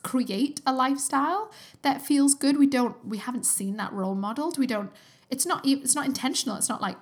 create 0.04 0.62
a 0.66 0.74
lifestyle 0.74 1.52
that 1.82 2.02
feels 2.02 2.36
good. 2.36 2.60
We 2.60 2.68
don't, 2.68 3.04
we 3.06 3.18
haven't 3.18 3.46
seen 3.46 3.78
that 3.78 3.92
role 3.94 4.16
modeled. 4.16 4.60
We 4.60 4.68
don't, 4.68 4.92
it's 5.30 5.46
not, 5.46 5.66
it's 5.66 5.96
not 5.96 6.06
intentional. 6.06 6.56
It's 6.56 6.70
not 6.70 6.82
like, 6.82 6.98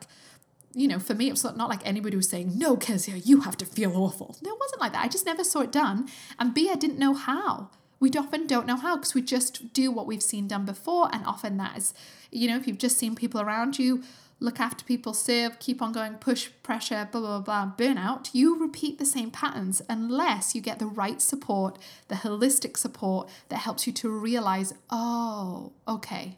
you 0.74 0.88
know, 0.88 1.00
for 1.00 1.14
me, 1.14 1.30
it's 1.30 1.44
not 1.44 1.58
not 1.58 1.68
like 1.68 1.86
anybody 1.86 2.16
was 2.16 2.30
saying, 2.30 2.58
no, 2.58 2.78
Kezia, 2.78 3.18
you 3.18 3.42
have 3.42 3.58
to 3.58 3.66
feel 3.66 3.98
awful. 3.98 4.38
No, 4.42 4.54
it 4.54 4.60
wasn't 4.60 4.82
like 4.82 4.94
that. 4.94 5.04
I 5.04 5.08
just 5.08 5.26
never 5.26 5.44
saw 5.44 5.62
it 5.62 5.72
done. 5.72 6.08
And 6.38 6.54
B, 6.54 6.70
I 6.72 6.76
didn't 6.76 7.00
know 7.00 7.14
how. 7.14 7.70
We 8.00 8.10
often 8.12 8.48
don't 8.48 8.66
know 8.66 8.78
how 8.78 8.96
because 8.96 9.14
we 9.14 9.22
just 9.22 9.74
do 9.74 9.92
what 9.92 10.08
we've 10.08 10.24
seen 10.24 10.48
done 10.48 10.66
before. 10.66 11.10
And 11.12 11.26
often 11.26 11.58
that 11.58 11.78
is, 11.78 11.94
you 12.32 12.48
know, 12.48 12.56
if 12.56 12.66
you've 12.66 12.78
just 12.78 12.98
seen 12.98 13.14
people 13.14 13.42
around 13.42 13.78
you 13.78 14.04
look 14.40 14.60
after 14.60 14.86
people, 14.86 15.14
serve, 15.14 15.60
keep 15.60 15.82
on 15.82 15.92
going, 15.92 16.16
push, 16.16 16.50
pressure, 16.64 17.08
blah, 17.12 17.22
blah, 17.22 17.40
blah, 17.40 17.72
burnout, 17.78 18.30
you 18.34 18.60
repeat 18.60 18.98
the 18.98 19.06
same 19.06 19.32
patterns 19.32 19.82
unless 19.90 20.56
you 20.56 20.62
get 20.62 20.80
the 20.80 20.86
right 20.86 21.22
support, 21.22 21.78
the 22.08 22.16
holistic 22.16 22.78
support 22.78 23.30
that 23.50 23.58
helps 23.58 23.86
you 23.86 23.94
to 23.94 24.10
realize, 24.10 24.74
oh, 24.90 25.74
okay, 25.88 26.38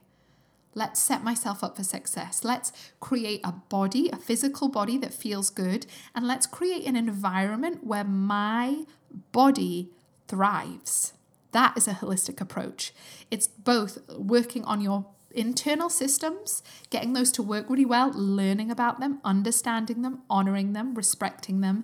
let's 0.73 0.99
set 0.99 1.23
myself 1.23 1.63
up 1.63 1.75
for 1.75 1.83
success. 1.83 2.43
Let's 2.43 2.71
create 2.99 3.41
a 3.43 3.51
body, 3.51 4.09
a 4.11 4.17
physical 4.17 4.69
body 4.69 4.97
that 4.97 5.13
feels 5.13 5.49
good, 5.49 5.85
and 6.15 6.27
let's 6.27 6.47
create 6.47 6.85
an 6.85 6.95
environment 6.95 7.83
where 7.83 8.03
my 8.03 8.85
body 9.31 9.89
thrives. 10.27 11.13
That 11.51 11.77
is 11.77 11.87
a 11.87 11.93
holistic 11.93 12.39
approach. 12.39 12.93
It's 13.29 13.47
both 13.47 13.97
working 14.17 14.63
on 14.63 14.79
your 14.79 15.05
internal 15.31 15.89
systems, 15.89 16.63
getting 16.89 17.13
those 17.13 17.31
to 17.33 17.43
work 17.43 17.69
really 17.69 17.85
well, 17.85 18.11
learning 18.13 18.71
about 18.71 18.99
them, 18.99 19.19
understanding 19.23 20.01
them, 20.01 20.21
honoring 20.29 20.73
them, 20.73 20.95
respecting 20.95 21.61
them, 21.61 21.83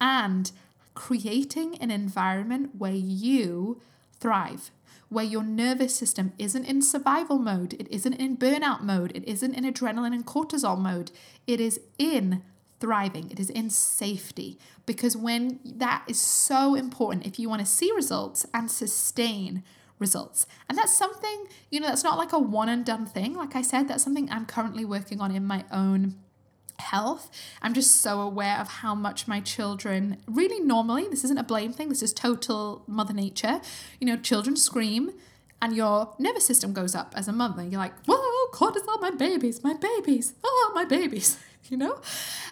and 0.00 0.52
creating 0.94 1.76
an 1.78 1.90
environment 1.90 2.72
where 2.76 2.92
you 2.92 3.80
thrive, 4.18 4.70
where 5.08 5.24
your 5.24 5.42
nervous 5.42 5.94
system 5.94 6.32
isn't 6.38 6.64
in 6.64 6.82
survival 6.82 7.38
mode, 7.38 7.74
it 7.74 7.88
isn't 7.90 8.14
in 8.14 8.36
burnout 8.36 8.82
mode, 8.82 9.12
it 9.14 9.26
isn't 9.26 9.54
in 9.54 9.64
adrenaline 9.64 10.14
and 10.14 10.26
cortisol 10.26 10.78
mode, 10.78 11.10
it 11.46 11.60
is 11.60 11.80
in 11.98 12.42
thriving, 12.80 13.30
it 13.30 13.38
is 13.38 13.50
in 13.50 13.70
safety. 13.70 14.58
Because 14.86 15.16
when 15.16 15.60
that 15.64 16.02
is 16.08 16.20
so 16.20 16.74
important, 16.74 17.26
if 17.26 17.38
you 17.38 17.48
want 17.48 17.60
to 17.60 17.66
see 17.66 17.92
results 17.92 18.44
and 18.52 18.70
sustain 18.70 19.62
results. 20.02 20.46
And 20.68 20.76
that's 20.76 20.94
something, 20.94 21.46
you 21.70 21.80
know, 21.80 21.86
that's 21.86 22.04
not 22.04 22.18
like 22.18 22.34
a 22.34 22.38
one 22.38 22.68
and 22.68 22.84
done 22.84 23.06
thing. 23.06 23.34
Like 23.34 23.56
I 23.56 23.62
said, 23.62 23.88
that's 23.88 24.04
something 24.04 24.28
I'm 24.30 24.44
currently 24.44 24.84
working 24.84 25.22
on 25.22 25.34
in 25.34 25.46
my 25.46 25.64
own 25.72 26.16
health. 26.78 27.30
I'm 27.62 27.72
just 27.72 28.02
so 28.02 28.20
aware 28.20 28.58
of 28.58 28.68
how 28.68 28.94
much 28.94 29.26
my 29.26 29.40
children 29.40 30.18
really 30.26 30.60
normally, 30.60 31.08
this 31.08 31.24
isn't 31.24 31.38
a 31.38 31.42
blame 31.42 31.72
thing, 31.72 31.88
this 31.88 32.02
is 32.02 32.12
total 32.12 32.84
mother 32.86 33.14
nature. 33.14 33.60
You 34.00 34.06
know, 34.08 34.16
children 34.16 34.56
scream 34.56 35.12
and 35.62 35.74
your 35.74 36.14
nervous 36.18 36.46
system 36.46 36.72
goes 36.72 36.94
up 36.94 37.14
as 37.16 37.28
a 37.28 37.32
mother. 37.32 37.62
You're 37.62 37.80
like, 37.80 37.94
whoa, 38.06 38.50
cortisol, 38.52 39.00
my 39.00 39.10
babies, 39.10 39.62
my 39.62 39.74
babies, 39.74 40.34
oh, 40.44 40.72
my 40.74 40.84
babies, 40.84 41.38
you 41.68 41.76
know? 41.76 42.00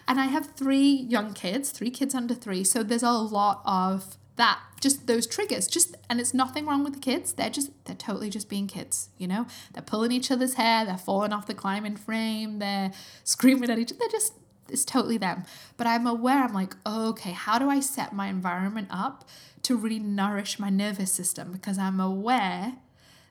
And 0.07 0.19
I 0.19 0.25
have 0.25 0.55
three 0.55 0.89
young 0.89 1.33
kids, 1.33 1.71
three 1.71 1.91
kids 1.91 2.15
under 2.15 2.33
three. 2.33 2.63
So 2.63 2.83
there's 2.83 3.03
a 3.03 3.11
lot 3.11 3.61
of 3.65 4.17
that 4.35 4.59
just 4.79 5.07
those 5.07 5.27
triggers 5.27 5.67
just 5.67 5.95
and 6.09 6.19
it's 6.19 6.33
nothing 6.33 6.65
wrong 6.65 6.83
with 6.83 6.93
the 6.93 6.99
kids. 6.99 7.33
They're 7.33 7.49
just 7.49 7.71
they're 7.85 7.95
totally 7.95 8.29
just 8.29 8.49
being 8.49 8.67
kids 8.67 9.09
you 9.17 9.27
know? 9.27 9.45
They're 9.73 9.83
pulling 9.83 10.11
each 10.11 10.31
other's 10.31 10.55
hair 10.55 10.85
they're 10.85 10.97
falling 10.97 11.33
off 11.33 11.47
the 11.47 11.53
climbing 11.53 11.97
frame 11.97 12.59
they're 12.59 12.91
screaming 13.23 13.69
at 13.69 13.79
each 13.79 13.91
other 13.91 13.99
they're 13.99 14.09
just 14.09 14.33
it's 14.69 14.85
totally 14.85 15.17
them. 15.17 15.43
But 15.77 15.87
i'm 15.87 16.07
aware 16.07 16.43
i'm 16.43 16.53
like 16.53 16.75
oh, 16.85 17.09
okay 17.09 17.31
how 17.31 17.59
do 17.59 17.69
i 17.69 17.79
set 17.79 18.13
my 18.13 18.27
environment 18.27 18.87
up 18.89 19.27
to 19.63 19.77
really 19.77 19.99
nourish 19.99 20.59
my 20.59 20.69
nervous 20.69 21.11
system? 21.11 21.51
Because 21.51 21.77
i'm 21.77 21.99
aware 21.99 22.73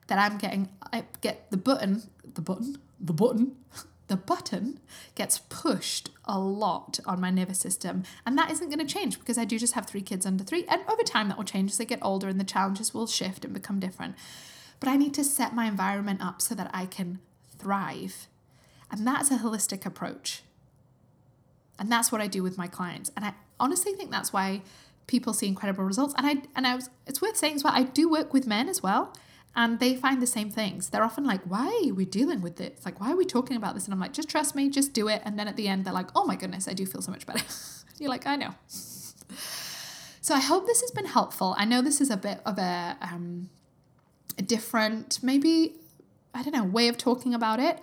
that 0.07 0.19
i'm 0.19 0.37
getting 0.37 0.69
i 0.93 1.03
get 1.21 1.49
the 1.51 1.57
button 1.57 2.03
the 2.33 2.41
button 2.41 2.77
the 2.99 3.13
button 3.13 3.55
the 4.11 4.17
button 4.17 4.77
gets 5.15 5.39
pushed 5.39 6.09
a 6.25 6.37
lot 6.37 6.99
on 7.05 7.21
my 7.21 7.31
nervous 7.31 7.59
system. 7.59 8.03
And 8.25 8.37
that 8.37 8.51
isn't 8.51 8.67
going 8.67 8.85
to 8.85 8.93
change 8.93 9.17
because 9.17 9.37
I 9.37 9.45
do 9.45 9.57
just 9.57 9.73
have 9.73 9.87
three 9.87 10.01
kids 10.01 10.25
under 10.25 10.43
three. 10.43 10.65
And 10.67 10.81
over 10.89 11.01
time, 11.01 11.29
that 11.29 11.37
will 11.37 11.45
change 11.45 11.71
as 11.71 11.77
they 11.77 11.85
get 11.85 11.99
older 12.01 12.27
and 12.27 12.37
the 12.37 12.43
challenges 12.43 12.93
will 12.93 13.07
shift 13.07 13.45
and 13.45 13.53
become 13.53 13.79
different. 13.79 14.15
But 14.81 14.89
I 14.89 14.97
need 14.97 15.13
to 15.13 15.23
set 15.23 15.55
my 15.55 15.65
environment 15.65 16.21
up 16.21 16.41
so 16.41 16.53
that 16.55 16.69
I 16.73 16.87
can 16.87 17.19
thrive. 17.57 18.27
And 18.91 19.07
that's 19.07 19.31
a 19.31 19.37
holistic 19.37 19.85
approach. 19.85 20.43
And 21.79 21.89
that's 21.89 22.11
what 22.11 22.19
I 22.19 22.27
do 22.27 22.43
with 22.43 22.57
my 22.57 22.67
clients. 22.67 23.11
And 23.15 23.23
I 23.23 23.33
honestly 23.61 23.93
think 23.93 24.11
that's 24.11 24.33
why 24.33 24.61
people 25.07 25.31
see 25.31 25.47
incredible 25.47 25.85
results. 25.85 26.13
And 26.17 26.27
I 26.27 26.35
and 26.53 26.67
I 26.67 26.75
was 26.75 26.89
it's 27.07 27.21
worth 27.21 27.37
saying 27.37 27.55
as 27.55 27.63
well, 27.63 27.73
I 27.73 27.83
do 27.83 28.11
work 28.11 28.33
with 28.33 28.45
men 28.45 28.67
as 28.67 28.83
well 28.83 29.13
and 29.55 29.79
they 29.79 29.95
find 29.95 30.21
the 30.21 30.27
same 30.27 30.49
things. 30.49 30.89
They're 30.89 31.03
often 31.03 31.25
like, 31.25 31.41
why 31.43 31.87
are 31.89 31.93
we 31.93 32.05
dealing 32.05 32.41
with 32.41 32.55
this? 32.55 32.85
Like, 32.85 33.01
why 33.01 33.11
are 33.11 33.17
we 33.17 33.25
talking 33.25 33.57
about 33.57 33.73
this? 33.73 33.85
And 33.85 33.93
I'm 33.93 33.99
like, 33.99 34.13
just 34.13 34.29
trust 34.29 34.55
me, 34.55 34.69
just 34.69 34.93
do 34.93 35.09
it. 35.09 35.21
And 35.25 35.37
then 35.37 35.47
at 35.47 35.57
the 35.57 35.67
end, 35.67 35.85
they're 35.85 35.93
like, 35.93 36.09
oh 36.15 36.25
my 36.25 36.35
goodness, 36.35 36.67
I 36.67 36.73
do 36.73 36.85
feel 36.85 37.01
so 37.01 37.11
much 37.11 37.25
better. 37.25 37.43
You're 37.99 38.09
like, 38.09 38.25
I 38.25 38.35
know. 38.35 38.55
So 40.23 40.35
I 40.35 40.39
hope 40.39 40.67
this 40.67 40.81
has 40.81 40.91
been 40.91 41.07
helpful. 41.07 41.55
I 41.57 41.65
know 41.65 41.81
this 41.81 41.99
is 41.99 42.11
a 42.11 42.15
bit 42.15 42.41
of 42.45 42.59
a, 42.59 42.95
um, 43.01 43.49
a 44.37 44.43
different, 44.43 45.17
maybe, 45.23 45.77
I 46.31 46.43
don't 46.43 46.53
know, 46.53 46.63
way 46.63 46.87
of 46.89 46.97
talking 46.99 47.33
about 47.33 47.59
it. 47.59 47.79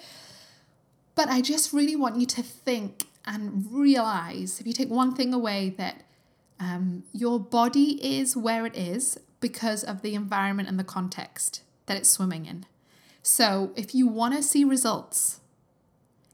But 1.17 1.29
I 1.29 1.41
just 1.41 1.73
really 1.73 1.97
want 1.97 2.15
you 2.17 2.27
to 2.27 2.43
think 2.45 3.07
and 3.27 3.67
realize 3.73 4.61
if 4.61 4.69
you 4.69 4.73
take 4.73 4.89
one 4.89 5.17
thing 5.17 5.35
away 5.35 5.71
that 5.79 6.05
um, 6.61 7.03
your 7.13 7.41
body 7.41 7.99
is 8.19 8.37
where 8.37 8.65
it 8.67 8.77
is 8.77 9.19
because 9.41 9.85
of 9.85 10.03
the 10.03 10.15
environment 10.15 10.69
and 10.69 10.79
the 10.79 10.85
context 10.85 11.63
that 11.87 11.97
it's 11.97 12.11
swimming 12.11 12.47
in. 12.47 12.67
So, 13.23 13.73
if 13.77 13.95
you 13.95 14.07
want 14.07 14.35
to 14.35 14.43
see 14.43 14.65
results 14.65 15.41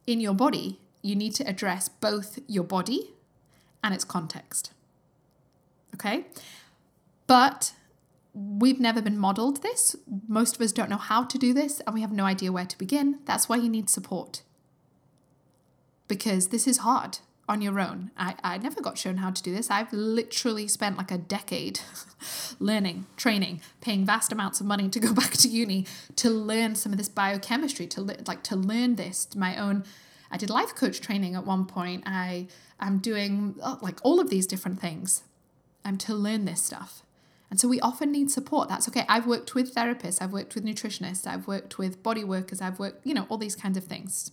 in 0.06 0.20
your 0.20 0.34
body, 0.34 0.78
you 1.02 1.16
need 1.16 1.34
to 1.34 1.48
address 1.48 1.88
both 1.88 2.38
your 2.46 2.64
body 2.64 3.14
and 3.82 3.94
its 3.94 4.04
context. 4.04 4.72
Okay? 5.94 6.26
But 7.26 7.72
we've 8.32 8.80
never 8.80 9.00
been 9.00 9.18
modeled 9.18 9.62
this. 9.62 9.96
Most 10.28 10.56
of 10.56 10.62
us 10.62 10.72
don't 10.72 10.90
know 10.90 10.96
how 10.96 11.24
to 11.24 11.38
do 11.38 11.52
this, 11.52 11.80
and 11.80 11.94
we 11.94 12.00
have 12.00 12.12
no 12.12 12.24
idea 12.24 12.52
where 12.52 12.66
to 12.66 12.78
begin. 12.78 13.20
That's 13.24 13.48
why 13.48 13.56
you 13.56 13.68
need 13.68 13.88
support. 13.88 14.42
Because 16.06 16.48
this 16.48 16.66
is 16.66 16.78
hard 16.78 17.18
on 17.48 17.60
your 17.60 17.78
own. 17.78 18.10
I, 18.16 18.34
I 18.42 18.58
never 18.58 18.80
got 18.80 18.96
shown 18.96 19.18
how 19.18 19.30
to 19.30 19.42
do 19.42 19.54
this. 19.54 19.70
I've 19.70 19.92
literally 19.92 20.66
spent 20.66 20.96
like 20.96 21.10
a 21.10 21.18
decade 21.18 21.80
learning, 22.58 23.06
training, 23.16 23.60
paying 23.80 24.06
vast 24.06 24.32
amounts 24.32 24.60
of 24.60 24.66
money 24.66 24.88
to 24.88 25.00
go 25.00 25.12
back 25.14 25.32
to 25.32 25.48
uni 25.48 25.86
to 26.16 26.30
learn 26.30 26.74
some 26.74 26.92
of 26.92 26.98
this 26.98 27.08
biochemistry, 27.08 27.86
to 27.88 28.00
le- 28.02 28.16
like 28.26 28.42
to 28.44 28.56
learn 28.56 28.96
this, 28.96 29.28
my 29.36 29.56
own. 29.56 29.84
I 30.30 30.36
did 30.36 30.50
life 30.50 30.74
coach 30.74 31.00
training 31.00 31.34
at 31.34 31.44
one 31.44 31.66
point. 31.66 32.04
I 32.06 32.48
am 32.80 32.98
doing 32.98 33.56
uh, 33.62 33.76
like 33.80 34.00
all 34.02 34.20
of 34.20 34.30
these 34.30 34.46
different 34.46 34.80
things 34.80 35.22
um, 35.84 35.98
to 35.98 36.14
learn 36.14 36.44
this 36.44 36.62
stuff. 36.62 37.02
And 37.50 37.60
so 37.60 37.68
we 37.68 37.78
often 37.80 38.10
need 38.10 38.30
support. 38.30 38.68
That's 38.68 38.88
okay. 38.88 39.04
I've 39.08 39.26
worked 39.26 39.54
with 39.54 39.74
therapists, 39.74 40.20
I've 40.20 40.32
worked 40.32 40.54
with 40.54 40.64
nutritionists, 40.64 41.26
I've 41.26 41.46
worked 41.46 41.78
with 41.78 42.02
body 42.02 42.24
workers, 42.24 42.60
I've 42.60 42.78
worked, 42.78 43.06
you 43.06 43.14
know, 43.14 43.26
all 43.28 43.38
these 43.38 43.54
kinds 43.54 43.76
of 43.76 43.84
things. 43.84 44.32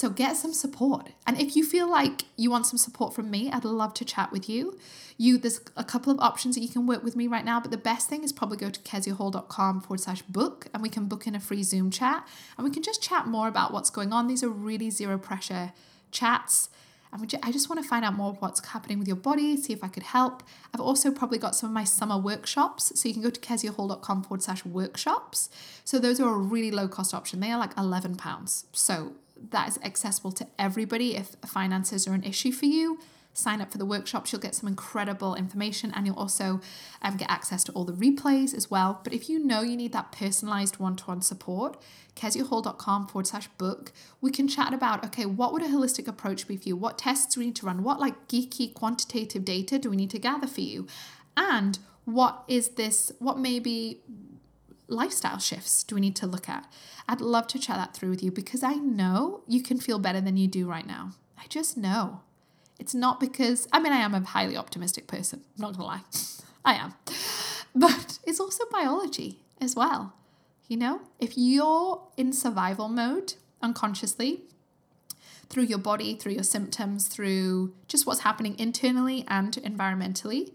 So 0.00 0.08
get 0.08 0.34
some 0.38 0.54
support. 0.54 1.10
And 1.26 1.38
if 1.38 1.54
you 1.54 1.62
feel 1.62 1.86
like 1.86 2.22
you 2.34 2.50
want 2.50 2.64
some 2.64 2.78
support 2.78 3.12
from 3.12 3.30
me, 3.30 3.50
I'd 3.52 3.66
love 3.66 3.92
to 3.92 4.04
chat 4.06 4.32
with 4.32 4.48
you. 4.48 4.78
You 5.18 5.36
there's 5.36 5.60
a 5.76 5.84
couple 5.84 6.10
of 6.10 6.18
options 6.20 6.54
that 6.54 6.62
you 6.62 6.70
can 6.70 6.86
work 6.86 7.04
with 7.04 7.16
me 7.16 7.26
right 7.26 7.44
now, 7.44 7.60
but 7.60 7.70
the 7.70 7.76
best 7.76 8.08
thing 8.08 8.24
is 8.24 8.32
probably 8.32 8.56
go 8.56 8.70
to 8.70 8.80
keziahall.com 8.80 9.82
forward 9.82 10.00
slash 10.00 10.22
book 10.22 10.68
and 10.72 10.82
we 10.82 10.88
can 10.88 11.04
book 11.04 11.26
in 11.26 11.34
a 11.34 11.38
free 11.38 11.62
Zoom 11.62 11.90
chat 11.90 12.26
and 12.56 12.64
we 12.64 12.70
can 12.70 12.82
just 12.82 13.02
chat 13.02 13.26
more 13.26 13.46
about 13.46 13.74
what's 13.74 13.90
going 13.90 14.10
on. 14.10 14.26
These 14.26 14.42
are 14.42 14.48
really 14.48 14.88
zero 14.88 15.18
pressure 15.18 15.74
chats. 16.10 16.70
And 17.12 17.34
I 17.42 17.52
just 17.52 17.68
want 17.68 17.82
to 17.82 17.86
find 17.86 18.02
out 18.02 18.14
more 18.14 18.32
what's 18.38 18.66
happening 18.68 18.98
with 19.00 19.06
your 19.06 19.18
body, 19.18 19.54
see 19.58 19.74
if 19.74 19.84
I 19.84 19.88
could 19.88 20.04
help. 20.04 20.42
I've 20.72 20.80
also 20.80 21.10
probably 21.10 21.38
got 21.38 21.54
some 21.54 21.68
of 21.68 21.74
my 21.74 21.84
summer 21.84 22.16
workshops. 22.16 22.90
So 22.98 23.06
you 23.06 23.12
can 23.12 23.22
go 23.22 23.28
to 23.28 23.40
keziahall.com 23.40 24.22
forward 24.22 24.42
slash 24.42 24.64
workshops. 24.64 25.50
So 25.84 25.98
those 25.98 26.20
are 26.20 26.32
a 26.32 26.38
really 26.38 26.70
low 26.70 26.88
cost 26.88 27.12
option. 27.12 27.40
They 27.40 27.50
are 27.50 27.58
like 27.58 27.74
£11. 27.76 28.64
So 28.72 29.12
that 29.50 29.68
is 29.68 29.78
accessible 29.82 30.32
to 30.32 30.46
everybody. 30.58 31.16
If 31.16 31.36
finances 31.46 32.06
are 32.06 32.14
an 32.14 32.24
issue 32.24 32.52
for 32.52 32.66
you, 32.66 32.98
sign 33.32 33.60
up 33.60 33.70
for 33.70 33.78
the 33.78 33.86
workshops. 33.86 34.32
You'll 34.32 34.40
get 34.40 34.54
some 34.54 34.68
incredible 34.68 35.34
information 35.34 35.92
and 35.94 36.06
you'll 36.06 36.18
also 36.18 36.60
um, 37.02 37.16
get 37.16 37.30
access 37.30 37.64
to 37.64 37.72
all 37.72 37.84
the 37.84 37.92
replays 37.92 38.54
as 38.54 38.70
well. 38.70 39.00
But 39.02 39.12
if 39.12 39.28
you 39.28 39.38
know 39.38 39.62
you 39.62 39.76
need 39.76 39.92
that 39.92 40.12
personalized 40.12 40.78
one 40.78 40.96
to 40.96 41.04
one 41.04 41.22
support, 41.22 41.80
keziahall.com 42.16 43.06
forward 43.06 43.26
slash 43.26 43.48
book, 43.58 43.92
we 44.20 44.30
can 44.30 44.48
chat 44.48 44.74
about 44.74 45.04
okay, 45.04 45.26
what 45.26 45.52
would 45.52 45.62
a 45.62 45.68
holistic 45.68 46.08
approach 46.08 46.46
be 46.46 46.56
for 46.56 46.68
you? 46.68 46.76
What 46.76 46.98
tests 46.98 47.36
we 47.36 47.46
need 47.46 47.56
to 47.56 47.66
run? 47.66 47.82
What 47.82 48.00
like 48.00 48.28
geeky 48.28 48.74
quantitative 48.74 49.44
data 49.44 49.78
do 49.78 49.90
we 49.90 49.96
need 49.96 50.10
to 50.10 50.18
gather 50.18 50.46
for 50.46 50.60
you? 50.60 50.86
And 51.36 51.78
what 52.04 52.44
is 52.48 52.70
this, 52.70 53.12
what 53.18 53.38
maybe 53.38 54.00
lifestyle 54.90 55.38
shifts 55.38 55.84
do 55.84 55.94
we 55.94 56.00
need 56.00 56.16
to 56.16 56.26
look 56.26 56.48
at? 56.48 56.70
I'd 57.08 57.20
love 57.20 57.46
to 57.48 57.58
chat 57.58 57.76
that 57.76 57.94
through 57.94 58.10
with 58.10 58.22
you 58.22 58.30
because 58.30 58.62
I 58.62 58.74
know 58.74 59.42
you 59.46 59.62
can 59.62 59.78
feel 59.78 59.98
better 59.98 60.20
than 60.20 60.36
you 60.36 60.48
do 60.48 60.68
right 60.68 60.86
now. 60.86 61.12
I 61.38 61.46
just 61.48 61.76
know. 61.76 62.20
It's 62.78 62.94
not 62.94 63.20
because, 63.20 63.68
I 63.72 63.80
mean, 63.80 63.92
I 63.92 63.98
am 63.98 64.14
a 64.14 64.24
highly 64.24 64.56
optimistic 64.56 65.06
person, 65.06 65.42
I'm 65.56 65.62
not 65.62 65.72
gonna 65.72 65.84
lie. 65.84 66.02
I 66.64 66.74
am. 66.74 66.94
But 67.74 68.18
it's 68.24 68.40
also 68.40 68.64
biology 68.70 69.40
as 69.60 69.76
well. 69.76 70.14
You 70.68 70.76
know, 70.76 71.00
if 71.18 71.32
you're 71.36 72.02
in 72.16 72.32
survival 72.32 72.88
mode 72.88 73.34
unconsciously, 73.62 74.42
through 75.50 75.64
your 75.64 75.78
body, 75.78 76.14
through 76.14 76.32
your 76.32 76.44
symptoms, 76.44 77.08
through 77.08 77.74
just 77.88 78.06
what's 78.06 78.20
happening 78.20 78.56
internally 78.58 79.24
and 79.28 79.54
environmentally, 79.54 80.52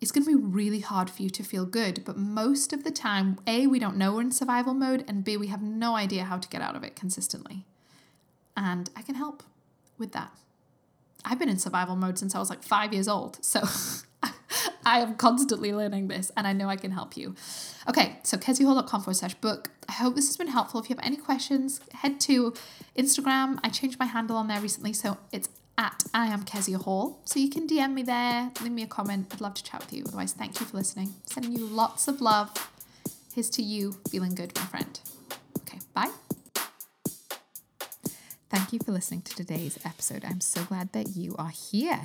it's 0.00 0.12
going 0.12 0.24
to 0.24 0.36
be 0.36 0.42
really 0.42 0.80
hard 0.80 1.08
for 1.08 1.22
you 1.22 1.30
to 1.30 1.42
feel 1.42 1.64
good. 1.64 2.02
But 2.04 2.16
most 2.16 2.72
of 2.72 2.84
the 2.84 2.90
time, 2.90 3.38
A, 3.46 3.66
we 3.66 3.78
don't 3.78 3.96
know 3.96 4.14
we're 4.14 4.20
in 4.20 4.32
survival 4.32 4.74
mode, 4.74 5.04
and 5.08 5.24
B, 5.24 5.36
we 5.36 5.46
have 5.48 5.62
no 5.62 5.96
idea 5.96 6.24
how 6.24 6.38
to 6.38 6.48
get 6.48 6.60
out 6.60 6.76
of 6.76 6.82
it 6.82 6.96
consistently. 6.96 7.64
And 8.56 8.90
I 8.94 9.02
can 9.02 9.14
help 9.14 9.42
with 9.98 10.12
that. 10.12 10.32
I've 11.24 11.38
been 11.38 11.48
in 11.48 11.58
survival 11.58 11.96
mode 11.96 12.18
since 12.18 12.34
I 12.34 12.38
was 12.38 12.50
like 12.50 12.62
five 12.62 12.92
years 12.92 13.08
old. 13.08 13.42
So 13.44 13.62
I 14.86 15.00
am 15.00 15.14
constantly 15.16 15.72
learning 15.72 16.08
this 16.08 16.30
and 16.36 16.46
I 16.46 16.52
know 16.52 16.68
I 16.68 16.76
can 16.76 16.90
help 16.90 17.16
you. 17.16 17.34
Okay, 17.88 18.18
so 18.22 18.36
keziahall.com 18.36 19.00
forward 19.00 19.16
slash 19.16 19.34
book. 19.34 19.70
I 19.88 19.92
hope 19.92 20.14
this 20.14 20.26
has 20.26 20.36
been 20.36 20.48
helpful. 20.48 20.80
If 20.80 20.90
you 20.90 20.96
have 20.96 21.04
any 21.04 21.16
questions, 21.16 21.80
head 21.92 22.20
to 22.20 22.54
Instagram. 22.96 23.58
I 23.62 23.70
changed 23.70 23.98
my 23.98 24.06
handle 24.06 24.36
on 24.36 24.48
there 24.48 24.60
recently, 24.60 24.92
so 24.92 25.18
it's 25.32 25.48
at 25.76 26.04
I 26.12 26.26
am 26.26 26.44
Kezia 26.44 26.78
Hall. 26.78 27.20
So 27.24 27.40
you 27.40 27.50
can 27.50 27.66
DM 27.66 27.94
me 27.94 28.02
there, 28.02 28.50
leave 28.62 28.72
me 28.72 28.82
a 28.82 28.86
comment. 28.86 29.26
I'd 29.32 29.40
love 29.40 29.54
to 29.54 29.64
chat 29.64 29.80
with 29.80 29.92
you. 29.92 30.04
Otherwise, 30.06 30.32
thank 30.32 30.60
you 30.60 30.66
for 30.66 30.76
listening. 30.76 31.14
Sending 31.26 31.52
you 31.52 31.66
lots 31.66 32.08
of 32.08 32.20
love. 32.20 32.50
Here's 33.34 33.50
to 33.50 33.62
you 33.62 33.96
feeling 34.08 34.34
good, 34.34 34.54
my 34.54 34.62
friend. 34.62 35.00
Okay, 35.60 35.78
bye. 35.92 36.10
Thank 38.50 38.72
you 38.72 38.78
for 38.78 38.92
listening 38.92 39.22
to 39.22 39.34
today's 39.34 39.78
episode. 39.84 40.24
I'm 40.24 40.40
so 40.40 40.62
glad 40.62 40.92
that 40.92 41.16
you 41.16 41.34
are 41.36 41.50
here. 41.50 42.00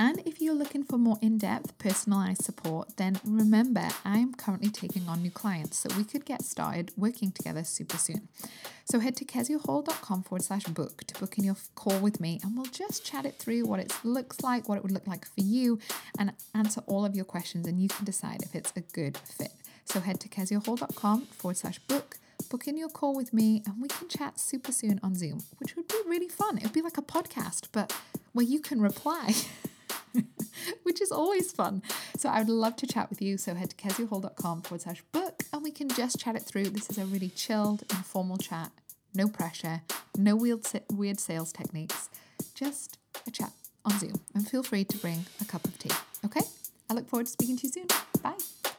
And 0.00 0.20
if 0.24 0.40
you're 0.40 0.54
looking 0.54 0.84
for 0.84 0.96
more 0.96 1.18
in 1.20 1.38
depth, 1.38 1.76
personalized 1.78 2.42
support, 2.44 2.96
then 2.98 3.18
remember 3.24 3.88
I 4.04 4.18
am 4.18 4.32
currently 4.32 4.70
taking 4.70 5.08
on 5.08 5.22
new 5.22 5.30
clients, 5.32 5.78
so 5.78 5.88
we 5.96 6.04
could 6.04 6.24
get 6.24 6.42
started 6.42 6.92
working 6.96 7.32
together 7.32 7.64
super 7.64 7.96
soon. 7.96 8.28
So 8.84 9.00
head 9.00 9.16
to 9.16 9.24
keziahall.com 9.24 10.22
forward 10.22 10.42
slash 10.42 10.64
book 10.64 11.02
to 11.08 11.18
book 11.18 11.36
in 11.36 11.44
your 11.44 11.56
call 11.74 11.98
with 11.98 12.20
me, 12.20 12.38
and 12.44 12.56
we'll 12.56 12.66
just 12.66 13.04
chat 13.04 13.26
it 13.26 13.34
through 13.40 13.64
what 13.64 13.80
it 13.80 13.92
looks 14.04 14.40
like, 14.40 14.68
what 14.68 14.76
it 14.76 14.84
would 14.84 14.92
look 14.92 15.08
like 15.08 15.26
for 15.26 15.40
you, 15.40 15.80
and 16.16 16.32
answer 16.54 16.80
all 16.86 17.04
of 17.04 17.16
your 17.16 17.24
questions, 17.24 17.66
and 17.66 17.82
you 17.82 17.88
can 17.88 18.04
decide 18.04 18.42
if 18.42 18.54
it's 18.54 18.72
a 18.76 18.80
good 18.80 19.16
fit. 19.16 19.52
So 19.84 19.98
head 19.98 20.20
to 20.20 20.28
keziahall.com 20.28 21.22
forward 21.22 21.56
slash 21.56 21.80
book 21.80 22.18
book 22.50 22.66
in 22.68 22.78
your 22.78 22.88
call 22.88 23.14
with 23.14 23.34
me 23.34 23.62
and 23.66 23.74
we 23.82 23.88
can 23.88 24.08
chat 24.08 24.40
super 24.40 24.72
soon 24.72 24.98
on 25.02 25.14
Zoom, 25.14 25.42
which 25.58 25.76
would 25.76 25.86
be 25.86 25.96
really 26.06 26.28
fun. 26.28 26.56
It 26.56 26.62
would 26.62 26.72
be 26.72 26.80
like 26.80 26.96
a 26.96 27.02
podcast, 27.02 27.68
but 27.72 27.92
where 28.32 28.46
you 28.46 28.60
can 28.60 28.80
reply. 28.80 29.34
which 30.82 31.00
is 31.00 31.12
always 31.12 31.52
fun. 31.52 31.82
So 32.16 32.28
I 32.28 32.40
would 32.40 32.48
love 32.48 32.76
to 32.76 32.86
chat 32.86 33.10
with 33.10 33.20
you. 33.22 33.38
So 33.38 33.54
head 33.54 33.70
to 33.70 33.76
keziahall.com 33.76 34.62
forward 34.62 34.82
slash 34.82 35.02
book 35.12 35.42
and 35.52 35.62
we 35.62 35.70
can 35.70 35.88
just 35.88 36.18
chat 36.18 36.36
it 36.36 36.42
through. 36.42 36.70
This 36.70 36.90
is 36.90 36.98
a 36.98 37.04
really 37.06 37.30
chilled, 37.30 37.82
informal 37.90 38.38
chat, 38.38 38.70
no 39.14 39.28
pressure, 39.28 39.82
no 40.16 40.36
weird, 40.36 40.60
weird 40.92 41.20
sales 41.20 41.52
techniques, 41.52 42.08
just 42.54 42.98
a 43.26 43.30
chat 43.30 43.52
on 43.84 43.98
Zoom. 43.98 44.20
And 44.34 44.48
feel 44.48 44.62
free 44.62 44.84
to 44.84 44.98
bring 44.98 45.26
a 45.40 45.44
cup 45.44 45.64
of 45.64 45.78
tea. 45.78 45.90
Okay? 46.24 46.42
I 46.90 46.94
look 46.94 47.08
forward 47.08 47.26
to 47.26 47.32
speaking 47.32 47.56
to 47.58 47.66
you 47.66 47.72
soon. 47.72 47.86
Bye. 48.22 48.77